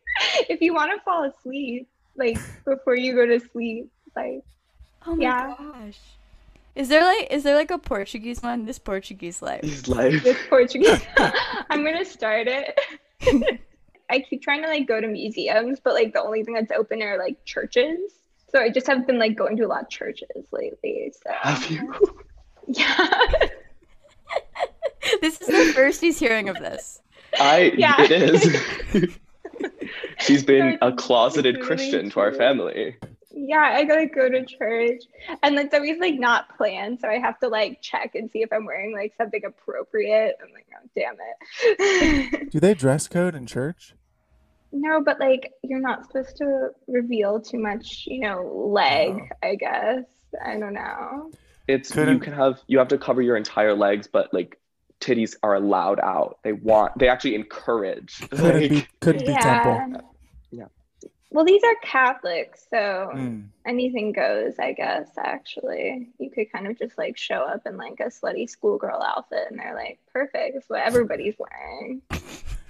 if 0.48 0.62
you 0.62 0.76
want 0.76 0.92
to 0.92 1.02
fall 1.04 1.24
asleep, 1.24 1.88
like 2.16 2.38
before 2.66 2.96
you 2.96 3.16
go 3.16 3.26
to 3.26 3.40
sleep, 3.52 3.90
like 4.16 4.42
Oh 5.08 5.16
my 5.16 5.24
Yeah. 5.24 5.56
gosh. 5.58 6.00
Is 6.76 6.90
there 6.90 7.04
like 7.04 7.28
is 7.32 7.44
there 7.44 7.56
like 7.56 7.72
a 7.72 7.78
Portuguese 7.78 8.44
one? 8.44 8.66
This 8.66 8.80
Portuguese 8.80 9.42
life. 9.42 9.62
He's 9.64 9.88
like, 9.88 10.22
this 10.24 10.38
Portuguese. 10.50 11.02
I'm 11.18 11.84
gonna 11.84 12.06
start 12.06 12.48
it. 12.48 12.80
I 14.10 14.20
keep 14.20 14.42
trying 14.42 14.62
to 14.62 14.68
like 14.68 14.88
go 14.88 15.00
to 15.00 15.08
museums, 15.08 15.80
but 15.80 15.94
like 15.94 16.14
the 16.14 16.22
only 16.22 16.44
thing 16.44 16.54
that's 16.54 16.72
open 16.72 17.02
are 17.02 17.18
like 17.18 17.44
churches. 17.46 18.00
So 18.52 18.60
I 18.60 18.70
just 18.70 18.88
have 18.88 19.08
been 19.08 19.18
like 19.18 19.36
going 19.36 19.58
to 19.58 19.64
a 19.64 19.68
lot 19.68 19.84
of 19.84 19.90
churches 19.90 20.30
lately. 20.52 21.12
So 21.24 21.32
have 21.34 21.66
you? 21.72 21.94
yeah. 22.68 23.08
this 25.22 25.42
is 25.42 25.48
the 25.48 25.74
first 25.74 26.02
he's 26.02 26.20
hearing 26.20 26.50
of 26.50 26.58
this. 26.58 27.02
I, 27.40 27.74
Yeah. 27.76 27.96
it 28.00 28.12
is. 28.12 29.18
She's 30.20 30.44
been 30.44 30.78
a 30.82 30.92
closeted 30.92 31.56
really 31.56 31.68
Christian 31.68 32.10
to 32.12 32.20
our 32.20 32.34
family. 32.34 32.96
Yeah, 33.38 33.60
I 33.60 33.84
gotta 33.84 34.06
go 34.06 34.30
to 34.30 34.46
church. 34.46 35.04
And 35.44 35.60
it's 35.60 35.74
always 35.74 36.00
like 36.00 36.16
not 36.16 36.56
planned. 36.56 37.02
So 37.02 37.10
I 37.10 37.18
have 37.20 37.38
to 37.42 37.50
like 37.50 37.82
check 37.82 38.16
and 38.16 38.32
see 38.32 38.42
if 38.42 38.54
I'm 38.54 38.66
wearing 38.66 38.94
like 38.94 39.14
something 39.18 39.44
appropriate. 39.46 40.38
I'm 40.42 40.54
like, 40.54 40.68
oh 40.74 40.90
damn 40.96 41.18
it. 41.20 42.50
Do 42.52 42.60
they 42.62 42.74
dress 42.74 43.08
code 43.08 43.36
in 43.36 43.46
church? 43.46 43.94
no, 44.72 45.02
but 45.02 45.20
like 45.22 45.54
you're 45.64 45.80
not 45.80 46.06
supposed 46.06 46.36
to 46.38 46.70
reveal 46.88 47.40
too 47.40 47.58
much, 47.60 48.04
you 48.08 48.20
know, 48.22 48.44
leg, 48.72 49.30
Oh. 49.44 49.48
I 49.48 49.56
guess. 49.56 50.04
I 50.46 50.58
don't 50.58 50.74
know. 50.74 51.32
It's 51.68 51.90
you 51.90 51.96
Couldn't- 51.96 52.20
can 52.22 52.34
have 52.34 52.60
you 52.68 52.78
have 52.80 52.90
to 52.90 52.98
cover 52.98 53.22
your 53.22 53.38
entire 53.38 53.74
legs, 53.74 54.08
but 54.08 54.34
like 54.34 54.60
titties 55.02 55.36
are 55.44 55.56
allowed 55.56 56.00
out. 56.00 56.40
They 56.44 56.54
want 56.54 56.98
they 56.98 57.08
actually 57.10 57.36
encourage. 57.36 58.20
Couldn't 58.30 58.62
like, 58.62 58.70
be 58.70 58.88
couldn't 59.02 59.26
be 59.26 59.34
temple. 59.34 60.02
Yeah. 60.52 60.66
Well, 61.32 61.44
these 61.46 61.64
are 61.64 61.76
Catholics, 61.82 62.66
so 62.70 63.10
Mm. 63.14 63.48
anything 63.66 64.12
goes, 64.14 64.54
I 64.60 64.72
guess, 64.74 65.10
actually. 65.18 66.10
You 66.18 66.30
could 66.30 66.52
kind 66.52 66.68
of 66.68 66.78
just 66.78 66.98
like 66.98 67.18
show 67.18 67.42
up 67.42 67.62
in 67.66 67.78
like 67.78 68.00
a 68.00 68.06
slutty 68.06 68.50
schoolgirl 68.50 69.02
outfit 69.02 69.48
and 69.50 69.60
they're 69.60 69.76
like, 69.76 70.00
perfect. 70.14 70.56
It's 70.56 70.70
what 70.70 70.82
everybody's 70.82 71.36
wearing. 71.38 72.02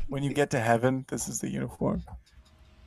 When 0.07 0.21
you 0.21 0.33
get 0.33 0.51
to 0.51 0.59
heaven, 0.59 1.03
this 1.07 1.27
is 1.27 1.39
the 1.41 1.49
uniform. 1.49 2.03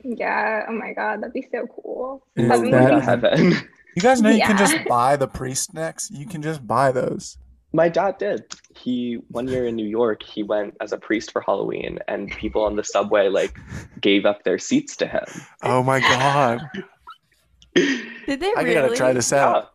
Yeah. 0.03 0.65
Oh 0.69 0.71
my 0.71 0.93
God. 0.93 1.21
That'd 1.21 1.33
be 1.33 1.45
so 1.51 1.67
cool. 1.67 2.23
Is 2.37 2.47
But 2.47 2.59
Road 2.59 2.61
maybe- 2.61 2.71
to 2.71 2.77
that- 2.95 3.03
heaven. 3.03 3.51
You 3.95 4.01
guys 4.01 4.21
know 4.21 4.29
you 4.29 4.41
can 4.41 4.55
just 4.57 4.77
buy 4.87 5.17
the 5.17 5.27
priest 5.27 5.73
necks. 5.73 6.09
You 6.11 6.25
can 6.25 6.41
just 6.41 6.65
buy 6.65 6.93
those. 6.93 7.37
My 7.71 7.87
dad 7.87 8.17
did. 8.17 8.45
He 8.75 9.19
one 9.29 9.47
year 9.47 9.67
in 9.67 9.75
New 9.75 9.85
York, 9.87 10.23
he 10.23 10.41
went 10.41 10.75
as 10.81 10.91
a 10.91 10.97
priest 10.97 11.31
for 11.31 11.41
Halloween, 11.41 11.99
and 12.07 12.31
people 12.31 12.63
on 12.63 12.75
the 12.75 12.83
subway 12.83 13.29
like 13.29 13.57
gave 14.01 14.25
up 14.25 14.43
their 14.43 14.57
seats 14.57 14.95
to 14.97 15.07
him. 15.07 15.25
Oh 15.61 15.83
my 15.83 15.99
god! 15.99 16.61
Did 17.75 18.39
they 18.39 18.53
I 18.57 18.61
really? 18.61 18.73
gotta 18.73 18.95
try 18.95 19.13
this 19.13 19.31
out. 19.33 19.73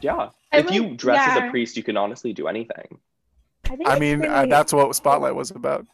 Yeah, 0.00 0.14
yeah. 0.16 0.28
I 0.52 0.58
if 0.58 0.70
you 0.70 0.84
would- 0.84 0.96
dress 0.96 1.28
as 1.28 1.36
a 1.36 1.50
priest, 1.50 1.76
you 1.76 1.82
can 1.82 1.96
honestly 1.96 2.32
do 2.32 2.48
anything. 2.48 2.98
think 3.64 3.86
I 3.86 3.92
it's 3.92 4.00
mean, 4.00 4.24
uh, 4.26 4.46
that's 4.46 4.72
what 4.72 4.94
Spotlight 4.96 5.34
was 5.34 5.50
about. 5.50 5.86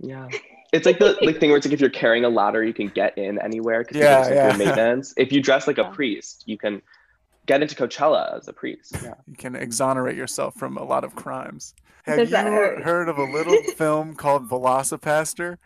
Yeah. 0.00 0.28
It's 0.72 0.84
like 0.84 0.98
the 0.98 1.16
like 1.22 1.38
thing 1.38 1.50
where 1.50 1.56
it's 1.56 1.66
like 1.66 1.72
if 1.72 1.80
you're 1.80 1.88
carrying 1.90 2.24
a 2.24 2.28
ladder, 2.28 2.62
you 2.64 2.74
can 2.74 2.88
get 2.88 3.16
in 3.16 3.40
anywhere 3.40 3.82
because 3.82 3.96
Yeah, 3.98 4.28
yeah, 4.28 4.34
yeah. 4.34 4.50
yeah. 4.50 4.56
maintenance. 4.56 5.14
If 5.16 5.32
you 5.32 5.40
dress 5.40 5.66
like 5.66 5.78
a 5.78 5.84
priest, 5.90 6.42
you 6.46 6.58
can 6.58 6.82
get 7.46 7.62
into 7.62 7.74
Coachella 7.74 8.36
as 8.36 8.48
a 8.48 8.52
priest. 8.52 8.96
Yeah. 9.02 9.14
You 9.26 9.36
can 9.36 9.56
exonerate 9.56 10.16
yourself 10.16 10.54
from 10.54 10.76
a 10.76 10.84
lot 10.84 11.04
of 11.04 11.14
crimes. 11.14 11.74
Have 12.04 12.18
Does 12.18 12.28
you 12.28 12.36
that 12.36 12.46
hurt? 12.46 12.82
heard 12.82 13.08
of 13.08 13.18
a 13.18 13.24
little 13.24 13.60
film 13.76 14.14
called 14.14 14.48
VelociPastor? 14.48 15.58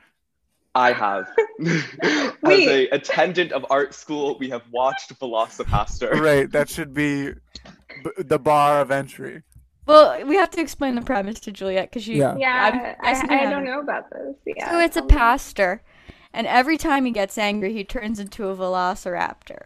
I 0.74 0.93
have. 0.93 1.28
as 1.66 2.33
Wait. 2.43 2.68
a 2.68 2.95
attendant 2.95 3.53
of 3.53 3.66
art 3.70 3.93
school, 3.93 4.37
we 4.39 4.49
have 4.51 4.62
watched 4.70 5.18
VelociPastor. 5.18 6.12
Right, 6.20 6.51
that 6.53 6.68
should 6.68 6.95
be 6.95 7.33
b- 7.33 8.11
the 8.18 8.39
bar 8.39 8.81
of 8.81 8.91
entry. 8.91 9.43
Well, 9.87 10.24
we 10.24 10.37
have 10.37 10.51
to 10.51 10.61
explain 10.61 10.95
the 10.95 11.03
premise 11.03 11.41
to 11.41 11.53
Juliette 11.53 11.91
because 11.91 12.05
she. 12.05 12.16
Yeah. 12.16 12.37
Yeah. 12.37 12.97
I'm 13.03 13.31
I, 13.31 13.47
I 13.47 13.51
don't 13.51 13.64
know 13.64 13.81
about 13.81 14.09
this. 14.11 14.37
Yeah. 14.47 14.70
So 14.70 14.78
it's 14.78 14.97
a 14.97 15.03
pastor, 15.03 15.83
and 16.33 16.47
every 16.47 16.76
time 16.76 17.05
he 17.05 17.11
gets 17.11 17.37
angry, 17.37 17.72
he 17.72 17.83
turns 17.83 18.20
into 18.20 18.49
a 18.49 18.57
velociraptor. 18.57 19.64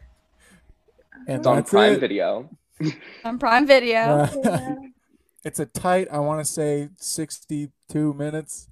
And 1.27 1.39
It's 1.39 1.47
on 1.47 1.57
that's 1.57 1.71
Prime 1.71 1.95
it. 1.95 2.01
Video. 2.01 2.51
On 3.25 3.39
Prime 3.39 3.67
Video. 3.67 3.99
Uh, 4.01 4.29
Yeah. 4.45 4.75
it's 5.45 5.61
a 5.61 5.67
tight, 5.67 6.09
I 6.11 6.19
want 6.19 6.45
to 6.45 6.51
say, 6.51 6.89
62 6.99 8.15
minutes. 8.15 8.69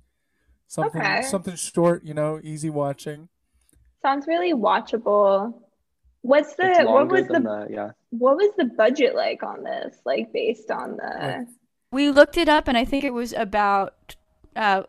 Something, 0.66 1.01
Okay. 1.03 1.22
something 1.22 1.55
short, 1.55 2.03
you 2.05 2.14
know, 2.14 2.40
easy 2.43 2.70
watching. 2.70 3.28
Sounds 4.03 4.26
really 4.26 4.53
watchable. 4.55 5.55
What's 6.22 6.55
the 6.55 6.84
what 6.86 7.09
was 7.09 7.26
the 7.26 7.40
the 7.40 7.66
yeah. 7.70 7.90
what 8.11 8.36
was 8.36 8.53
the 8.57 8.64
budget 8.64 9.14
like 9.14 9.43
on 9.43 9.64
this? 9.64 9.97
Like 10.05 10.32
based 10.32 10.70
on 10.70 10.97
the 10.97 11.47
We 11.90 12.11
looked 12.11 12.36
it 12.36 12.49
up, 12.49 12.68
and 12.68 12.78
I 12.78 12.84
think 12.84 13.05
it 13.05 13.12
was 13.12 13.32
about. 13.32 14.16
Uh, 14.57 14.84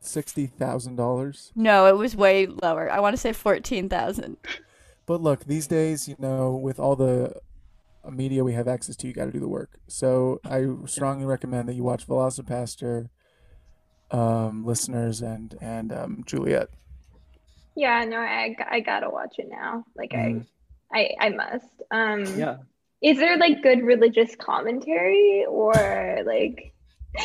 Sixty 0.00 0.46
thousand 0.46 0.96
dollars. 0.96 1.52
no, 1.54 1.86
it 1.86 1.96
was 1.96 2.16
way 2.16 2.46
lower. 2.46 2.90
I 2.90 3.00
want 3.00 3.12
to 3.12 3.16
say 3.20 3.32
fourteen 3.32 3.88
thousand. 3.88 4.36
But 5.12 5.20
look, 5.20 5.44
these 5.44 5.66
days, 5.66 6.08
you 6.08 6.16
know, 6.18 6.52
with 6.56 6.80
all 6.80 6.96
the 6.96 7.34
uh, 8.02 8.10
media 8.10 8.44
we 8.44 8.54
have 8.54 8.66
access 8.66 8.96
to, 8.96 9.06
you 9.06 9.12
got 9.12 9.26
to 9.26 9.30
do 9.30 9.40
the 9.40 9.46
work. 9.46 9.78
So 9.86 10.40
I 10.42 10.66
strongly 10.86 11.26
recommend 11.26 11.68
that 11.68 11.74
you 11.74 11.84
watch 11.84 12.06
VelociPastor, 12.06 13.10
um, 14.10 14.64
listeners, 14.64 15.20
and 15.20 15.54
and 15.60 15.92
um, 15.92 16.22
Juliette. 16.24 16.70
Yeah, 17.76 18.06
no, 18.06 18.16
I 18.20 18.56
I 18.70 18.80
gotta 18.80 19.10
watch 19.10 19.34
it 19.36 19.48
now. 19.50 19.84
Like 19.94 20.12
Mhm. 20.14 20.46
I 20.90 21.10
I 21.20 21.26
I 21.26 21.28
must. 21.28 21.82
Um 21.90 22.38
Yeah. 22.38 22.56
is 23.02 23.18
there 23.18 23.36
like 23.36 23.62
good 23.62 23.82
religious 23.82 24.34
commentary 24.34 25.44
or 25.46 26.20
like 26.24 26.71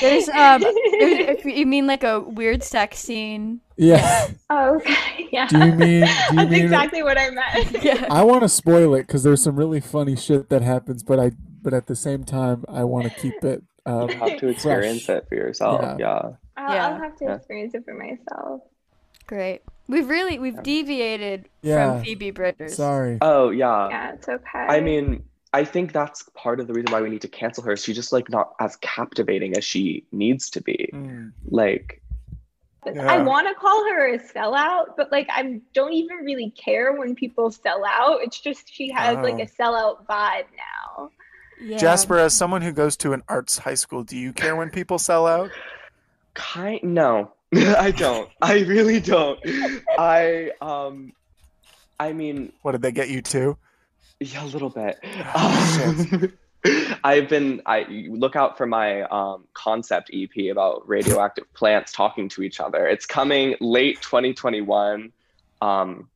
There's 0.02 0.28
um, 0.30 0.62
there's, 0.62 1.40
if 1.40 1.46
you 1.46 1.66
mean 1.66 1.88
like 1.88 2.04
a 2.04 2.20
weird 2.20 2.64
sex 2.64 3.00
scene. 3.00 3.62
Yeah. 3.78 4.28
Oh, 4.50 4.76
okay. 4.78 5.28
Yeah. 5.32 5.48
Do 5.48 5.58
you 5.60 5.66
mean? 5.74 5.78
Do 5.78 5.88
you 5.88 6.06
That's 6.36 6.50
mean? 6.50 6.64
exactly 6.64 7.04
what 7.04 7.18
I 7.18 7.30
meant. 7.30 7.84
Yeah. 7.84 8.06
I 8.10 8.24
want 8.24 8.42
to 8.44 8.50
spoil 8.50 8.96
it 8.96 9.02
because 9.08 9.24
there's 9.24 9.44
some 9.44 9.56
really 9.58 9.82
funny 9.82 10.16
shit 10.16 10.50
that 10.50 10.62
happens, 10.62 11.04
but 11.04 11.20
I 11.20 11.32
but 11.62 11.74
at 11.74 11.88
the 11.88 11.96
same 11.96 12.24
time 12.24 12.64
I 12.70 12.84
want 12.86 13.06
to 13.12 13.20
keep 13.20 13.44
it. 13.44 13.64
Um, 13.86 14.10
You 14.10 14.16
have 14.18 14.40
to 14.40 14.48
experience 14.48 15.06
fresh. 15.06 15.18
it 15.18 15.30
for 15.30 15.36
yourself. 15.36 15.82
Yeah. 15.82 15.96
Yeah. 16.00 16.30
I'll, 16.58 16.74
Yeah. 16.76 16.88
I'll 16.88 16.98
have 16.98 17.18
to 17.18 17.26
Yeah. 17.26 17.36
experience 17.36 17.74
it 17.76 17.84
for 17.86 17.94
myself. 17.94 18.62
Great. 19.28 19.62
We've 19.90 20.10
really 20.10 20.40
we've 20.40 20.62
deviated 20.64 21.48
Yeah. 21.62 21.96
from 21.96 22.04
Phoebe 22.04 22.32
Bridgers. 22.32 22.76
Sorry. 22.76 23.18
Oh 23.22 23.50
yeah. 23.52 23.90
Yeah, 23.90 24.14
it's 24.14 24.28
okay. 24.30 24.60
I 24.60 24.80
mean, 24.80 25.24
I 25.54 25.64
think 25.64 25.94
that's 25.94 26.24
part 26.36 26.60
of 26.60 26.68
the 26.68 26.74
reason 26.74 26.92
why 26.92 27.02
we 27.02 27.10
need 27.10 27.22
to 27.22 27.28
cancel 27.28 27.64
her. 27.64 27.78
She's 27.78 27.96
just 27.96 28.12
like 28.12 28.30
not 28.30 28.54
as 28.60 28.76
captivating 28.78 29.56
as 29.58 29.64
she 29.64 30.06
needs 30.12 30.50
to 30.52 30.62
be. 30.62 30.90
Mm. 30.94 31.32
Like, 31.50 32.02
Yeah. 32.86 33.12
I 33.12 33.20
want 33.22 33.48
to 33.48 33.54
call 33.56 33.86
her 33.90 34.14
a 34.14 34.20
sellout, 34.20 34.96
but 34.98 35.12
like 35.12 35.28
I 35.30 35.62
don't 35.74 35.94
even 35.94 36.18
really 36.18 36.52
care 36.52 36.94
when 36.94 37.16
people 37.16 37.50
sell 37.52 37.84
out. 37.86 38.22
It's 38.22 38.40
just 38.40 38.74
she 38.74 38.92
has 38.92 39.18
like 39.18 39.36
Oh. 39.36 39.42
a 39.42 39.46
sellout 39.46 40.06
vibe 40.06 40.46
now. 40.58 41.12
Yeah. 41.60 41.78
Jasper, 41.78 42.18
as 42.20 42.34
someone 42.36 42.62
who 42.62 42.72
goes 42.72 42.96
to 42.98 43.14
an 43.14 43.24
arts 43.28 43.58
high 43.58 43.74
school, 43.76 44.04
do 44.04 44.16
you 44.16 44.32
care 44.34 44.56
when 44.56 44.70
people 44.70 45.00
sell 45.00 45.26
out? 45.26 45.50
kind 46.36 46.80
no, 46.84 47.32
I 47.56 47.90
don't. 47.92 48.30
I 48.42 48.60
really 48.60 49.00
don't. 49.00 49.40
I 49.98 50.52
um, 50.62 51.14
I 52.00 52.14
mean, 52.14 52.52
What 52.62 52.74
did 52.74 52.82
they 52.84 52.92
get 52.92 53.10
you 53.10 53.22
to? 53.24 53.58
Yeah, 54.20 54.44
a 54.44 54.48
little 54.48 54.70
bit. 54.70 55.00
Oh, 55.36 56.06
Um, 56.66 56.98
I've 57.04 57.30
been. 57.30 57.62
I 57.66 57.86
look 58.10 58.36
out 58.36 58.58
for 58.58 58.66
my 58.66 59.04
um, 59.04 59.46
concept 59.54 60.10
EP 60.12 60.52
about 60.52 60.88
radioactive 60.88 61.52
plants 61.54 61.92
talking 61.92 62.28
to 62.30 62.42
each 62.42 62.60
other. 62.60 62.88
It's 62.88 63.06
coming 63.06 63.56
late 63.62 64.02
2021. 64.02 65.12
Um, 65.62 66.10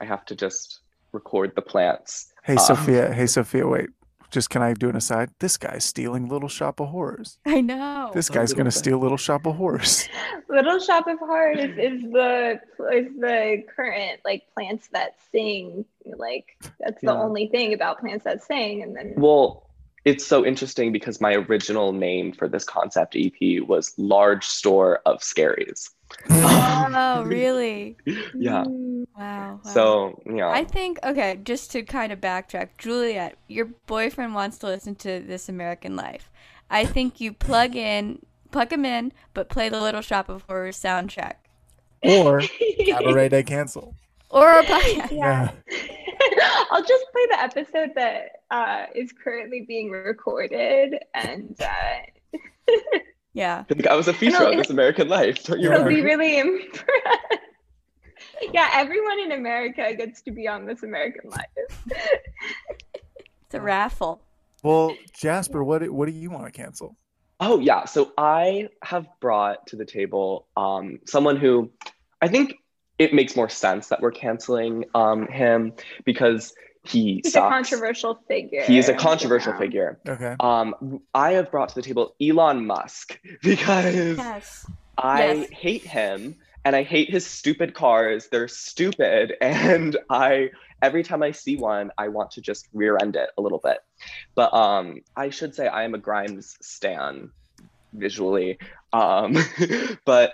I 0.00 0.04
have 0.04 0.24
to 0.26 0.36
just 0.36 0.80
record 1.12 1.52
the 1.56 1.62
plants. 1.62 2.32
Hey 2.44 2.56
Uh, 2.56 2.58
Sophia. 2.60 3.12
Hey 3.12 3.26
Sophia. 3.26 3.66
Wait. 3.66 3.88
Just 4.30 4.50
can 4.50 4.60
I 4.60 4.74
do 4.74 4.90
an 4.90 4.96
aside? 4.96 5.30
This 5.38 5.56
guy's 5.56 5.84
stealing 5.84 6.28
Little 6.28 6.50
Shop 6.50 6.80
of 6.80 6.88
Horrors. 6.90 7.38
I 7.46 7.62
know. 7.62 8.10
This 8.12 8.28
guy's 8.28 8.52
gonna 8.52 8.64
bit. 8.64 8.74
steal 8.74 8.98
Little 8.98 9.16
Shop 9.16 9.46
of 9.46 9.56
Horrors. 9.56 10.06
Little 10.50 10.78
Shop 10.78 11.06
of 11.08 11.18
Horrors 11.18 11.58
is 11.78 12.02
the 12.12 12.60
is 12.92 13.06
the 13.18 13.64
current 13.74 14.20
like 14.26 14.44
plants 14.52 14.88
that 14.92 15.16
sing. 15.32 15.86
Like 16.16 16.46
that's 16.80 17.00
the 17.00 17.12
Yeah. 17.12 17.22
only 17.22 17.48
thing 17.48 17.74
about 17.74 18.00
plants 18.00 18.24
that 18.24 18.42
sing, 18.42 18.82
and 18.82 18.94
then 18.96 19.14
Well, 19.16 19.64
it's 20.04 20.24
so 20.26 20.44
interesting 20.46 20.92
because 20.92 21.20
my 21.20 21.34
original 21.34 21.92
name 21.92 22.32
for 22.32 22.48
this 22.48 22.64
concept 22.64 23.16
EP 23.16 23.60
was 23.66 23.92
Large 23.98 24.44
Store 24.46 25.00
of 25.04 25.18
Scaries. 25.20 25.90
Oh, 26.30 27.22
really? 27.26 27.96
yeah. 28.06 28.64
Mm, 28.64 29.06
Wow. 29.16 29.60
wow. 29.64 29.70
So 29.70 30.22
yeah. 30.26 30.48
I 30.48 30.64
think 30.64 30.98
okay, 31.04 31.38
just 31.42 31.70
to 31.72 31.82
kind 31.82 32.12
of 32.12 32.20
backtrack, 32.20 32.68
Juliette, 32.78 33.36
your 33.48 33.66
boyfriend 33.86 34.34
wants 34.34 34.58
to 34.58 34.66
listen 34.66 34.94
to 34.96 35.20
This 35.20 35.48
American 35.48 35.96
Life. 35.96 36.30
I 36.70 36.84
think 36.84 37.20
you 37.20 37.32
plug 37.32 37.74
in, 37.76 38.20
plug 38.50 38.72
him 38.72 38.84
in, 38.84 39.12
but 39.34 39.48
play 39.48 39.68
the 39.68 39.80
Little 39.80 40.02
Shop 40.02 40.28
of 40.28 40.42
Horrors 40.42 40.78
soundtrack 40.80 41.34
Or 42.02 42.40
Cabaret 42.86 43.30
Day 43.30 43.42
cancel. 43.42 43.94
Or 44.30 44.58
a 44.58 44.62
podcast. 44.64 45.10
Yeah. 45.12 45.50
I'll 46.70 46.84
just 46.84 47.06
play 47.12 47.26
the 47.30 47.40
episode 47.40 47.90
that 47.94 48.42
uh, 48.50 48.86
is 48.94 49.12
currently 49.12 49.64
being 49.66 49.90
recorded, 49.90 50.96
and 51.14 51.56
uh, 51.60 52.38
Yeah. 53.34 53.64
I 53.70 53.74
think 53.74 53.86
I 53.86 53.94
was 53.94 54.08
a 54.08 54.12
feature 54.14 54.44
on 54.44 54.56
This 54.56 54.70
American 54.70 55.08
Life. 55.08 55.44
Don't 55.44 55.60
you 55.60 55.70
he'll 55.70 55.84
remember? 55.84 55.90
be 55.94 56.02
really 56.02 56.38
impressed. 56.40 56.84
yeah, 58.52 58.68
everyone 58.72 59.20
in 59.20 59.32
America 59.32 59.94
gets 59.96 60.22
to 60.22 60.32
be 60.32 60.48
on 60.48 60.66
This 60.66 60.82
American 60.82 61.30
Life. 61.30 61.86
It's 63.44 63.54
a 63.54 63.60
raffle. 63.60 64.20
Well, 64.64 64.94
Jasper, 65.14 65.62
what 65.62 65.88
what 65.90 66.06
do 66.06 66.12
you 66.12 66.30
want 66.30 66.46
to 66.46 66.50
cancel? 66.50 66.96
Oh 67.38 67.60
yeah, 67.60 67.84
so 67.84 68.12
I 68.18 68.68
have 68.82 69.06
brought 69.20 69.68
to 69.68 69.76
the 69.76 69.84
table 69.84 70.48
um, 70.56 70.98
someone 71.06 71.36
who 71.36 71.70
I 72.20 72.26
think 72.28 72.56
it 72.98 73.14
makes 73.14 73.36
more 73.36 73.48
sense 73.48 73.88
that 73.88 74.00
we're 74.00 74.10
canceling 74.10 74.84
um, 74.94 75.26
him 75.28 75.72
because 76.04 76.52
he 76.84 77.20
He's 77.22 77.32
sucks. 77.32 77.46
a 77.46 77.48
controversial 77.48 78.18
figure. 78.28 78.62
He 78.64 78.78
is 78.78 78.88
a 78.88 78.94
controversial 78.94 79.52
you 79.52 79.58
know. 79.58 79.64
figure. 79.64 80.00
Okay. 80.08 80.36
Um, 80.40 81.00
I 81.14 81.32
have 81.32 81.50
brought 81.50 81.68
to 81.70 81.74
the 81.74 81.82
table 81.82 82.14
Elon 82.20 82.66
Musk 82.66 83.18
because 83.42 84.16
Yes. 84.16 84.64
I 84.96 85.32
Yes. 85.32 85.48
hate 85.52 85.86
him 85.86 86.36
and 86.64 86.74
I 86.74 86.82
hate 86.82 87.10
his 87.10 87.26
stupid 87.26 87.74
cars. 87.74 88.28
They're 88.30 88.48
stupid, 88.48 89.34
and 89.40 89.96
I 90.10 90.50
every 90.82 91.02
time 91.02 91.22
I 91.22 91.32
see 91.32 91.56
one, 91.56 91.90
I 91.98 92.08
want 92.08 92.30
to 92.32 92.40
just 92.40 92.68
rear 92.72 92.96
end 92.98 93.16
it 93.16 93.30
a 93.38 93.42
little 93.42 93.60
bit. 93.62 93.78
But 94.34 94.52
um, 94.54 95.00
I 95.16 95.30
should 95.30 95.54
say 95.54 95.66
I 95.68 95.84
am 95.84 95.94
a 95.94 95.98
Grimes 95.98 96.56
stan 96.62 97.30
visually, 97.92 98.58
um, 98.92 99.36
but 100.04 100.32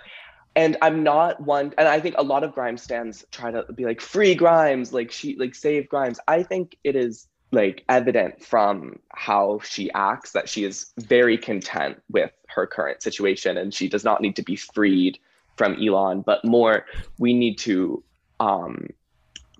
and 0.55 0.77
I'm 0.81 1.03
not 1.03 1.41
one. 1.41 1.73
And 1.77 1.87
I 1.87 1.99
think 1.99 2.15
a 2.17 2.23
lot 2.23 2.43
of 2.43 2.53
Grimes 2.53 2.81
stands 2.81 3.25
try 3.31 3.51
to 3.51 3.63
be 3.73 3.85
like 3.85 4.01
free 4.01 4.35
Grimes, 4.35 4.93
like 4.93 5.11
she 5.11 5.35
like 5.35 5.55
save 5.55 5.89
Grimes. 5.89 6.19
I 6.27 6.43
think 6.43 6.77
it 6.83 6.95
is 6.95 7.27
like 7.51 7.83
evident 7.89 8.43
from 8.43 8.99
how 9.09 9.59
she 9.63 9.91
acts 9.91 10.31
that 10.31 10.49
she 10.49 10.63
is 10.63 10.91
very 10.97 11.37
content 11.37 12.01
with 12.09 12.31
her 12.47 12.67
current 12.67 13.01
situation 13.01 13.57
and 13.57 13.73
she 13.73 13.87
does 13.87 14.03
not 14.03 14.21
need 14.21 14.35
to 14.35 14.43
be 14.43 14.55
freed 14.55 15.19
from 15.55 15.75
Elon, 15.81 16.21
but 16.21 16.43
more 16.43 16.85
we 17.17 17.33
need 17.33 17.57
to 17.59 18.03
um, 18.39 18.87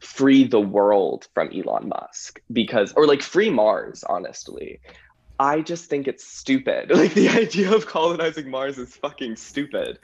free 0.02 0.46
the 0.46 0.60
world 0.60 1.28
from 1.34 1.52
Elon 1.54 1.90
Musk 1.90 2.42
because, 2.52 2.94
or 2.94 3.06
like 3.06 3.22
free 3.22 3.50
Mars, 3.50 4.04
honestly. 4.04 4.80
I 5.40 5.62
just 5.62 5.90
think 5.90 6.08
it's 6.08 6.26
stupid. 6.26 6.92
Like 6.96 7.14
the 7.14 7.30
idea 7.30 7.74
of 7.74 7.86
colonizing 7.86 8.50
Mars 8.50 8.78
is 8.78 8.96
fucking 8.96 9.36
stupid. 9.36 10.00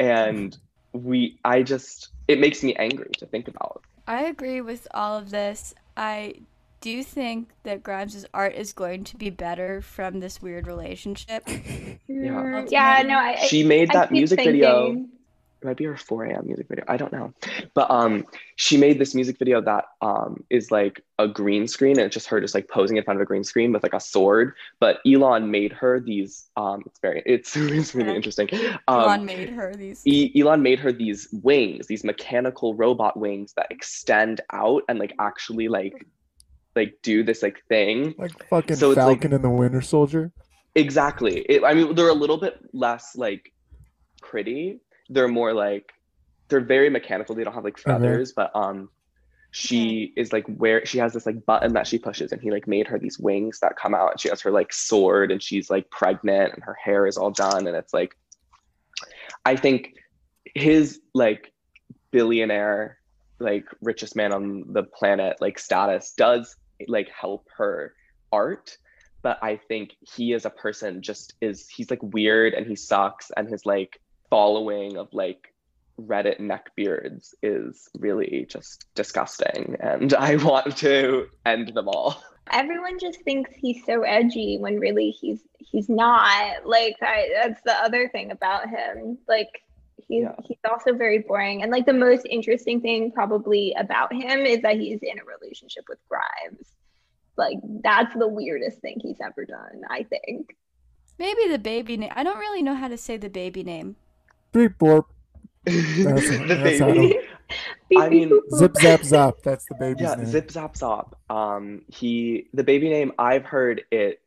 And 0.00 0.56
we, 0.92 1.38
I 1.44 1.62
just, 1.62 2.08
it 2.28 2.38
makes 2.40 2.62
me 2.62 2.74
angry 2.76 3.10
to 3.18 3.26
think 3.26 3.48
about. 3.48 3.82
I 4.06 4.24
agree 4.24 4.60
with 4.60 4.88
all 4.94 5.16
of 5.18 5.30
this. 5.30 5.74
I 5.96 6.34
do 6.80 7.02
think 7.02 7.50
that 7.64 7.82
Grimes' 7.82 8.24
art 8.32 8.54
is 8.54 8.72
going 8.72 9.04
to 9.04 9.16
be 9.16 9.30
better 9.30 9.82
from 9.82 10.20
this 10.20 10.40
weird 10.40 10.66
relationship. 10.66 11.46
Mm, 12.08 12.70
yeah, 12.70 13.02
no, 13.06 13.16
I. 13.18 13.36
I- 13.38 13.46
She 13.46 13.62
made 13.62 13.90
I 13.90 13.94
that 13.94 14.08
keep 14.08 14.12
music 14.12 14.40
video. 14.40 15.04
Thinking- 15.60 15.62
it 15.62 15.66
might 15.70 15.76
be 15.76 15.84
her 15.84 15.96
4 15.96 16.24
a.m. 16.24 16.46
music 16.46 16.68
video. 16.68 16.84
I 16.88 16.96
don't 16.96 17.12
know. 17.12 17.32
But 17.74 17.90
um 17.90 18.24
she 18.56 18.76
made 18.76 18.98
this 18.98 19.14
music 19.14 19.38
video 19.38 19.60
that 19.62 19.86
um 20.00 20.44
is 20.50 20.70
like 20.70 21.00
a 21.18 21.26
green 21.28 21.66
screen 21.66 21.92
and 21.98 22.06
it's 22.06 22.14
just 22.14 22.28
her 22.28 22.40
just 22.40 22.54
like 22.54 22.68
posing 22.68 22.96
in 22.96 23.04
front 23.04 23.18
of 23.18 23.22
a 23.22 23.26
green 23.26 23.44
screen 23.44 23.72
with 23.72 23.82
like 23.82 23.94
a 23.94 24.00
sword. 24.00 24.54
But 24.80 24.98
Elon 25.06 25.50
made 25.50 25.72
her 25.72 26.00
these 26.00 26.48
um 26.56 26.82
it's 26.86 27.00
very 27.00 27.22
it's, 27.26 27.56
it's 27.56 27.94
really 27.94 28.10
Yeah. 28.10 28.16
interesting. 28.16 28.48
Elon 28.88 29.20
Um 29.20 29.26
made 29.26 29.50
her 29.50 29.74
these. 29.74 30.02
E- 30.06 30.32
Elon 30.40 30.62
made 30.62 30.78
her 30.80 30.92
these 30.92 31.28
wings, 31.42 31.86
these 31.86 32.04
mechanical 32.04 32.74
robot 32.74 33.16
wings 33.18 33.52
that 33.56 33.66
extend 33.70 34.40
out 34.52 34.82
and 34.88 34.98
like 34.98 35.14
actually 35.18 35.68
like 35.68 36.06
like 36.76 36.94
do 37.02 37.24
this 37.24 37.42
like 37.42 37.60
thing. 37.68 38.14
Like 38.18 38.32
fucking 38.48 38.76
So 38.76 38.90
it's 38.92 38.98
like- 38.98 39.06
Falcon 39.22 39.32
and 39.32 39.42
the 39.44 39.50
Winter 39.50 39.80
Soldier. 39.80 40.30
Exactly. 40.74 41.40
It, 41.40 41.64
I 41.64 41.74
mean, 41.74 41.94
they're 41.96 42.08
a 42.08 42.12
little 42.14 42.36
bit 42.36 42.60
less 42.72 43.16
like 43.16 43.52
pretty. 44.22 44.80
They're 45.08 45.28
more 45.28 45.52
like 45.52 45.92
they're 46.48 46.60
very 46.60 46.90
mechanical. 46.90 47.34
They 47.34 47.44
don't 47.44 47.54
have 47.54 47.64
like 47.64 47.78
Okay. 47.86 47.92
feathers, 47.92 48.32
but 48.34 48.50
um, 48.54 48.90
she 49.50 50.12
is 50.16 50.32
like 50.32 50.46
where 50.46 50.84
she 50.86 50.98
has 50.98 51.12
this 51.12 51.26
like 51.26 51.44
button 51.46 51.74
that 51.74 51.86
she 51.86 51.98
pushes, 51.98 52.32
and 52.32 52.40
he 52.40 52.50
like 52.50 52.66
made 52.66 52.86
her 52.86 52.98
these 52.98 53.18
wings 53.18 53.60
that 53.60 53.76
come 53.76 53.94
out, 53.94 54.12
and 54.12 54.20
she 54.20 54.28
has 54.28 54.40
her 54.42 54.50
like 54.50 54.72
sword, 54.72 55.30
and 55.30 55.42
she's 55.42 55.70
like 55.70 55.90
pregnant, 55.90 56.54
and 56.54 56.62
her 56.64 56.76
hair 56.82 57.06
is 57.06 57.16
all 57.16 57.30
done, 57.30 57.66
and 57.66 57.76
it's 57.76 57.92
like, 57.94 58.16
I 59.44 59.56
think 59.56 59.94
his 60.54 61.00
like 61.14 61.52
billionaire, 62.12 62.98
like 63.40 63.66
richest 63.82 64.16
man 64.16 64.32
on 64.32 64.72
the 64.72 64.82
planet, 64.82 65.36
like 65.40 65.58
status 65.58 66.12
does 66.16 66.56
like 66.86 67.08
help 67.08 67.46
her 67.56 67.94
art 68.32 68.76
but 69.22 69.38
I 69.42 69.56
think 69.56 69.90
he 70.14 70.32
as 70.34 70.44
a 70.44 70.50
person 70.50 71.02
just 71.02 71.34
is 71.40 71.68
he's 71.68 71.90
like 71.90 72.02
weird 72.02 72.54
and 72.54 72.66
he 72.66 72.76
sucks 72.76 73.30
and 73.36 73.48
his 73.48 73.66
like 73.66 74.00
following 74.30 74.96
of 74.96 75.08
like 75.12 75.52
Reddit 76.00 76.38
neckbeards 76.38 77.34
is 77.42 77.88
really 77.98 78.46
just 78.48 78.86
disgusting 78.94 79.76
and 79.80 80.14
I 80.14 80.36
want 80.44 80.76
to 80.78 81.26
end 81.44 81.68
them 81.74 81.88
all. 81.88 82.22
everyone 82.52 82.98
just 82.98 83.20
thinks 83.22 83.50
he's 83.56 83.84
so 83.84 84.02
edgy 84.02 84.56
when 84.58 84.78
really 84.78 85.10
he's 85.10 85.40
he's 85.58 85.88
not 85.88 86.64
like 86.66 86.94
I, 87.02 87.28
that's 87.42 87.60
the 87.62 87.74
other 87.74 88.08
thing 88.08 88.30
about 88.30 88.68
him 88.68 89.18
like 89.28 89.50
he's 90.06 90.22
Yeah. 90.22 90.34
he's 90.44 90.58
also 90.70 90.94
very 90.94 91.18
boring 91.18 91.62
and 91.62 91.70
like 91.70 91.84
the 91.84 91.92
most 91.92 92.24
interesting 92.30 92.80
thing 92.80 93.10
probably 93.12 93.74
about 93.78 94.12
him 94.12 94.46
is 94.46 94.62
that 94.62 94.76
he's 94.76 95.00
in 95.02 95.18
a 95.18 95.24
relationship 95.24 95.84
with 95.88 95.98
grimes 96.08 96.68
like 97.36 97.58
that's 97.82 98.14
the 98.14 98.28
weirdest 98.28 98.78
thing 98.80 98.96
he's 99.02 99.18
ever 99.24 99.44
done 99.44 99.82
i 99.90 100.04
think 100.04 100.56
Maybe 101.20 101.48
the 101.48 101.58
baby 101.58 101.96
name. 101.96 102.12
I 102.14 102.22
don't 102.22 102.38
really 102.38 102.62
know 102.62 102.76
how 102.76 102.86
to 102.86 102.96
say 102.96 103.16
the 103.16 103.28
baby 103.28 103.64
name. 103.64 103.96
Beep 104.52 104.78
borp. 104.78 105.04
the 105.64 106.44
that's 106.46 106.80
baby. 106.80 107.18
Beep, 107.88 107.98
I 107.98 108.08
mean, 108.10 108.28
boop, 108.28 108.40
boop. 108.50 108.58
Zip 108.58 108.76
zap 108.76 109.02
zap. 109.04 109.34
That's 109.42 109.64
the 109.64 109.74
baby's 109.74 110.02
yeah, 110.02 110.14
name. 110.16 110.26
Zip 110.26 110.50
Zap 110.50 110.76
zap. 110.76 111.14
Um, 111.30 111.82
he 111.88 112.48
the 112.52 112.64
baby 112.64 112.90
name 112.90 113.12
I've 113.18 113.46
heard 113.46 113.82
it. 113.90 114.20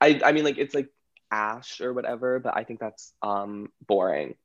I 0.00 0.20
I 0.24 0.32
mean 0.32 0.44
like 0.44 0.56
it's 0.56 0.74
like 0.74 0.88
Ash 1.30 1.80
or 1.80 1.92
whatever, 1.92 2.38
but 2.38 2.56
I 2.56 2.64
think 2.64 2.80
that's 2.80 3.12
um 3.22 3.70
boring. 3.86 4.36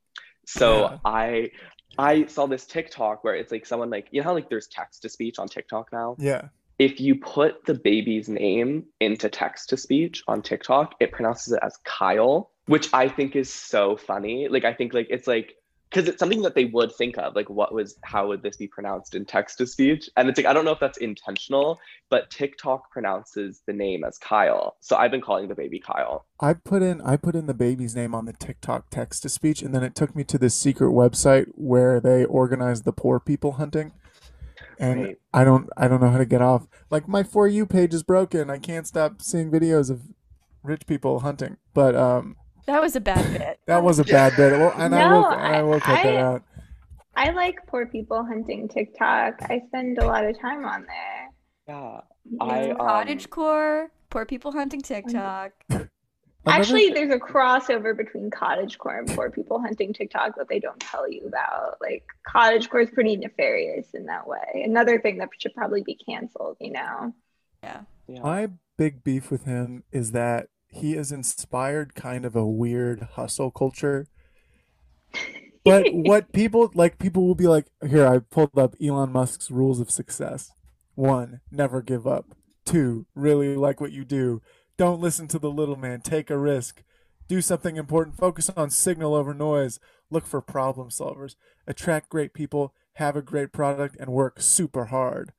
So 0.46 0.80
Yeah. 0.80 0.98
I 1.04 1.50
I 1.98 2.26
saw 2.26 2.46
this 2.46 2.66
TikTok 2.66 3.24
where 3.24 3.34
it's 3.34 3.50
like 3.50 3.66
someone 3.66 3.90
like 3.90 4.08
you 4.10 4.20
know 4.20 4.24
how 4.24 4.34
like 4.34 4.50
there's 4.50 4.66
text 4.66 5.02
to 5.02 5.08
speech 5.08 5.38
on 5.38 5.48
TikTok 5.48 5.92
now. 5.92 6.16
Yeah. 6.18 6.48
If 6.78 7.00
you 7.00 7.14
put 7.16 7.64
the 7.66 7.74
baby's 7.74 8.28
name 8.28 8.84
into 9.00 9.28
text 9.28 9.68
to 9.70 9.76
speech 9.76 10.22
on 10.26 10.40
TikTok, 10.42 10.94
it 10.98 11.12
pronounces 11.12 11.52
it 11.52 11.60
as 11.62 11.76
Kyle, 11.84 12.49
which 12.66 12.88
I 12.92 13.08
think 13.08 13.36
is 13.36 13.52
so 13.52 13.96
funny. 13.96 14.48
Like 14.48 14.64
I 14.64 14.72
think 14.72 14.94
like 14.94 15.08
it's 15.10 15.26
like 15.26 15.54
because 15.90 16.08
it's 16.08 16.20
something 16.20 16.42
that 16.42 16.54
they 16.54 16.66
would 16.66 16.94
think 16.94 17.18
of 17.18 17.34
like 17.34 17.50
what 17.50 17.74
was 17.74 17.96
how 18.02 18.28
would 18.28 18.42
this 18.42 18.56
be 18.56 18.68
pronounced 18.68 19.14
in 19.14 19.24
text 19.24 19.58
to 19.58 19.66
speech 19.66 20.08
and 20.16 20.28
it's 20.28 20.38
like 20.38 20.46
i 20.46 20.52
don't 20.52 20.64
know 20.64 20.70
if 20.70 20.78
that's 20.78 20.98
intentional 20.98 21.80
but 22.10 22.30
tiktok 22.30 22.88
pronounces 22.92 23.62
the 23.66 23.72
name 23.72 24.04
as 24.04 24.16
kyle 24.18 24.76
so 24.80 24.94
i've 24.96 25.10
been 25.10 25.20
calling 25.20 25.48
the 25.48 25.54
baby 25.54 25.80
kyle 25.80 26.26
I 26.42 26.54
put 26.54 26.82
in 26.82 27.02
I 27.02 27.16
put 27.16 27.36
in 27.36 27.46
the 27.46 27.54
baby's 27.54 27.94
name 27.94 28.14
on 28.14 28.24
the 28.24 28.32
TikTok 28.32 28.88
text 28.88 29.22
to 29.22 29.28
speech, 29.28 29.60
and 29.60 29.74
then 29.74 29.82
it 29.82 29.94
took 29.94 30.16
me 30.16 30.24
to 30.24 30.38
this 30.38 30.54
secret 30.54 30.88
website 30.88 31.46
where 31.54 32.00
they 32.00 32.24
organize 32.24 32.82
the 32.82 32.92
poor 32.92 33.20
people 33.20 33.52
hunting. 33.52 33.92
And 34.78 35.04
Right. 35.04 35.18
I 35.34 35.44
don't 35.44 35.68
I 35.76 35.86
don't 35.86 36.00
know 36.00 36.08
how 36.08 36.16
to 36.16 36.24
get 36.24 36.40
off. 36.40 36.66
Like 36.88 37.06
my 37.06 37.22
for 37.22 37.46
you 37.46 37.66
page 37.66 37.92
is 37.92 38.02
broken. 38.02 38.48
I 38.48 38.58
can't 38.58 38.86
stop 38.86 39.20
seeing 39.20 39.50
videos 39.50 39.90
of 39.90 40.00
rich 40.62 40.86
people 40.86 41.20
hunting. 41.20 41.58
But 41.74 41.94
um, 41.94 42.36
That 42.70 42.82
was 42.82 42.94
a 42.96 43.00
bad 43.00 43.38
bit. 43.38 43.60
that 43.66 43.82
was 43.82 43.98
a 43.98 44.04
bad 44.04 44.36
bit. 44.36 44.52
Well, 44.52 44.72
and 44.76 44.94
I 44.94 45.12
will 45.12 45.22
No, 45.22 45.28
I 45.28 45.62
will 45.62 45.80
cut 45.80 46.02
that 46.02 46.14
out. 46.16 46.42
i 47.16 47.30
like 47.30 47.56
poor 47.66 47.86
people 47.86 48.24
hunting 48.24 48.68
tiktok 48.68 49.34
i 49.42 49.60
spend 49.66 49.98
a 49.98 50.06
lot 50.06 50.24
of 50.24 50.38
time 50.38 50.64
on 50.64 50.86
there 50.86 51.32
yeah 51.68 52.00
I, 52.40 52.70
um, 52.70 52.76
cottagecore, 52.76 53.88
poor 54.10 54.24
people 54.26 54.52
hunting 54.52 54.80
TikTok. 54.80 55.52
Actually, 56.46 56.90
there's 56.90 57.12
a 57.12 57.18
crossover 57.18 57.96
between 57.96 58.30
cottagecore 58.30 58.98
and 58.98 59.08
poor 59.08 59.30
people 59.30 59.60
hunting 59.60 59.92
TikTok 59.92 60.36
that 60.36 60.48
they 60.48 60.58
don't 60.58 60.80
tell 60.80 61.10
you 61.10 61.26
about. 61.26 61.76
Like 61.80 62.04
cottagecore 62.26 62.82
is 62.84 62.90
pretty 62.90 63.16
nefarious 63.16 63.88
in 63.94 64.06
that 64.06 64.26
way. 64.26 64.62
Another 64.64 64.98
thing 64.98 65.18
that 65.18 65.28
should 65.38 65.54
probably 65.54 65.82
be 65.82 65.96
canceled, 65.96 66.56
you 66.60 66.72
know. 66.72 67.14
Yeah. 67.62 67.80
yeah 68.06 68.22
My 68.22 68.48
big 68.78 69.04
beef 69.04 69.30
with 69.30 69.44
him 69.44 69.84
is 69.92 70.12
that 70.12 70.48
he 70.70 70.92
has 70.94 71.12
inspired 71.12 71.94
kind 71.94 72.24
of 72.24 72.36
a 72.36 72.46
weird 72.46 73.02
hustle 73.14 73.50
culture 73.50 74.08
But 75.64 75.86
what 75.92 76.32
people 76.32 76.70
like, 76.74 76.98
people 76.98 77.26
will 77.26 77.34
be 77.34 77.46
like, 77.46 77.66
here, 77.86 78.06
I 78.06 78.18
pulled 78.18 78.58
up 78.58 78.74
Elon 78.82 79.12
Musk's 79.12 79.50
rules 79.50 79.80
of 79.80 79.90
success. 79.90 80.50
One, 80.94 81.40
never 81.50 81.82
give 81.82 82.06
up. 82.06 82.26
Two, 82.64 83.06
really 83.14 83.56
like 83.56 83.80
what 83.80 83.92
you 83.92 84.04
do. 84.04 84.42
Don't 84.76 85.00
listen 85.00 85.28
to 85.28 85.38
the 85.38 85.50
little 85.50 85.76
man. 85.76 86.00
Take 86.00 86.30
a 86.30 86.38
risk. 86.38 86.82
Do 87.28 87.40
something 87.40 87.76
important. 87.76 88.16
Focus 88.16 88.50
on 88.50 88.70
signal 88.70 89.14
over 89.14 89.34
noise. 89.34 89.78
Look 90.10 90.26
for 90.26 90.40
problem 90.40 90.88
solvers. 90.90 91.36
Attract 91.66 92.08
great 92.08 92.34
people. 92.34 92.74
Have 92.94 93.16
a 93.16 93.22
great 93.22 93.52
product 93.52 93.96
and 93.98 94.10
work 94.10 94.40
super 94.40 94.86
hard. 94.86 95.32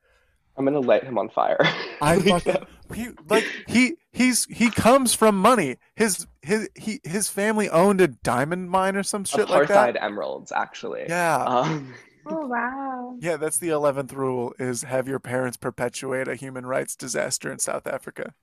I'm 0.58 0.66
gonna 0.66 0.80
light 0.80 1.04
him 1.04 1.18
on 1.18 1.30
fire. 1.30 1.60
I 2.02 2.20
fucking 2.20 2.58
he 2.94 3.10
like 3.30 3.46
he 3.68 3.96
he's 4.12 4.46
he 4.46 4.70
comes 4.70 5.14
from 5.14 5.38
money. 5.38 5.78
His 5.96 6.28
his 6.42 6.70
he 6.76 7.00
his 7.04 7.30
family 7.30 7.70
owned 7.70 8.02
a 8.02 8.08
diamond 8.08 8.70
mine 8.70 8.96
or 8.96 9.04
some 9.04 9.24
shit 9.26 9.50
like 9.50 9.68
Apartheid 9.68 9.94
that. 9.94 10.04
emeralds, 10.04 10.52
actually. 10.52 11.06
Yeah. 11.08 11.38
Um, 11.44 11.94
Oh 12.24 12.46
wow. 12.46 13.16
Yeah, 13.20 13.38
that's 13.38 13.58
the 13.58 13.70
eleventh 13.70 14.14
rule: 14.14 14.54
is 14.60 14.84
have 14.84 15.08
your 15.08 15.18
parents 15.20 15.58
perpetuate 15.58 16.28
a 16.28 16.36
human 16.36 16.68
rights 16.68 16.96
disaster 16.96 17.52
in 17.52 17.58
South 17.58 17.88
Africa. 17.88 18.36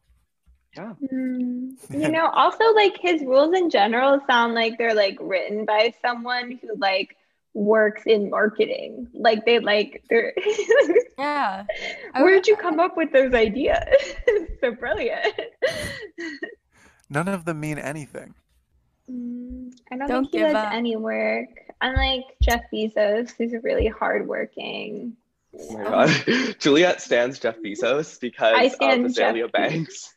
yeah. 0.77 0.95
Hmm. 0.95 1.71
You 1.91 2.09
know, 2.11 2.27
also 2.27 2.65
like 2.75 2.99
his 3.01 3.23
rules 3.23 3.57
in 3.57 3.71
general 3.71 4.21
sound 4.27 4.55
like 4.55 4.79
they're 4.79 4.95
like 4.95 5.17
written 5.21 5.65
by 5.65 5.95
someone 6.03 6.59
who 6.61 6.75
like 6.77 7.17
works 7.55 8.03
in 8.07 8.31
marketing. 8.31 9.09
Like 9.15 9.45
they 9.45 9.59
like 9.59 10.05
they're 10.09 10.33
Yeah. 11.19 11.65
I 12.15 12.23
Where'd 12.23 12.47
you 12.47 12.57
come 12.57 12.79
up 12.81 12.97
with 12.97 13.13
those 13.13 13.35
ideas? 13.35 13.83
so 14.61 14.73
brilliant. 14.73 15.35
None 17.11 17.29
of 17.29 17.45
them 17.45 17.61
mean 17.61 17.79
anything. 17.79 18.35
Mm, 19.11 19.73
I 19.91 19.97
don't, 19.97 20.09
Don't 20.09 20.25
think 20.25 20.33
he 20.33 20.39
give 20.39 20.49
does 20.49 20.67
up. 20.67 20.73
any 20.73 20.97
work. 20.97 21.49
Unlike 21.81 22.25
Jeff 22.43 22.63
Bezos, 22.73 23.33
who's 23.37 23.53
really 23.63 23.87
hardworking. 23.87 25.17
Oh 25.59 25.79
my 25.79 25.85
god. 25.85 26.57
Juliette 26.59 27.01
stands 27.01 27.39
Jeff 27.39 27.57
Bezos 27.65 28.21
because 28.21 28.55
I 28.57 28.65
of 28.65 28.73
stan 28.73 29.05
Azealia 29.05 29.43
Jeff 29.45 29.53
Banks. 29.53 30.15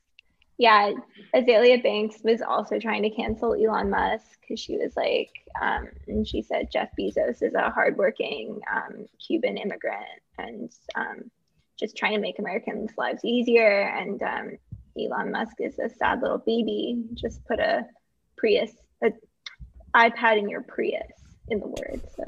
Yeah, 0.61 0.91
Azealia 1.33 1.81
Banks 1.81 2.17
was 2.23 2.43
also 2.43 2.77
trying 2.77 3.01
to 3.01 3.09
cancel 3.09 3.55
Elon 3.55 3.89
Musk 3.89 4.27
because 4.41 4.59
she 4.59 4.77
was 4.77 4.95
like, 4.95 5.31
um, 5.59 5.87
and 6.07 6.27
she 6.27 6.43
said 6.43 6.69
Jeff 6.71 6.89
Bezos 6.99 7.41
is 7.41 7.55
a 7.55 7.71
hardworking 7.71 8.61
um, 8.71 9.07
Cuban 9.25 9.57
immigrant 9.57 10.21
and 10.37 10.71
um, 10.93 11.31
just 11.79 11.97
trying 11.97 12.13
to 12.13 12.19
make 12.19 12.37
Americans' 12.37 12.91
lives 12.95 13.25
easier. 13.25 13.87
And 13.87 14.21
um, 14.21 14.51
Elon 14.95 15.31
Musk 15.31 15.55
is 15.57 15.79
a 15.79 15.89
sad 15.89 16.21
little 16.21 16.37
baby. 16.37 17.05
Just 17.15 17.43
put 17.45 17.59
a 17.59 17.87
Prius, 18.37 18.71
a 19.03 19.13
iPad 19.95 20.37
in 20.37 20.47
your 20.47 20.61
Prius 20.61 21.11
in 21.47 21.59
the 21.59 21.69
word. 21.69 22.01
So 22.15 22.23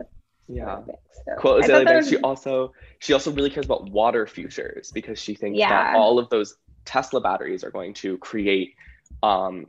Yeah. 0.47 0.79
So 1.25 1.36
Quote 1.38 1.65
Azealia 1.65 1.86
Banks, 1.86 2.09
she 2.09 2.17
also 2.17 2.73
she 2.97 3.13
also 3.13 3.31
really 3.31 3.51
cares 3.51 3.67
about 3.67 3.91
water 3.91 4.25
futures 4.25 4.91
because 4.91 5.19
she 5.19 5.36
thinks 5.36 5.59
Yeah. 5.59 5.69
that 5.69 5.95
all 5.95 6.17
of 6.17 6.29
those 6.29 6.57
Tesla 6.86 7.21
batteries 7.21 7.63
are 7.63 7.71
going 7.71 7.93
to 7.95 8.17
create 8.19 8.75
um, 9.21 9.67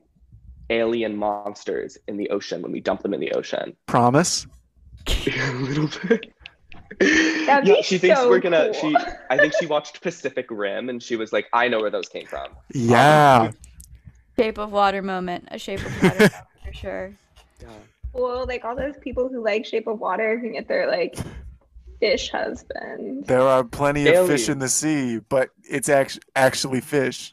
alien 0.70 1.16
monsters 1.16 1.98
in 2.08 2.16
the 2.16 2.30
ocean 2.30 2.62
when 2.62 2.72
we 2.72 2.80
dump 2.80 3.02
them 3.02 3.14
in 3.14 3.20
the 3.20 3.32
ocean. 3.32 3.76
Promise. 3.86 4.46
a 5.06 5.52
little 5.54 5.88
bit. 6.08 6.32
That'd 7.00 7.68
yeah, 7.68 7.76
be 7.76 7.82
she 7.82 7.98
thinks 7.98 8.20
so 8.20 8.28
we're 8.28 8.38
gonna. 8.38 8.72
cool. 8.80 8.90
She, 8.90 8.96
I 9.30 9.36
think 9.36 9.52
she 9.58 9.66
watched 9.66 10.00
Pacific 10.00 10.46
Rim 10.50 10.88
and 10.88 11.02
she 11.02 11.16
was 11.16 11.32
like, 11.32 11.46
"I 11.52 11.68
know 11.68 11.80
where 11.80 11.90
those 11.90 12.08
came 12.08 12.26
from." 12.26 12.48
Yeah. 12.72 13.50
Shape 14.38 14.58
of 14.58 14.70
water 14.72 15.02
moment. 15.02 15.48
A 15.50 15.58
shape 15.58 15.84
of 15.84 16.02
water 16.02 16.28
for 16.64 16.72
sure. 16.72 17.12
Yeah. 17.60 17.68
Well, 18.12 18.46
like 18.46 18.64
all 18.64 18.76
those 18.76 18.96
people 18.98 19.28
who 19.28 19.42
like 19.42 19.66
Shape 19.66 19.86
of 19.88 19.98
Water 19.98 20.38
can 20.40 20.52
get 20.52 20.68
their 20.68 20.88
like 20.88 21.16
fish 22.04 22.30
husbands. 22.30 23.26
There 23.26 23.40
are 23.40 23.64
plenty 23.64 24.06
of 24.08 24.26
fish 24.26 24.42
Alien. 24.42 24.52
in 24.52 24.58
the 24.58 24.68
sea, 24.68 25.20
but 25.28 25.50
it's 25.62 25.88
act- 25.88 26.18
actually 26.36 26.82
fish 26.82 27.32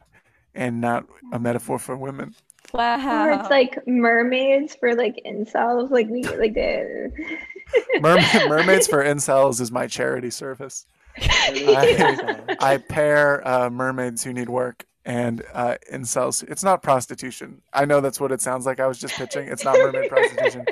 and 0.55 0.79
not 0.79 1.05
a 1.33 1.39
metaphor 1.39 1.77
for 1.77 1.97
women. 1.97 2.33
Wow. 2.73 3.25
Or 3.25 3.31
it's 3.31 3.49
like 3.49 3.85
mermaids 3.85 4.75
for 4.79 4.95
like 4.95 5.21
incels. 5.25 5.91
Like 5.91 6.07
we 6.07 6.23
like 6.23 6.53
the 6.53 7.11
Merma- 7.97 8.47
Mermaids 8.49 8.87
for 8.87 9.03
Incels 9.03 9.59
is 9.59 9.71
my 9.71 9.87
charity 9.87 10.29
service. 10.29 10.85
I, 11.17 12.37
I 12.59 12.77
pair 12.77 13.45
uh, 13.45 13.69
mermaids 13.69 14.23
who 14.23 14.31
need 14.31 14.47
work 14.47 14.85
and 15.03 15.43
uh, 15.53 15.75
incels. 15.91 16.49
It's 16.49 16.63
not 16.63 16.81
prostitution. 16.81 17.61
I 17.73 17.83
know 17.83 17.99
that's 17.99 18.21
what 18.21 18.31
it 18.31 18.39
sounds 18.39 18.65
like. 18.65 18.79
I 18.79 18.87
was 18.87 18.99
just 18.99 19.15
pitching. 19.15 19.49
It's 19.49 19.65
not 19.65 19.77
mermaid 19.77 20.09
prostitution. 20.09 20.65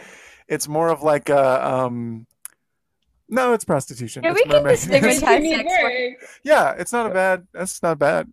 It's 0.47 0.69
more 0.69 0.87
of 0.87 1.03
like 1.03 1.27
a 1.27 1.67
um. 1.69 2.25
No, 3.29 3.53
it's 3.53 3.63
prostitution. 3.63 4.23
Yeah, 4.23 4.31
It's 4.31 4.39
we 4.39 4.43
can 4.51 4.63
mermaid- 4.63 4.75
distinguish 4.75 5.21
Mermaids 5.21 5.53
Hashtag 5.53 5.55
sex 5.69 5.83
work. 5.83 6.29
yeah, 6.43 6.71
it's 6.77 6.91
not 6.91 7.05
a 7.11 7.13
bad. 7.13 7.47
That's 7.53 7.81
not 7.83 7.99
bad. 7.99 8.31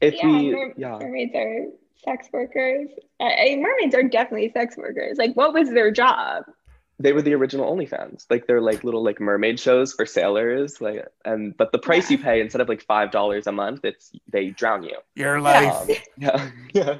If 0.00 0.14
Yeah, 0.14 0.26
we, 0.26 0.50
mer- 0.52 0.74
yeah, 0.76 0.98
mermaids 1.00 1.34
are 1.34 1.66
sex 2.04 2.28
workers. 2.32 2.88
Uh, 3.20 3.24
uh, 3.24 3.56
mermaids 3.56 3.94
are 3.94 4.02
definitely 4.02 4.50
sex 4.52 4.76
workers. 4.76 5.18
Like, 5.18 5.34
what 5.34 5.52
was 5.52 5.70
their 5.70 5.90
job? 5.90 6.44
they 7.00 7.12
were 7.12 7.22
the 7.22 7.34
original 7.34 7.74
OnlyFans. 7.74 8.24
Like 8.30 8.46
they're 8.46 8.60
like 8.60 8.84
little 8.84 9.02
like 9.02 9.18
mermaid 9.20 9.58
shows 9.58 9.92
for 9.92 10.06
sailors. 10.06 10.80
Like 10.80 11.04
and 11.24 11.56
but 11.56 11.72
the 11.72 11.78
price 11.78 12.08
you 12.08 12.16
pay 12.18 12.40
instead 12.40 12.60
of 12.60 12.68
like 12.68 12.82
five 12.82 13.10
dollars 13.10 13.48
a 13.48 13.52
month, 13.52 13.84
it's 13.84 14.12
they 14.30 14.50
drown 14.50 14.84
you. 14.84 14.96
Your 15.16 15.40
life. 15.40 15.74
Um, 15.74 15.88
yeah, 16.18 16.50
yeah. 16.72 16.98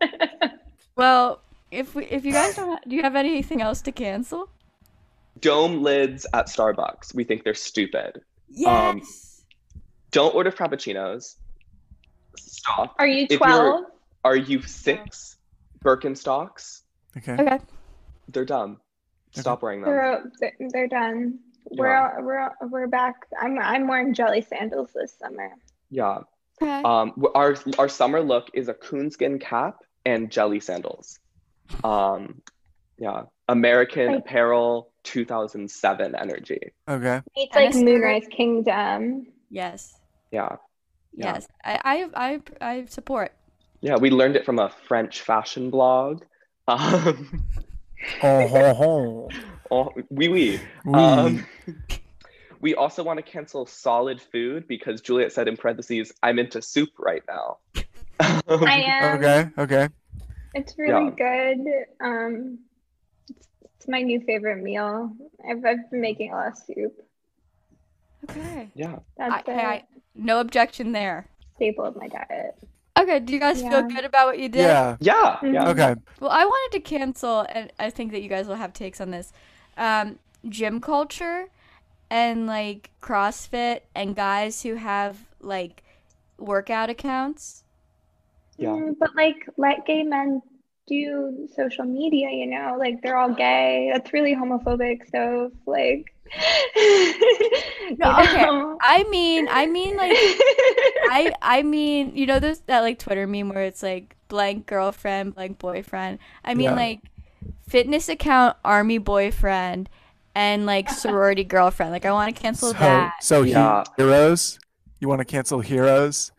Well, 0.96 1.40
if 1.70 1.94
we, 1.94 2.04
if 2.06 2.24
you 2.24 2.32
guys 2.32 2.54
don't, 2.54 2.68
ha- 2.72 2.80
do 2.86 2.94
you 2.94 3.02
have 3.02 3.16
anything 3.16 3.62
else 3.62 3.80
to 3.82 3.92
cancel? 3.92 4.50
Dome 5.42 5.82
lids 5.82 6.26
at 6.32 6.46
Starbucks. 6.46 7.14
We 7.14 7.24
think 7.24 7.44
they're 7.44 7.54
stupid. 7.54 8.22
Um, 8.66 8.98
Yes. 8.98 9.42
Don't 10.10 10.34
order 10.34 10.50
frappuccinos. 10.50 11.36
Stop. 12.36 12.94
Are 12.98 13.06
you 13.06 13.26
12? 13.28 13.84
Are 14.24 14.36
you 14.36 14.62
six? 14.62 15.36
Birkenstocks. 15.84 16.82
Okay. 17.16 17.32
okay. 17.32 17.58
They're 18.28 18.44
dumb. 18.44 18.78
Stop 19.32 19.62
wearing 19.62 19.80
them. 19.82 19.90
They're, 19.90 20.32
they're, 20.40 20.68
they're 20.70 20.88
done. 20.88 21.38
We're, 21.70 22.22
we're, 22.22 22.50
we're 22.68 22.86
back. 22.86 23.14
I'm, 23.40 23.58
I'm 23.58 23.88
wearing 23.88 24.14
jelly 24.14 24.42
sandals 24.42 24.90
this 24.94 25.14
summer. 25.18 25.50
Yeah. 25.90 26.18
Okay. 26.60 26.82
Um, 26.84 27.24
our 27.34 27.56
our 27.78 27.88
summer 27.88 28.20
look 28.20 28.50
is 28.54 28.68
a 28.68 28.74
coonskin 28.74 29.38
cap 29.38 29.78
and 30.04 30.30
jelly 30.30 30.60
sandals. 30.60 31.18
Um, 31.82 32.42
yeah. 32.98 33.22
American 33.48 34.06
Like- 34.12 34.18
Apparel 34.20 34.91
2007 35.04 36.14
energy. 36.14 36.60
Okay. 36.88 37.20
It's 37.36 37.54
like 37.54 37.74
Moonrise 37.74 38.26
Kingdom. 38.30 39.26
yes. 39.50 39.94
Yeah. 40.30 40.56
Yeah. 41.14 41.34
Yes. 41.34 41.46
I, 41.64 41.80
I 41.84 42.08
I 42.14 42.40
I 42.60 42.84
support. 42.86 43.32
Yeah. 43.80 43.96
We 43.96 44.10
learned 44.10 44.36
it 44.36 44.44
from 44.46 44.58
a 44.58 44.70
French 44.88 45.20
fashion 45.22 45.70
blog. 45.70 46.22
Um, 46.68 47.44
Oh, 48.22 48.46
ho, 48.48 48.74
ho. 48.74 49.28
oh, 49.70 49.90
oui, 50.10 50.28
oui. 50.28 50.60
Oui. 50.84 50.98
Um, 50.98 51.46
we 52.60 52.74
also 52.74 53.02
want 53.02 53.18
to 53.18 53.22
cancel 53.22 53.66
solid 53.66 54.20
food 54.20 54.66
because 54.68 55.00
Juliette 55.00 55.32
said 55.32 55.48
in 55.48 55.56
parentheses, 55.56 56.12
I'm 56.22 56.38
into 56.38 56.62
soup 56.62 56.90
right 56.98 57.22
now. 57.28 57.58
I 58.20 58.82
am. 58.86 59.18
okay. 59.18 59.50
Okay. 59.58 59.88
It's 60.54 60.76
really 60.78 61.10
good. 61.12 61.64
Um, 62.00 62.58
it's, 63.82 63.88
it's 63.88 63.90
my 63.90 64.02
new 64.02 64.20
favorite 64.20 64.62
meal. 64.62 65.12
I've, 65.48 65.64
I've 65.64 65.90
been 65.90 66.00
making 66.00 66.32
a 66.32 66.36
lot 66.36 66.48
of 66.48 66.58
soup. 66.58 67.04
Okay. 68.30 68.68
yeah. 68.74 68.98
That's 69.16 69.48
I, 69.48 69.52
a 69.52 69.56
I, 69.56 69.84
no 70.14 70.40
objection 70.40 70.92
there. 70.92 71.26
staple 71.56 71.84
of 71.84 71.96
my 71.96 72.08
diet. 72.08 72.56
Okay. 72.98 73.20
Do 73.20 73.32
you 73.32 73.40
guys 73.40 73.60
Yeah. 73.62 73.70
feel 73.70 73.82
good 73.88 74.04
about 74.04 74.26
what 74.26 74.38
you 74.38 74.48
did? 74.48 74.60
Yeah. 74.60 74.96
Yeah. 75.00 75.38
Mhm. 75.42 75.54
Yeah. 75.54 75.68
Okay. 75.70 75.94
Well, 76.20 76.30
I 76.30 76.44
wanted 76.44 76.76
to 76.78 76.80
cancel, 76.80 77.46
and 77.48 77.72
I 77.78 77.90
think 77.90 78.12
that 78.12 78.22
you 78.22 78.28
guys 78.28 78.46
will 78.46 78.56
have 78.56 78.72
takes 78.72 79.00
on 79.00 79.10
this. 79.10 79.32
Um, 79.76 80.18
gym 80.48 80.80
culture 80.80 81.46
and 82.10 82.46
like 82.46 82.90
CrossFit 83.00 83.80
and 83.94 84.14
guys 84.14 84.62
who 84.62 84.74
have 84.74 85.24
like 85.40 85.82
workout 86.38 86.90
accounts. 86.90 87.64
Yeah. 88.58 88.68
Mm, 88.68 88.96
but 89.00 89.16
like, 89.16 89.48
let 89.56 89.86
gay 89.86 90.02
men 90.02 90.42
do 90.92 91.48
social 91.56 91.84
media. 91.84 92.28
You 92.30 92.46
know, 92.46 92.76
like 92.78 93.02
they're 93.02 93.16
all 93.16 93.32
gay. 93.34 93.90
That's 93.92 94.12
really 94.12 94.34
homophobic. 94.34 95.10
So 95.10 95.50
like, 95.66 96.14
No, 97.98 98.18
okay. 98.20 98.42
know? 98.42 98.78
I 98.80 99.04
mean, 99.10 99.48
I 99.50 99.66
mean 99.66 99.96
like 99.96 100.12
I 101.10 101.32
I 101.42 101.62
mean, 101.62 102.16
you 102.16 102.26
know, 102.26 102.38
there's 102.38 102.60
that 102.60 102.80
like 102.80 102.98
Twitter 102.98 103.26
meme 103.26 103.48
where 103.50 103.64
it's 103.64 103.82
like 103.82 104.16
blank 104.28 104.66
girlfriend, 104.66 105.34
blank 105.34 105.58
boyfriend. 105.58 106.18
I 106.44 106.54
mean 106.54 106.70
Yeah. 106.70 106.74
like 106.76 107.00
fitness 107.68 108.08
account, 108.08 108.56
army 108.64 108.98
boyfriend, 108.98 109.88
and 110.34 110.64
like 110.66 110.88
sorority 111.02 111.44
girlfriend. 111.44 111.92
Like 111.92 112.04
I 112.06 112.12
want 112.12 112.34
to 112.34 112.40
cancel 112.42 112.68
So, 112.68 112.78
that. 112.78 113.14
so 113.20 113.42
he- 113.42 113.50
Yeah. 113.52 113.84
heroes. 113.96 114.58
You 115.00 115.08
want 115.08 115.18
to 115.20 115.24
cancel 115.24 115.60
heroes? 115.60 116.30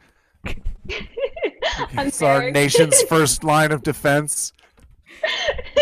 I'm 1.98 2.08
It's 2.08 2.22
our 2.22 2.50
nation's 2.52 3.02
first 3.10 3.44
line 3.44 3.72
of 3.72 3.84
defense. 3.84 4.54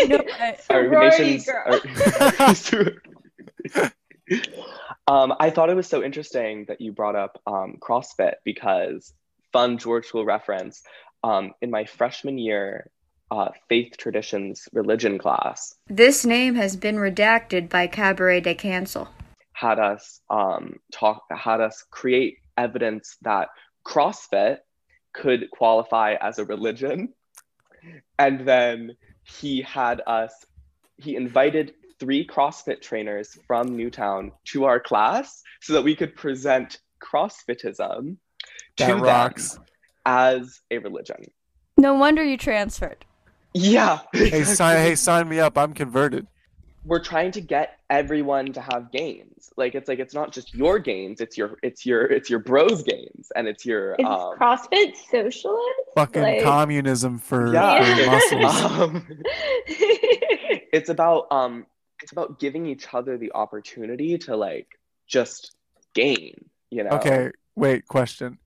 No, 0.06 0.18
I- 0.38 0.56
Our 0.70 0.84
Sorority 0.84 1.22
nation's- 1.24 1.46
girl. 1.46 1.80
our- 2.38 3.92
um, 5.08 5.34
I 5.38 5.50
thought 5.50 5.70
it 5.70 5.76
was 5.76 5.86
so 5.88 6.02
interesting 6.02 6.64
that 6.68 6.80
you 6.80 6.92
brought 6.92 7.16
up 7.16 7.40
um, 7.46 7.76
CrossFit 7.80 8.34
because 8.44 9.12
fun 9.52 9.78
George 9.78 10.06
School 10.06 10.24
reference. 10.24 10.82
Um, 11.24 11.52
in 11.60 11.70
my 11.70 11.84
freshman 11.84 12.36
year, 12.38 12.90
uh, 13.30 13.50
faith 13.68 13.96
traditions 13.96 14.68
religion 14.72 15.18
class 15.18 15.74
This 15.88 16.24
name 16.26 16.54
has 16.56 16.74
been 16.76 16.96
redacted 16.96 17.68
by 17.68 17.86
Cabaret 17.86 18.40
de 18.40 18.54
Cancel. 18.54 19.08
had 19.52 19.78
us 19.78 20.20
um, 20.30 20.76
talk 20.92 21.22
had 21.30 21.60
us 21.60 21.84
create 21.90 22.38
evidence 22.58 23.16
that 23.22 23.48
CrossFit 23.86 24.58
could 25.12 25.50
qualify 25.50 26.14
as 26.20 26.38
a 26.38 26.44
religion, 26.44 27.12
and 28.18 28.46
then 28.46 28.96
he 29.24 29.62
had 29.62 30.02
us 30.06 30.32
he 30.98 31.16
invited 31.16 31.74
three 31.98 32.26
CrossFit 32.26 32.80
trainers 32.80 33.36
from 33.46 33.76
Newtown 33.76 34.32
to 34.44 34.64
our 34.64 34.78
class 34.78 35.42
so 35.60 35.72
that 35.72 35.82
we 35.82 35.96
could 35.96 36.14
present 36.14 36.78
CrossFitism 37.02 38.16
to 38.76 38.84
That 38.84 38.86
them 38.88 39.00
rocks. 39.02 39.58
as 40.06 40.60
a 40.70 40.78
religion. 40.78 41.24
No 41.76 41.94
wonder 41.94 42.22
you 42.22 42.36
transferred. 42.36 43.04
Yeah. 43.54 44.00
Hey, 44.12 44.44
sign, 44.44 44.76
hey, 44.76 44.94
sign 44.94 45.28
me 45.28 45.40
up. 45.40 45.58
I'm 45.58 45.72
converted. 45.74 46.26
We're 46.84 46.98
trying 47.02 47.30
to 47.32 47.40
get 47.40 47.78
everyone 47.90 48.52
to 48.54 48.60
have 48.60 48.90
gains. 48.90 49.52
Like 49.56 49.74
it's 49.74 49.88
like 49.88 49.98
it's 50.00 50.14
not 50.14 50.32
just 50.32 50.52
your 50.54 50.78
gains, 50.78 51.20
it's 51.20 51.36
your 51.38 51.56
it's 51.62 51.86
your 51.86 52.04
it's 52.06 52.28
your 52.28 52.40
bros 52.40 52.82
gains 52.82 53.30
and 53.36 53.46
it's 53.46 53.64
your 53.64 53.94
Is 53.98 54.04
um, 54.04 54.36
CrossFit 54.38 54.96
socialist? 55.10 55.62
Fucking 55.94 56.22
Like- 56.22 56.42
communism 56.42 57.18
for, 57.18 57.52
Yeah. 57.52 57.84
for 58.28 58.36
muscles. 58.40 58.64
um, 58.80 59.06
it's 59.66 60.88
about 60.88 61.30
um 61.30 61.66
it's 62.02 62.12
about 62.12 62.40
giving 62.40 62.66
each 62.66 62.86
other 62.92 63.16
the 63.16 63.30
opportunity 63.32 64.18
to 64.18 64.36
like 64.36 64.66
just 65.06 65.54
gain, 65.94 66.34
you 66.70 66.82
know. 66.82 66.90
Okay, 66.90 67.30
wait, 67.54 67.86
question. 67.86 68.38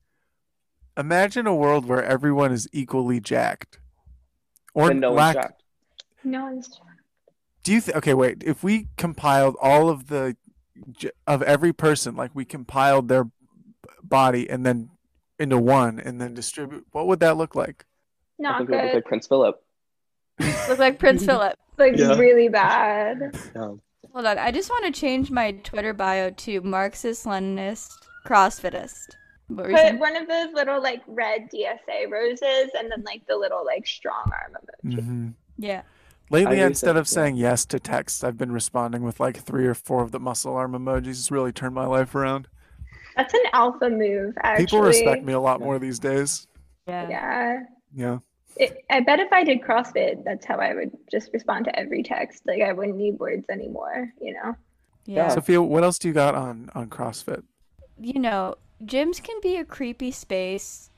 Imagine 0.95 1.47
a 1.47 1.55
world 1.55 1.85
where 1.85 2.03
everyone 2.03 2.51
is 2.51 2.67
equally 2.73 3.19
jacked. 3.19 3.79
Or 4.73 4.89
Then 4.89 4.99
no 4.99 5.09
one's 5.09 5.17
lack, 5.17 5.35
jacked. 5.35 5.63
no 6.23 6.43
one's 6.43 6.67
do 7.67 7.73
you 7.73 7.81
think 7.81 7.97
okay, 7.97 8.13
wait, 8.13 8.43
if 8.45 8.63
we 8.63 8.87
compiled 8.95 9.57
all 9.61 9.89
of 9.89 10.07
the 10.07 10.37
of 11.27 11.41
every 11.41 11.73
person, 11.73 12.15
like 12.15 12.31
we 12.33 12.45
compiled 12.45 13.09
their 13.09 13.29
body 14.01 14.49
and 14.49 14.65
then 14.65 14.89
into 15.37 15.57
one 15.57 15.99
and 15.99 16.21
then 16.21 16.33
distribute, 16.33 16.85
what 16.93 17.07
would 17.07 17.19
that 17.19 17.35
look 17.35 17.55
like? 17.55 17.83
I 18.39 18.43
not 18.43 18.57
think 18.59 18.69
it 18.69 18.73
would 18.75 18.83
look 18.85 18.93
like 18.93 19.05
Prince 19.05 19.27
Philip. 19.31 19.61
Look 20.39 20.79
like 20.79 20.97
Prince 20.97 21.25
Philip. 21.25 21.55
like 21.77 21.97
Yeah. 21.97 22.17
really 22.17 22.47
bad. 22.47 23.37
Yeah. 23.53 23.73
Hold 24.13 24.25
on, 24.25 24.37
I 24.37 24.51
just 24.51 24.69
want 24.69 24.85
to 24.85 24.97
change 24.97 25.29
my 25.29 25.51
Twitter 25.51 25.93
bio 25.93 26.29
to 26.29 26.61
Marxist 26.61 27.25
Leninist 27.25 27.91
CrossFitist. 28.25 29.09
What 29.49 29.67
Put 29.71 29.77
saying? 29.77 29.99
one 29.99 30.15
of 30.15 30.29
those 30.29 30.53
little 30.53 30.81
like 30.81 31.01
red 31.05 31.49
DSA 31.53 32.09
roses 32.09 32.69
and 32.79 32.89
then 32.89 33.03
like 33.05 33.27
the 33.27 33.35
little 33.35 33.65
like 33.65 33.85
strong 33.85 34.23
arm 34.31 34.55
emoji. 34.85 35.03
hmm 35.03 35.27
Yeah. 35.57 35.81
Lately, 36.29 36.59
instead 36.59 36.93
think, 36.93 36.97
of 36.97 37.07
saying 37.07 37.35
yes 37.37 37.65
to 37.67 37.79
texts, 37.79 38.23
I've 38.23 38.37
been 38.37 38.51
responding 38.51 39.03
with 39.03 39.19
like 39.19 39.37
three 39.37 39.65
or 39.65 39.73
four 39.73 40.03
of 40.03 40.11
the 40.11 40.19
muscle 40.19 40.55
arm 40.55 40.73
emojis. 40.73 41.07
It's 41.07 41.31
really 41.31 41.51
turned 41.51 41.73
my 41.73 41.85
life 41.85 42.13
around. 42.15 42.47
That's 43.15 43.33
an 43.33 43.43
alpha 43.53 43.89
move, 43.89 44.35
actually. 44.43 44.65
People 44.65 44.81
respect 44.81 45.23
me 45.23 45.33
a 45.33 45.39
lot 45.39 45.59
more 45.59 45.79
these 45.79 45.99
days. 45.99 46.47
Yeah. 46.87 47.09
Yeah. 47.09 47.59
Yeah. 47.93 48.19
It, 48.57 48.83
I 48.89 49.01
bet 49.01 49.19
if 49.19 49.31
I 49.31 49.43
did 49.43 49.61
CrossFit, 49.61 50.23
that's 50.23 50.45
how 50.45 50.57
I 50.57 50.73
would 50.73 50.91
just 51.11 51.31
respond 51.31 51.65
to 51.65 51.79
every 51.79 52.03
text. 52.03 52.43
Like 52.45 52.61
I 52.61 52.73
wouldn't 52.73 52.97
need 52.97 53.19
words 53.19 53.45
anymore, 53.49 54.11
you 54.19 54.33
know? 54.33 54.55
Yeah. 55.05 55.29
Sophia, 55.29 55.61
what 55.61 55.83
else 55.83 55.99
do 55.99 56.07
you 56.07 56.13
got 56.13 56.35
on 56.35 56.69
on 56.75 56.89
CrossFit? 56.89 57.43
you 57.99 58.19
know, 58.19 58.55
gyms 58.83 59.21
can 59.21 59.39
be 59.41 59.57
a 59.57 59.65
creepy 59.65 60.11
space. 60.11 60.89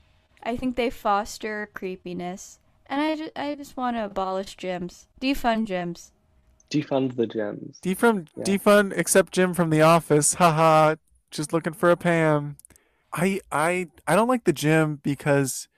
I 0.42 0.56
think 0.56 0.76
they 0.76 0.90
foster 0.90 1.70
creepiness. 1.74 2.58
And 2.90 3.00
I 3.00 3.14
just, 3.14 3.30
I 3.36 3.54
just 3.54 3.76
want 3.76 3.96
to 3.96 4.04
abolish 4.04 4.56
gyms. 4.56 5.06
Defund 5.20 5.66
gyms. 5.68 6.10
Defund 6.70 7.14
the 7.16 7.26
gyms. 7.26 7.78
Defund, 7.80 8.28
Yeah. 8.36 8.44
defund, 8.44 8.92
except 8.96 9.32
Jim 9.32 9.54
from 9.54 9.70
The 9.70 9.80
Office. 9.82 10.34
Haha, 10.34 10.96
just 11.30 11.52
looking 11.52 11.72
for 11.72 11.90
a 11.90 11.96
Pam. 11.96 12.56
I, 13.12 13.40
I, 13.52 13.88
I 14.08 14.16
don't 14.16 14.26
like 14.28 14.42
the 14.44 14.52
gym 14.52 14.98
because 15.04 15.68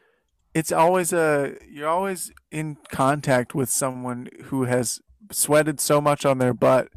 it's 0.55 0.73
always 0.73 1.13
a 1.13 1.57
you're 1.71 1.89
always 1.89 2.31
in 2.51 2.77
contact 2.91 3.55
with 3.55 3.71
someone 3.71 4.29
who 4.45 4.65
has 4.65 5.01
sweated 5.31 5.81
so 5.81 6.01
much 6.01 6.25
on 6.27 6.39
their 6.39 6.53
butt 6.55 6.89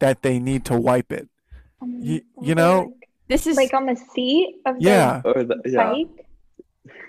that 0.00 0.20
they 0.22 0.38
need 0.38 0.64
to 0.66 0.78
wipe 0.78 1.10
it. 1.12 1.28
Um, 1.80 1.98
You- 2.02 2.22
you 2.42 2.54
know- 2.54 2.94
This 3.28 3.46
is 3.46 3.56
like, 3.56 3.72
like 3.72 3.80
on 3.82 3.86
the 3.86 3.96
seat 3.96 4.56
of 4.66 4.76
Yeah, 4.78 5.20
Or 5.24 5.42
the, 5.44 5.56
the 5.64 5.70
yeah. 5.70 5.92
bike. 5.92 6.26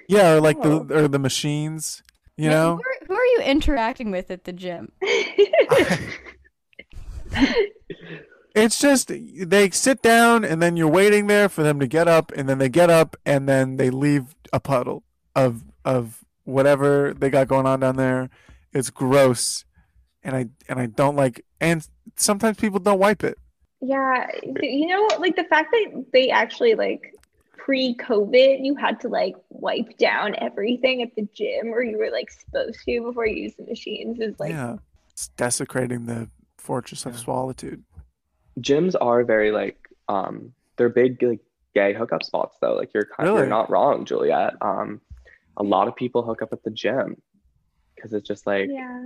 yeah, 0.10 0.34
or 0.34 0.42
like 0.42 0.58
Oh. 0.62 0.84
the 0.84 1.04
or 1.04 1.08
the 1.10 1.20
machines. 1.20 2.04
You 2.38 2.50
know, 2.50 2.76
who 2.76 2.82
are, 2.82 3.08
who 3.08 3.14
are 3.16 3.26
you 3.26 3.42
interacting 3.46 4.12
with 4.12 4.30
at 4.32 4.44
the 4.44 4.54
gym? 4.54 4.92
It's 8.58 8.80
just 8.80 9.12
they 9.12 9.70
sit 9.70 10.02
down 10.02 10.44
and 10.44 10.60
then 10.60 10.76
you're 10.76 10.88
waiting 10.88 11.28
there 11.28 11.48
for 11.48 11.62
them 11.62 11.80
to 11.80 11.86
get 11.86 12.08
up 12.08 12.32
and 12.36 12.50
then 12.50 12.58
they 12.58 12.70
get 12.70 12.90
up 12.90 13.16
and 13.24 13.48
then 13.48 13.78
they 13.78 13.92
leave 13.92 14.36
a 14.52 14.60
puddle 14.60 15.04
of 15.36 15.64
of 15.86 16.26
whatever 16.44 17.14
they 17.14 17.30
got 17.30 17.48
going 17.48 17.68
on 17.68 17.82
down 17.82 17.98
there. 17.98 18.32
It's 18.74 18.90
gross. 18.90 19.64
And 20.24 20.36
I 20.36 20.48
and 20.68 20.80
I 20.80 20.88
don't 20.88 21.16
like 21.16 21.46
and 21.62 21.88
sometimes 22.16 22.58
people 22.58 22.80
don't 22.80 22.98
wipe 22.98 23.24
it. 23.24 23.38
Yeah, 23.80 24.26
you 24.64 24.88
know, 24.88 25.08
like 25.20 25.36
the 25.36 25.44
fact 25.44 25.70
that 25.72 26.06
they 26.12 26.32
actually 26.32 26.74
like 26.74 27.14
pre-COVID, 27.68 28.64
you 28.64 28.76
had 28.76 29.00
to 29.02 29.10
like 29.10 29.36
wipe 29.50 29.98
down 29.98 30.36
everything 30.38 31.02
at 31.02 31.14
the 31.16 31.28
gym, 31.34 31.68
or 31.68 31.84
you 31.84 31.98
were 31.98 32.10
like 32.12 32.32
supposed 32.32 32.80
to 32.86 33.02
before 33.04 33.28
you 33.28 33.44
used 33.44 33.58
the 33.58 33.66
machines, 33.66 34.20
is 34.22 34.40
like 34.40 34.52
yeah. 34.52 34.78
It's 35.12 35.28
desecrating 35.30 36.06
the 36.06 36.30
fortress 36.58 37.06
of 37.06 37.14
Yeah. 37.14 37.20
solitude. 37.26 37.84
gyms 38.60 38.96
are 39.00 39.24
very 39.24 39.52
like 39.52 39.78
um 40.08 40.54
they're 40.78 40.90
big 40.90 41.22
like 41.22 41.40
gay 41.76 41.94
hookup 41.94 42.24
spots 42.24 42.58
though 42.62 42.74
like 42.76 42.92
you're 42.94 43.06
kind 43.06 43.28
Really? 43.28 43.40
you're 43.42 43.48
not 43.50 43.70
wrong 43.70 44.06
juliette 44.06 44.54
um 44.62 45.00
a 45.58 45.64
lot 45.64 45.88
of 45.88 45.96
people 45.96 46.24
hook 46.24 46.42
up 46.42 46.52
at 46.54 46.64
the 46.64 46.72
gym 46.72 47.22
because 47.96 48.14
it's 48.14 48.28
just 48.28 48.48
like 48.48 48.70
yeah. 48.72 49.04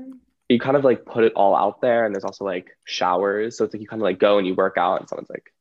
you 0.49 0.59
kind 0.59 0.77
of 0.77 0.83
like 0.83 1.05
put 1.05 1.23
it 1.23 1.33
all 1.35 1.55
out 1.55 1.81
there 1.81 2.05
and 2.05 2.13
there's 2.15 2.23
also 2.23 2.45
like 2.45 2.67
showers 2.85 3.57
so 3.57 3.65
it's 3.65 3.73
like 3.73 3.81
you 3.81 3.87
kind 3.87 4.01
of 4.01 4.05
like 4.05 4.19
go 4.19 4.37
and 4.37 4.45
you 4.47 4.53
work 4.55 4.75
out 4.77 4.99
and 4.99 5.07
someone's 5.09 5.29
like 5.29 5.51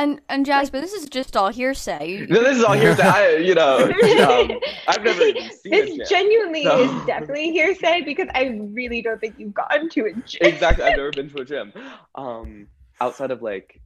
And 0.00 0.18
and 0.30 0.46
Jasper, 0.46 0.80
this 0.80 0.94
is 0.94 1.10
just 1.10 1.36
all 1.36 1.50
hearsay. 1.50 2.26
No 2.26 2.42
this 2.48 2.56
is 2.56 2.64
all 2.64 2.72
hearsay 2.72 3.02
I, 3.02 3.36
you 3.36 3.54
know 3.54 3.76
um, 3.84 4.50
i've 4.88 5.02
never 5.04 5.20
seen 5.20 5.34
this 5.34 5.60
gym 5.62 6.06
genuinely 6.08 6.64
No. 6.64 6.78
is 6.80 7.06
definitely 7.06 7.50
hearsay 7.52 8.00
because 8.00 8.28
I 8.34 8.58
really 8.72 9.02
don't 9.02 9.20
think 9.20 9.34
you've 9.38 9.52
gotten 9.52 9.90
to 9.90 10.06
a 10.06 10.12
gym. 10.14 10.40
exactly 10.40 10.84
i've 10.84 10.96
never 10.96 11.10
been 11.10 11.28
to 11.28 11.42
a 11.42 11.44
gym 11.44 11.72
um 12.14 12.66
outside 12.98 13.30
of 13.30 13.42
like 13.42 13.78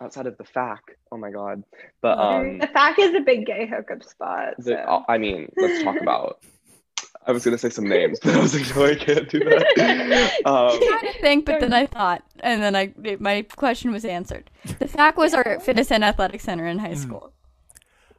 outside 0.00 0.26
of 0.26 0.36
the 0.36 0.44
fac 0.44 0.82
oh 1.12 1.16
my 1.16 1.30
god 1.30 1.62
but 2.02 2.18
um 2.18 2.58
the 2.58 2.66
fac 2.66 2.98
is 2.98 3.14
a 3.14 3.20
big 3.20 3.46
gay 3.46 3.66
hookup 3.66 4.02
spot. 4.02 4.54
The, 4.58 4.82
so. 4.84 5.04
I 5.08 5.16
mean, 5.18 5.50
let's 5.56 5.80
talk 5.84 5.96
about. 6.00 6.40
I 7.26 7.32
was 7.32 7.44
gonna 7.44 7.58
say 7.58 7.70
some 7.70 7.84
names, 7.88 8.18
but 8.22 8.34
I 8.34 8.40
was 8.40 8.54
like, 8.54 8.76
no, 8.76 8.86
I 8.86 8.94
can't 8.94 9.28
do 9.28 9.40
that. 9.40 10.32
Um, 10.46 10.78
trying 10.78 11.12
to 11.12 11.20
think, 11.20 11.44
but 11.46 11.60
then 11.60 11.72
I 11.72 11.86
thought, 11.86 12.22
and 12.40 12.62
then 12.62 12.76
I 12.76 12.92
it- 13.02 13.20
my 13.20 13.42
question 13.42 13.90
was 13.90 14.04
answered. 14.04 14.50
The 14.78 14.86
fact 14.88 15.18
was 15.18 15.34
our 15.34 15.58
fitness 15.60 15.90
and 15.90 16.04
athletic 16.04 16.40
center 16.40 16.66
in 16.66 16.78
high 16.78 16.90
Mm. 16.92 16.96
school. 16.98 17.32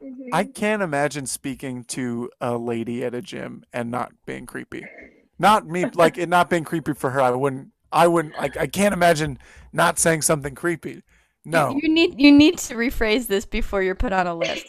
Mhm. 0.02 0.28
I 0.32 0.44
can't 0.44 0.82
imagine 0.82 1.26
speaking 1.26 1.84
to 1.84 2.30
a 2.40 2.56
lady 2.56 3.02
at 3.04 3.14
a 3.14 3.22
gym 3.22 3.64
and 3.72 3.90
not 3.90 4.12
being 4.26 4.46
creepy. 4.46 4.84
Not 5.38 5.66
me, 5.66 5.86
like 5.94 6.18
it 6.18 6.28
not 6.28 6.50
being 6.50 6.64
creepy 6.64 6.92
for 6.94 7.10
her. 7.10 7.20
I 7.20 7.30
wouldn't. 7.30 7.68
I 7.90 8.06
wouldn't. 8.06 8.36
Like 8.36 8.56
I 8.56 8.66
can't 8.66 8.92
imagine 8.92 9.38
not 9.72 9.98
saying 9.98 10.22
something 10.22 10.54
creepy. 10.54 11.02
No, 11.44 11.70
You 11.80 11.88
need 11.88 12.20
you 12.20 12.30
need 12.30 12.58
to 12.58 12.74
rephrase 12.74 13.26
this 13.26 13.46
before 13.46 13.82
you're 13.82 13.94
put 13.94 14.12
on 14.12 14.26
a 14.26 14.34
list. 14.34 14.66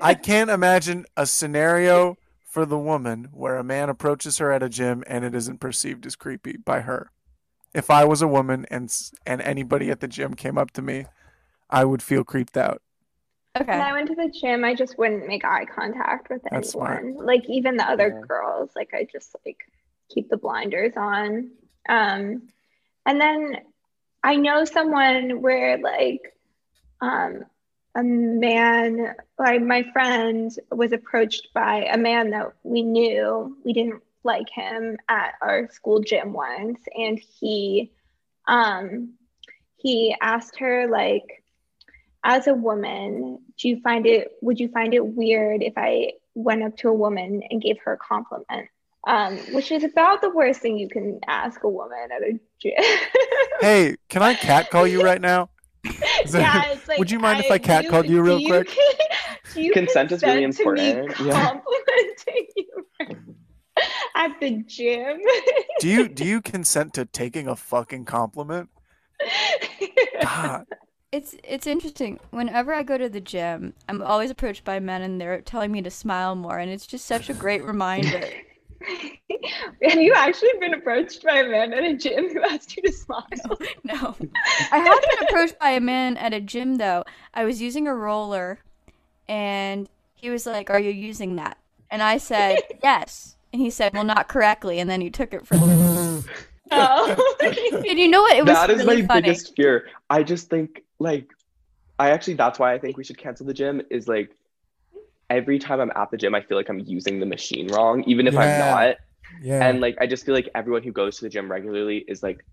I 0.00 0.14
can't 0.14 0.50
imagine 0.50 1.06
a 1.16 1.26
scenario 1.26 2.16
for 2.54 2.64
the 2.64 2.78
woman 2.78 3.30
where 3.32 3.56
a 3.56 3.64
man 3.64 3.88
approaches 3.88 4.38
her 4.38 4.52
at 4.52 4.62
a 4.62 4.68
gym 4.68 5.02
and 5.08 5.24
it 5.24 5.34
isn't 5.34 5.58
perceived 5.58 6.06
as 6.06 6.14
creepy 6.14 6.56
by 6.56 6.82
her. 6.82 7.10
If 7.74 7.90
I 7.90 8.04
was 8.04 8.22
a 8.22 8.28
woman 8.28 8.64
and 8.70 8.96
and 9.26 9.42
anybody 9.42 9.90
at 9.90 9.98
the 9.98 10.06
gym 10.06 10.34
came 10.34 10.56
up 10.56 10.70
to 10.74 10.82
me, 10.82 11.06
I 11.68 11.84
would 11.84 12.00
feel 12.00 12.22
creeped 12.22 12.56
out. 12.56 12.80
Okay. 13.60 13.72
When 13.72 13.80
I 13.80 13.92
went 13.92 14.08
to 14.08 14.14
the 14.14 14.32
gym, 14.40 14.64
I 14.64 14.74
just 14.74 14.96
wouldn't 14.98 15.26
make 15.26 15.44
eye 15.44 15.64
contact 15.64 16.30
with 16.30 16.42
That's 16.52 16.70
smart. 16.70 17.02
anyone. 17.02 17.26
Like 17.26 17.42
even 17.48 17.76
the 17.76 17.90
other 17.90 18.10
Yeah. 18.10 18.22
girls, 18.28 18.70
like 18.76 18.94
I 18.94 19.04
just 19.10 19.34
like 19.44 19.58
keep 20.12 20.28
the 20.28 20.36
blinders 20.36 20.92
on. 20.96 21.50
Um, 21.88 22.48
and 23.04 23.20
then 23.20 23.56
I 24.22 24.36
know 24.36 24.64
someone 24.64 25.42
where 25.42 25.78
like 25.78 26.22
um 27.00 27.44
a 27.94 28.02
man 28.02 29.14
like 29.38 29.62
my 29.62 29.84
friend 29.92 30.56
was 30.70 30.92
approached 30.92 31.48
by 31.54 31.84
a 31.84 31.96
man 31.96 32.30
that 32.30 32.52
we 32.62 32.82
knew. 32.82 33.56
We 33.64 33.72
didn't 33.72 34.02
like 34.24 34.48
him 34.50 34.96
at 35.08 35.34
our 35.42 35.68
school 35.70 36.00
gym 36.00 36.32
once, 36.32 36.80
and 36.96 37.18
he 37.18 37.92
um 38.46 39.14
he 39.76 40.14
asked 40.20 40.58
her 40.58 40.88
like 40.88 41.42
as 42.24 42.46
a 42.46 42.54
woman 42.54 43.38
do 43.58 43.68
you 43.68 43.80
find 43.80 44.06
it 44.06 44.32
would 44.40 44.58
you 44.58 44.68
find 44.68 44.92
it 44.94 45.06
weird 45.06 45.62
if 45.62 45.74
i 45.76 46.12
went 46.34 46.62
up 46.62 46.76
to 46.76 46.88
a 46.88 46.92
woman 46.92 47.42
and 47.50 47.62
gave 47.62 47.78
her 47.84 47.92
a 47.94 47.98
compliment 47.98 48.68
um, 49.06 49.36
which 49.52 49.70
is 49.70 49.84
about 49.84 50.22
the 50.22 50.30
worst 50.30 50.60
thing 50.60 50.78
you 50.78 50.88
can 50.88 51.20
ask 51.26 51.62
a 51.62 51.68
woman 51.68 52.08
at 52.10 52.22
a 52.22 52.38
gym 52.58 52.72
Hey, 53.60 53.96
can 54.08 54.22
I 54.22 54.34
cat 54.34 54.70
call 54.70 54.86
you 54.86 55.02
right 55.02 55.20
now? 55.20 55.48
Is 56.24 56.32
that- 56.32 56.40
yeah, 56.40 56.72
it's 56.72 56.88
like, 56.88 56.98
would 56.98 57.10
you 57.10 57.18
mind 57.18 57.44
if 57.44 57.50
I 57.50 57.58
cat 57.58 57.88
called 57.88 58.06
you 58.08 58.22
real 58.22 58.38
do 58.38 58.46
quick? 58.46 58.68
do 59.54 59.62
you 59.62 59.72
Consent 59.72 60.12
is 60.12 60.22
really 60.22 60.42
consent 60.42 60.66
to 60.66 60.74
me 60.74 60.90
important, 60.90 61.20
yeah. 61.20 61.32
Complimenting 61.32 62.46
you 62.56 62.84
at 64.14 64.40
the 64.40 64.62
gym. 64.66 65.18
Do 65.80 65.88
you 65.88 66.08
do 66.08 66.24
you 66.24 66.40
consent 66.40 66.94
to 66.94 67.04
taking 67.04 67.48
a 67.48 67.56
fucking 67.56 68.04
compliment? 68.04 68.70
God. 70.22 70.66
It's 71.12 71.36
it's 71.44 71.66
interesting. 71.66 72.18
Whenever 72.30 72.72
I 72.72 72.82
go 72.82 72.98
to 72.98 73.08
the 73.08 73.20
gym, 73.20 73.74
I'm 73.88 74.02
always 74.02 74.30
approached 74.30 74.64
by 74.64 74.80
men 74.80 75.02
and 75.02 75.20
they're 75.20 75.40
telling 75.42 75.70
me 75.70 75.82
to 75.82 75.90
smile 75.90 76.34
more 76.34 76.58
and 76.58 76.70
it's 76.70 76.86
just 76.86 77.06
such 77.06 77.28
a 77.30 77.34
great 77.34 77.64
reminder. 77.64 78.24
Have 79.82 80.00
you 80.00 80.12
actually 80.14 80.50
been 80.60 80.74
approached 80.74 81.22
by 81.22 81.38
a 81.38 81.48
man 81.48 81.72
at 81.72 81.84
a 81.84 81.94
gym 81.94 82.28
who 82.32 82.42
asked 82.42 82.76
you 82.76 82.82
to 82.82 82.92
smile? 82.92 83.24
No. 83.84 84.16
I 84.72 84.78
have 84.78 85.00
been 85.00 85.28
approached 85.28 85.58
by 85.58 85.70
a 85.70 85.80
man 85.80 86.16
at 86.16 86.32
a 86.32 86.40
gym 86.40 86.76
though. 86.76 87.04
I 87.32 87.44
was 87.44 87.60
using 87.60 87.86
a 87.86 87.94
roller 87.94 88.58
and 89.28 89.88
he 90.14 90.30
was 90.30 90.46
like, 90.46 90.70
"Are 90.70 90.80
you 90.80 90.90
using 90.90 91.36
that?" 91.36 91.58
And 91.90 92.02
I 92.02 92.18
said, 92.18 92.60
"Yes." 92.82 93.36
And 93.52 93.60
he 93.60 93.70
said, 93.70 93.94
"Well, 93.94 94.04
not 94.04 94.28
correctly." 94.28 94.80
And 94.80 94.88
then 94.88 95.00
he 95.00 95.10
took 95.10 95.32
it 95.32 95.46
from 95.46 95.60
me. 95.60 96.22
Oh. 96.70 97.36
And 97.40 97.98
you 97.98 98.08
know 98.08 98.22
what? 98.22 98.36
It 98.36 98.44
was 98.44 98.54
that 98.54 98.70
is 98.70 98.84
really 98.84 99.02
my 99.02 99.08
funny. 99.08 99.22
biggest 99.22 99.54
fear. 99.54 99.88
I 100.10 100.22
just 100.22 100.48
think 100.48 100.82
like 100.98 101.30
I 101.98 102.10
actually 102.10 102.34
that's 102.34 102.58
why 102.58 102.72
I 102.72 102.78
think 102.78 102.96
we 102.96 103.04
should 103.04 103.18
cancel 103.18 103.46
the 103.46 103.54
gym 103.54 103.82
is 103.90 104.08
like 104.08 104.34
every 105.30 105.58
time 105.58 105.80
I'm 105.80 105.92
at 105.96 106.10
the 106.10 106.16
gym 106.16 106.34
I 106.34 106.40
feel 106.40 106.56
like 106.56 106.68
I'm 106.68 106.80
using 106.80 107.20
the 107.20 107.26
machine 107.26 107.68
wrong 107.68 108.04
even 108.06 108.26
if 108.26 108.36
I'm 108.36 108.58
not. 108.58 108.96
Yeah. 109.42 109.66
And 109.66 109.80
like 109.80 109.96
I 110.00 110.06
just 110.06 110.24
feel 110.24 110.34
like 110.34 110.48
everyone 110.54 110.82
who 110.82 110.92
goes 110.92 111.16
to 111.18 111.24
the 111.24 111.28
gym 111.28 111.50
regularly 111.50 112.04
is 112.08 112.22
like 112.22 112.44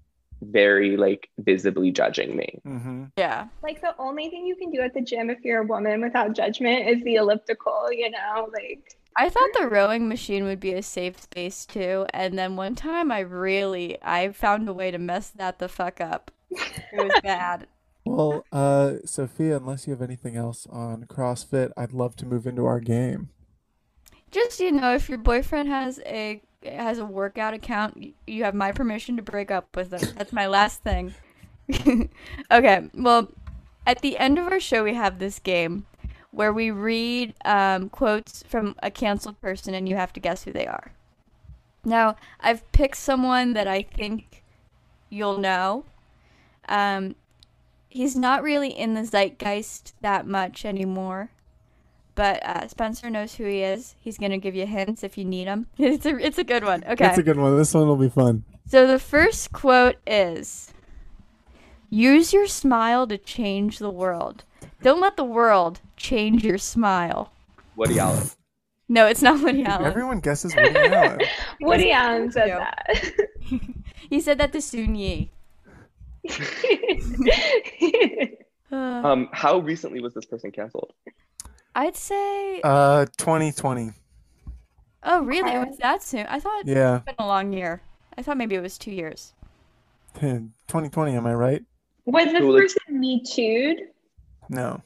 very 0.42 0.98
like 0.98 1.30
visibly 1.40 1.92
judging 1.92 2.36
me. 2.36 2.60
mm-hmm. 2.66 3.06
Yeah. 3.18 3.48
like 3.62 3.82
the 3.82 3.94
only 4.00 4.30
thing 4.30 4.46
you 4.46 4.56
can 4.56 4.72
do 4.72 4.82
at 4.82 4.94
the 4.94 5.02
gym 5.02 5.30
if 5.30 5.40
you're 5.44 5.62
a 5.62 5.66
woman 5.66 6.02
without 6.02 6.34
judgment 6.36 6.88
is 6.88 7.04
the 7.04 7.16
elliptical, 7.16 7.92
you 7.92 8.10
know, 8.10 8.50
like 8.52 8.98
I 9.16 9.30
thought 9.30 9.50
the 9.60 9.68
rowing 9.68 10.08
machine 10.08 10.46
would 10.46 10.60
be 10.60 10.74
a 10.74 10.82
safe 10.82 11.22
space 11.22 11.66
too, 11.66 12.06
and 12.14 12.40
then 12.40 12.56
one 12.56 12.76
time 12.76 13.12
I 13.12 13.20
really 13.20 13.98
I 14.02 14.32
found 14.32 14.70
a 14.70 14.74
way 14.74 14.90
to 14.90 14.98
mess 14.98 15.30
that 15.32 15.60
the 15.60 15.68
fuck 15.68 16.00
up. 16.00 16.32
It 16.50 16.82
was 16.94 17.12
bad. 17.24 17.68
Well, 18.06 18.46
uh, 18.52 18.96
Sophia, 19.06 19.58
unless 19.58 19.86
you 19.86 19.92
have 19.92 20.02
anything 20.02 20.36
else 20.36 20.68
on 20.70 21.06
CrossFit, 21.06 21.72
I'd 21.78 21.94
love 21.94 22.16
to 22.18 22.26
move 22.26 22.48
into 22.48 22.66
our 22.66 22.80
game. 22.80 23.30
Just 24.32 24.60
you 24.60 24.72
know, 24.72 24.96
if 24.96 25.10
your 25.10 25.18
boyfriend 25.18 25.70
has 25.70 26.00
a 26.06 26.42
has 26.64 27.00
a 27.00 27.06
workout 27.06 27.54
account, 27.54 28.14
you 28.26 28.44
have 28.44 28.56
my 28.56 28.72
permission 28.72 29.18
to 29.18 29.22
break 29.22 29.52
up 29.52 29.76
with 29.76 29.90
them. 29.90 30.02
That's 30.16 30.34
my 30.34 30.48
last 30.48 30.84
thing. 30.84 31.14
okay, 32.52 32.90
well, 32.94 33.32
at 33.86 34.02
the 34.02 34.18
end 34.18 34.40
of 34.40 34.48
our 34.48 34.60
show, 34.60 34.84
we 34.84 34.94
have 34.94 35.20
this 35.20 35.40
game 35.40 35.86
where 36.32 36.54
we 36.54 36.72
read 36.72 37.34
um, 37.44 37.90
quotes 37.90 38.44
from 38.44 38.76
a 38.82 38.90
canceled 38.90 39.40
person, 39.42 39.74
and 39.74 39.88
you 39.88 39.96
have 39.96 40.14
to 40.14 40.20
guess 40.20 40.44
who 40.44 40.54
they 40.54 40.66
are. 40.66 40.94
Now, 41.84 42.16
I've 42.40 42.70
picked 42.72 42.98
someone 42.98 43.54
that 43.54 43.68
I 43.68 43.82
think 43.82 44.44
you'll 45.10 45.38
know. 45.38 45.86
Um, 46.70 47.16
he's 47.92 48.16
not 48.16 48.42
really 48.44 48.70
in 48.70 48.94
the 48.94 49.02
zeitgeist 49.06 49.94
that 50.02 50.26
much 50.28 50.66
anymore 50.66 51.30
but 52.14 52.46
uh, 52.46 52.68
Spencer 52.68 53.10
knows 53.10 53.36
who 53.36 53.46
he 53.46 53.62
is. 53.64 53.96
He's 54.02 54.18
gonna 54.18 54.38
give 54.38 54.54
you 54.54 54.66
hints 54.68 55.02
if 55.04 55.18
you 55.18 55.24
need 55.24 55.48
them. 55.48 55.68
It's 55.78 56.06
a 56.06 56.18
it's 56.18 56.38
a 56.38 56.44
good 56.44 56.64
one. 56.64 56.84
Okay. 56.86 57.08
it's 57.08 57.18
a 57.18 57.24
good 57.24 57.38
one. 57.38 57.56
This 57.58 57.74
one 57.74 57.88
will 57.88 57.96
be 57.96 58.10
fun. 58.10 58.44
so 58.68 58.86
the 58.86 59.00
first 59.00 59.54
quote 59.54 59.96
is, 60.06 60.74
"Use 61.90 62.34
your 62.34 62.48
smile 62.48 63.08
to 63.08 63.18
change 63.18 63.80
the 63.80 63.90
world. 63.90 64.44
Don't 64.84 65.00
let 65.00 65.16
the 65.16 65.24
world 65.24 65.80
change 65.96 66.44
your 66.44 66.58
smile." 66.58 67.32
Woody 67.78 67.98
Allen. 67.98 68.28
No, 68.90 69.08
it's 69.08 69.22
not 69.22 69.42
Woody 69.42 69.64
Allen. 69.64 69.86
Everyone 69.86 70.20
guesses 70.20 70.54
Woody 70.54 70.76
Allen. 70.78 71.22
Woody 71.62 71.92
Allen 71.92 72.30
said 72.32 72.48
Yeah. 72.50 72.70
that. 72.88 73.14
He 74.10 74.20
said 74.20 74.38
that 74.40 74.52
to 74.52 74.62
Soon-Yi. 74.62 75.32
Um 78.72 79.28
how 79.34 79.60
recently 79.60 80.00
was 80.02 80.14
this 80.14 80.26
person 80.26 80.52
canceled? 80.52 80.94
I'd 81.76 81.96
say. 81.98 82.62
Uh, 82.64 83.06
2020. 83.18 83.92
oh, 85.04 85.24
really? 85.24 85.52
It 85.52 85.68
was 85.68 85.78
that 85.80 86.02
soon? 86.04 86.26
I 86.28 86.40
thought 86.40 86.62
it 86.62 86.68
Yeah, 86.68 86.94
had 86.94 87.06
been 87.06 87.16
a 87.20 87.28
long 87.28 87.52
year. 87.54 87.82
I 88.18 88.22
thought 88.22 88.38
maybe 88.38 88.56
it 88.56 88.62
was 88.62 88.78
two 88.78 88.92
years. 88.92 89.34
2020. 90.16 91.16
Am 91.16 91.26
I 91.28 91.34
right? 91.34 91.64
Was 92.06 92.26
this 92.26 92.40
Who, 92.40 92.52
like- 92.54 92.64
person 92.64 93.00
me 93.00 93.22
too'd? 93.26 93.82
No. 94.50 94.82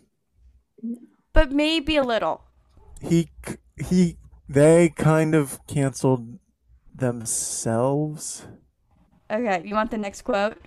But 1.34 1.52
maybe 1.52 1.96
a 1.98 2.04
little. 2.04 2.42
He 3.02 3.30
c- 3.48 3.56
he. 3.78 4.18
They 4.50 4.90
kind 4.90 5.34
of 5.36 5.60
canceled 5.68 6.40
themselves. 6.94 8.46
Okay, 9.30 9.62
you 9.66 9.74
want 9.76 9.92
the 9.92 9.98
next 9.98 10.22
quote? 10.24 10.58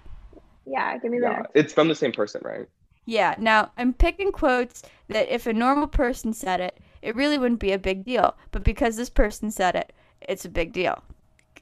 Yeah, 0.69 0.97
give 0.99 1.11
me 1.11 1.19
the 1.19 1.27
Yeah. 1.27 1.37
next. 1.39 1.51
It's 1.55 1.73
from 1.73 1.89
the 1.89 1.95
same 1.95 2.12
person, 2.12 2.41
right? 2.45 2.66
Yeah, 3.07 3.35
now 3.39 3.73
I'm 3.79 3.95
picking 3.95 4.33
quotes 4.33 4.83
that 5.09 5.33
if 5.33 5.47
a 5.47 5.53
normal 5.53 5.87
person 5.89 6.33
said 6.33 6.61
it, 6.61 6.79
it 7.01 7.16
really 7.16 7.39
wouldn't 7.39 7.61
be 7.61 7.73
a 7.73 7.79
big 7.79 8.05
deal. 8.05 8.37
But 8.51 8.64
because 8.64 8.97
this 8.97 9.09
person 9.11 9.51
said 9.51 9.75
it, 9.75 9.93
it's 10.21 10.45
a 10.45 10.49
big 10.51 10.73
deal. 10.73 11.03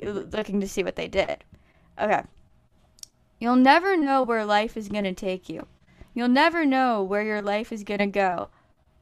Looking 0.03 0.61
to 0.61 0.69
see 0.69 0.83
what 0.83 0.97
they 0.97 1.09
did. 1.09 1.45
Okay. 2.01 2.23
You'll 3.39 3.57
never 3.57 3.97
know 3.97 4.23
where 4.23 4.45
life 4.45 4.77
is 4.77 4.89
going 4.89 5.05
to 5.05 5.13
take 5.15 5.49
you. 5.49 5.67
You'll 6.15 6.29
never 6.29 6.65
know 6.65 7.03
where 7.03 7.23
your 7.23 7.43
life 7.43 7.71
is 7.71 7.85
going 7.85 8.01
to 8.01 8.07
go. 8.07 8.49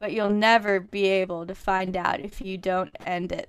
But 0.01 0.13
you'll 0.13 0.31
never 0.31 0.81
be 0.81 1.07
able 1.07 1.47
to 1.47 1.55
find 1.55 1.97
out 1.97 2.21
if 2.21 2.41
you 2.41 2.59
don't 2.59 2.95
end 3.07 3.33
it. 3.33 3.49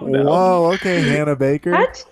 no. 0.00 0.22
Whoa. 0.24 0.70
Okay, 0.74 1.02
Hannah 1.02 1.36
Baker. 1.36 1.70
That's 1.72 2.06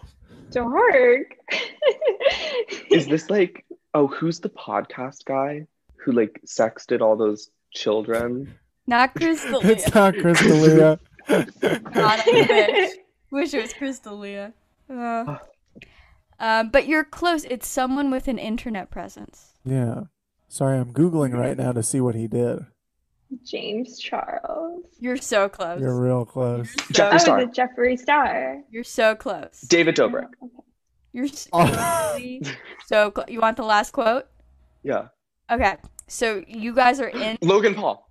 dark. 0.53 1.36
Is 2.90 3.07
this 3.07 3.30
like 3.30 3.64
oh 3.94 4.07
who's 4.07 4.40
the 4.40 4.48
podcast 4.50 5.24
guy 5.24 5.66
who 5.96 6.12
like 6.12 6.40
sexted 6.46 7.00
all 7.00 7.16
those 7.16 7.50
children? 7.72 8.55
Not 8.86 9.14
Crystal 9.14 9.61
It's 9.64 9.86
Leah. 9.86 9.94
not 9.94 10.14
Chris 10.16 10.40
D'Elia. 10.40 10.98
God, 11.28 11.53
I 11.94 12.24
wish. 12.70 12.90
Wish 13.30 13.55
it 13.55 13.62
was 13.62 13.72
Chris 13.72 13.98
D'Elia. 14.00 14.53
Uh, 14.90 15.36
um, 16.40 16.68
but 16.70 16.86
you're 16.88 17.05
close. 17.05 17.44
It's 17.44 17.68
someone 17.68 18.11
with 18.11 18.28
an 18.28 18.38
internet 18.38 18.90
presence. 18.90 19.55
yeah. 19.64 20.03
Sorry, 20.48 20.76
I'm 20.78 20.92
googling 20.92 21.32
right 21.34 21.57
now 21.57 21.72
to 21.72 21.82
see 21.82 21.98
what 22.00 22.14
he 22.14 22.26
did. 22.28 22.66
James 23.45 23.99
Charles. 23.99 24.85
You're 25.01 25.16
so 25.16 25.49
close. 25.49 25.80
You're 25.80 26.01
real 26.01 26.24
close. 26.24 26.74
Jeffree 26.93 27.14
Oh, 27.14 27.18
Star. 27.18 27.41
is 27.41 27.49
it 27.49 27.55
Jeffree 27.55 27.99
Star? 27.99 28.62
You're 28.70 28.85
so 28.85 29.14
close. 29.14 29.61
David 29.62 29.97
Dobrik. 29.97 30.28
Oh, 30.43 30.51
You're 31.12 31.28
so, 31.28 31.51
Oh. 31.53 32.14
really 32.14 32.43
so 32.87 33.11
close. 33.11 33.26
You 33.28 33.41
want 33.41 33.57
the 33.57 33.64
last 33.64 33.93
quote? 33.93 34.26
Yeah. 34.83 35.09
Okay. 35.51 35.76
So 36.09 36.43
you 36.47 36.74
guys 36.74 37.01
are 37.01 37.09
in 37.09 37.39
Logan 37.43 37.74
Paul. 37.74 38.09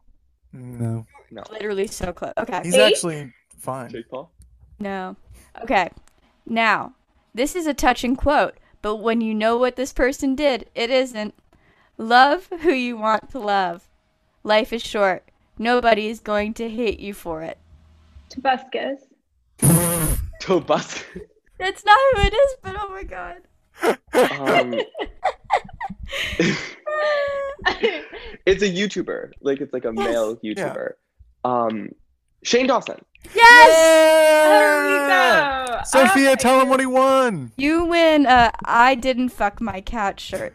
No. 0.53 1.05
No, 1.31 1.43
literally 1.51 1.87
so 1.87 2.11
close. 2.11 2.33
Okay. 2.37 2.61
he's 2.63 2.75
Eight? 2.75 2.91
actually 2.93 3.33
fine. 3.57 3.89
Jake 3.89 4.09
Paul. 4.09 4.31
No. 4.79 5.15
Okay. 5.63 5.89
Now, 6.45 6.93
this 7.33 7.55
is 7.55 7.67
a 7.67 7.73
touching 7.73 8.15
quote, 8.15 8.55
but 8.81 8.97
when 8.97 9.21
you 9.21 9.33
know 9.33 9.57
what 9.57 9.75
this 9.77 9.93
person 9.93 10.35
did, 10.35 10.69
it 10.75 10.89
isn't. 10.89 11.33
Love 11.97 12.47
who 12.61 12.71
you 12.73 12.97
want 12.97 13.29
to 13.31 13.39
love. 13.39 13.87
Life 14.43 14.73
is 14.73 14.81
short. 14.81 15.23
Nobody 15.57 16.07
is 16.07 16.19
going 16.19 16.53
to 16.55 16.69
hate 16.69 16.99
you 16.99 17.13
for 17.13 17.41
it. 17.43 17.57
Tobuscus. 18.29 18.97
Tobus. 20.41 21.03
That's 21.59 21.85
not 21.85 21.97
who 22.15 22.21
it 22.21 22.33
is, 22.33 22.55
but 22.63 22.75
oh 22.79 22.89
my 22.89 23.03
god. 23.03 23.41
um, 23.83 24.73
it's 28.45 28.63
a 28.63 28.69
YouTuber. 28.69 29.31
Like 29.41 29.61
it's 29.61 29.73
like 29.73 29.85
a 29.85 29.93
male 29.93 30.37
YouTuber. 30.37 30.93
Um, 31.43 31.89
Shane 32.43 32.67
Dawson. 32.67 32.99
Yes! 33.35 33.75
There 34.47 34.83
we 34.87 34.93
go. 35.07 35.81
Sophia, 35.85 36.31
Oh, 36.31 36.35
tell 36.35 36.59
him 36.59 36.69
what 36.69 36.79
he 36.79 36.85
won. 36.87 37.51
You 37.57 37.85
win 37.85 38.25
a 38.25 38.51
I 38.65 38.95
didn't 38.95 39.29
fuck 39.29 39.61
my 39.61 39.81
cat 39.81 40.19
shirt. 40.19 40.53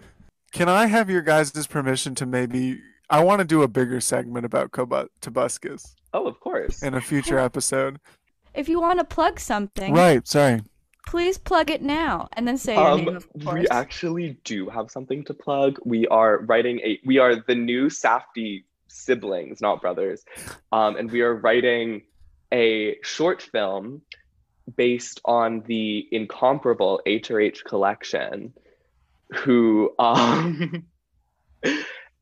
Can 0.52 0.68
I 0.68 0.86
have 0.86 1.08
your 1.10 1.22
guys' 1.22 1.66
permission 1.66 2.14
to 2.16 2.26
maybe? 2.26 2.80
I 3.10 3.22
want 3.22 3.40
to 3.40 3.44
do 3.46 3.62
a 3.62 3.68
bigger 3.68 4.00
segment 4.00 4.44
about 4.46 4.72
Koba- 4.72 5.08
Tobuscus 5.20 5.94
Oh, 6.12 6.26
of 6.26 6.40
course. 6.40 6.82
in 6.82 6.94
a 6.94 7.00
future 7.00 7.38
episode. 7.38 7.98
if 8.54 8.68
you 8.68 8.80
want 8.80 8.98
to 8.98 9.04
plug 9.04 9.38
something, 9.38 9.92
Right. 9.94 10.26
Sorry. 10.26 10.62
please 11.06 11.38
plug 11.38 11.70
it 11.70 11.82
now 11.82 12.26
and 12.32 12.48
then 12.48 12.56
say 12.56 12.74
your 12.74 12.96
name, 12.96 13.08
Um, 13.08 13.16
of 13.16 13.28
course. 13.44 13.60
we 13.60 13.68
actually 13.68 14.38
do 14.44 14.68
have 14.68 14.90
something 14.90 15.24
to 15.24 15.34
plug. 15.34 15.78
We 15.84 16.06
are 16.08 16.38
writing 16.38 16.80
a. 16.80 16.98
We 17.04 17.18
are 17.18 17.36
the 17.36 17.54
new 17.54 17.86
Safdie 17.88 18.64
siblings, 18.88 19.60
not 19.60 19.80
brothers, 19.80 20.24
um, 20.72 20.96
and 20.96 21.10
we 21.10 21.20
are 21.20 21.34
writing 21.34 22.02
a 22.52 22.96
short 23.02 23.42
film 23.42 24.02
based 24.76 25.20
on 25.24 25.60
the 25.66 26.08
incomparable 26.10 27.00
H 27.06 27.30
or 27.30 27.38
H 27.40 27.62
collection, 27.64 28.52
who 29.44 29.92
um. 30.00 30.84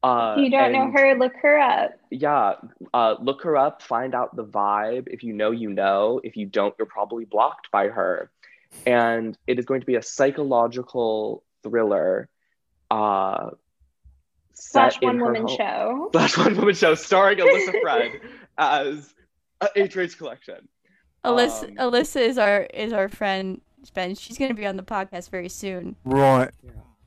Uh, 0.05 0.35
If 0.37 0.45
you 0.45 0.51
don't 0.51 0.73
know 0.73 0.91
her, 0.93 1.15
look 1.19 1.33
her 1.43 1.59
up. 1.59 1.93
yeah 2.11 2.55
uh, 2.93 3.15
look 3.21 3.43
her 3.43 3.57
up 3.57 3.81
find 3.83 4.15
out 4.15 4.37
the 4.37 4.45
vibe 4.45 5.07
if 5.09 5.23
you 5.23 5.33
know 5.33 5.51
you 5.51 5.71
know 5.71 6.21
if 6.23 6.37
you 6.37 6.45
don't 6.47 6.75
you're 6.79 6.87
probably 6.99 7.25
blocked 7.25 7.71
by 7.71 7.89
her 7.89 8.31
and 8.87 9.39
it 9.47 9.59
is 9.59 9.65
going 9.65 9.81
to 9.81 9.87
be 9.87 9.95
a 9.97 10.03
psychological 10.03 11.43
thriller 11.63 12.29
uh 12.91 13.51
Slash 14.57 15.01
one 15.01 15.19
woman 15.21 15.47
home- 15.49 15.57
show. 15.57 16.11
slash 16.13 16.37
one 16.39 16.55
woman 16.57 16.75
show 16.75 16.95
starring 16.95 17.39
alyssa 17.39 17.81
fred 17.83 18.21
as 18.59 19.15
a 19.61 19.69
H 19.75 19.97
race 19.97 20.15
collection 20.15 20.69
Alyssa, 21.25 21.71
um, 21.71 21.77
Alyssa 21.93 22.21
is 22.21 22.37
our 22.37 22.61
is 22.75 22.93
our 22.93 23.09
friend. 23.09 23.63
Ben. 23.95 24.15
She's 24.15 24.37
gonna 24.37 24.53
be 24.53 24.67
on 24.67 24.77
the 24.77 24.83
podcast 24.83 25.31
very 25.31 25.49
soon. 25.49 25.97
Right. 26.05 26.51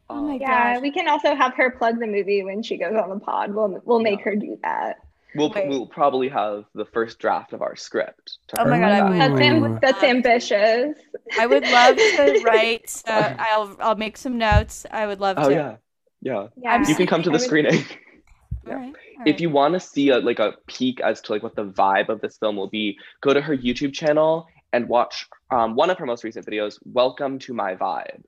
Oh 0.10 0.22
my 0.24 0.36
Um, 0.36 0.42
Yeah, 0.42 0.74
gosh. 0.76 0.82
we 0.82 0.92
can 0.92 1.08
also 1.08 1.36
have 1.36 1.54
her 1.56 1.72
plug 1.72 2.00
the 2.00 2.08
movie 2.08 2.44
when 2.44 2.64
she 2.64 2.78
goes 2.78 2.96
on 2.96 3.10
the 3.10 3.20
pod. 3.20 3.54
We'll 3.54 3.82
we'll 3.86 4.00
make 4.00 4.20
Yeah. 4.20 4.26
her 4.26 4.36
do 4.36 4.58
that. 4.64 4.98
we'll, 5.36 5.50
Wait. 5.52 5.68
we'll 5.68 5.86
probably 5.88 6.30
have 6.30 6.66
the 6.74 6.86
first 6.86 7.20
draft 7.20 7.54
of 7.54 7.62
our 7.62 7.76
script 7.76 8.38
to 8.48 8.62
Oh 8.62 8.66
my 8.66 8.80
God, 8.80 8.92
I 8.92 9.02
by 9.10 9.18
That's 9.18 9.40
Ooh. 9.42 9.44
am- 9.44 9.80
that's 9.82 10.04
ambitious. 10.04 10.98
I 11.38 11.46
would 11.46 11.64
love 11.64 11.98
to 11.98 12.42
write. 12.46 13.04
Uh, 13.06 13.34
I'll 13.38 13.76
I'll 13.80 13.96
make 13.96 14.18
some 14.18 14.38
notes. 14.38 14.86
I 14.90 15.06
would 15.06 15.20
love 15.20 15.38
oh 15.40 15.50
to. 15.50 15.56
yeah 15.56 15.76
yeah 16.22 16.48
Yeah, 16.62 16.72
I'm 16.74 16.84
you 16.86 16.96
can 16.96 17.08
come 17.08 17.22
to 17.24 17.30
the 17.30 17.34
would- 17.34 17.42
screening 17.42 17.84
All 18.68 18.74
right. 18.76 18.96
all 19.20 19.24
if 19.26 19.40
you 19.40 19.50
want 19.50 19.74
to 19.76 19.80
see 19.80 20.10
a 20.10 20.18
like 20.20 20.40
a 20.40 20.54
peek 20.68 21.00
as 21.02 21.22
to 21.22 21.32
like 21.34 21.44
what 21.44 21.56
the 21.56 21.66
vibe 21.66 22.10
of 22.10 22.20
this 22.22 22.38
film 22.38 22.56
will 22.58 22.68
be 22.70 22.98
go 23.22 23.34
to 23.34 23.40
her 23.42 23.56
youtube 23.56 23.94
channel 23.94 24.48
and 24.74 24.90
watch 24.90 25.26
um, 25.52 25.76
one 25.76 25.90
of 25.90 25.98
her 25.98 26.06
most 26.06 26.24
recent 26.26 26.46
videos 26.46 26.78
welcome 26.84 27.40
to 27.40 27.54
my 27.54 27.76
vibe 27.76 28.24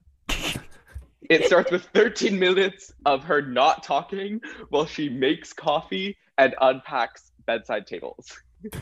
it 1.29 1.45
starts 1.45 1.71
with 1.71 1.83
13 1.93 2.37
minutes 2.39 2.91
of 3.05 3.23
her 3.23 3.41
not 3.41 3.83
talking 3.83 4.39
while 4.69 4.85
she 4.85 5.09
makes 5.09 5.51
coffee 5.53 6.17
and 6.37 6.55
unpacks 6.61 7.31
bedside 7.45 7.85
tables 7.87 8.37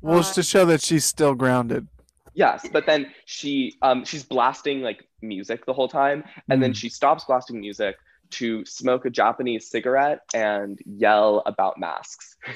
Well, 0.00 0.20
it's 0.20 0.34
to 0.36 0.42
show 0.44 0.64
that 0.66 0.80
she's 0.80 1.04
still 1.04 1.34
grounded. 1.34 1.88
yes 2.34 2.66
but 2.72 2.86
then 2.86 3.12
she 3.26 3.74
um 3.82 4.04
she's 4.04 4.22
blasting 4.24 4.80
like 4.80 5.04
music 5.22 5.66
the 5.66 5.72
whole 5.72 5.88
time 5.88 6.22
and 6.48 6.62
then 6.62 6.72
Mm. 6.72 6.76
she 6.76 6.88
stops 6.88 7.24
blasting 7.24 7.60
music 7.60 7.96
to 8.30 8.64
smoke 8.64 9.04
a 9.06 9.10
japanese 9.10 9.68
cigarette 9.68 10.20
and 10.34 10.78
yell 10.86 11.42
about 11.46 11.78
masks 11.78 12.36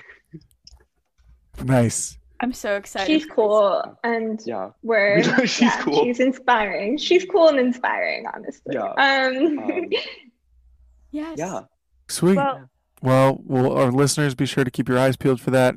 Nice. 1.62 2.16
I'm 2.42 2.52
so 2.52 2.76
excited. 2.76 3.06
She's 3.06 3.24
cool, 3.24 3.98
and 4.02 4.40
yeah 4.44 4.70
we're 4.82 5.22
She's 5.46 5.60
yeah, 5.62 5.80
cool. 5.82 6.02
She's 6.04 6.18
inspiring. 6.20 6.98
She's 6.98 7.24
cool 7.24 7.48
and 7.48 7.58
inspiring, 7.58 8.26
honestly. 8.34 8.74
Yeah. 8.74 8.92
Um, 8.98 9.58
Um, 9.58 9.90
Yes. 11.12 11.36
yeah 11.38 11.60
Sweet. 12.08 12.36
Well, 12.36 12.68
Well, 13.02 13.40
will 13.44 13.76
our 13.76 13.90
listeners 13.92 14.34
be 14.34 14.46
sure 14.46 14.64
to 14.64 14.70
keep 14.70 14.88
your 14.88 14.98
eyes 14.98 15.16
peeled 15.16 15.40
for 15.40 15.50
that. 15.50 15.76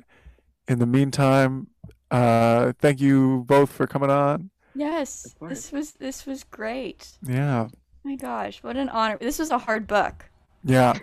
In 0.68 0.80
the 0.80 0.86
meantime, 0.86 1.68
uh, 2.09 2.74
thank 2.80 2.99
you 2.99 3.43
both 3.47 3.72
for 3.72 3.86
coming 3.86 4.09
on. 4.09 4.49
yes. 4.74 5.36
This 5.47 5.72
was 5.72 5.91
this 5.93 6.26
was 6.26 6.43
great. 6.43 7.11
Yeah. 7.22 7.68
my 8.03 8.16
gosh, 8.16 8.63
what 8.63 8.76
an 8.78 8.89
honor. 8.89 9.18
This 9.20 9.38
was 9.39 9.51
a 9.51 9.57
hard 9.59 9.86
book. 9.88 10.26
Yeah. 10.63 10.93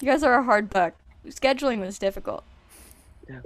You 0.00 0.06
guys 0.06 0.22
are 0.22 0.34
a 0.38 0.44
hard 0.44 0.70
book. 0.70 0.94
Scheduling 1.26 1.80
was 1.80 1.98
difficult. 1.98 2.44
Yeah. 3.28 3.40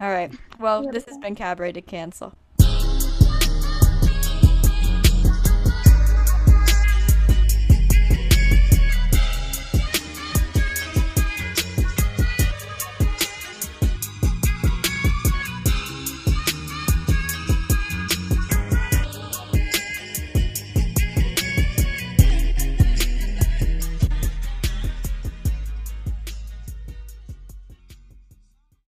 All 0.00 0.10
right. 0.10 0.32
Well, 0.58 0.90
this 0.90 1.04
has 1.06 1.18
been 1.18 1.34
Cabaret 1.34 1.72
to 1.72 1.82
cancel. 1.82 2.34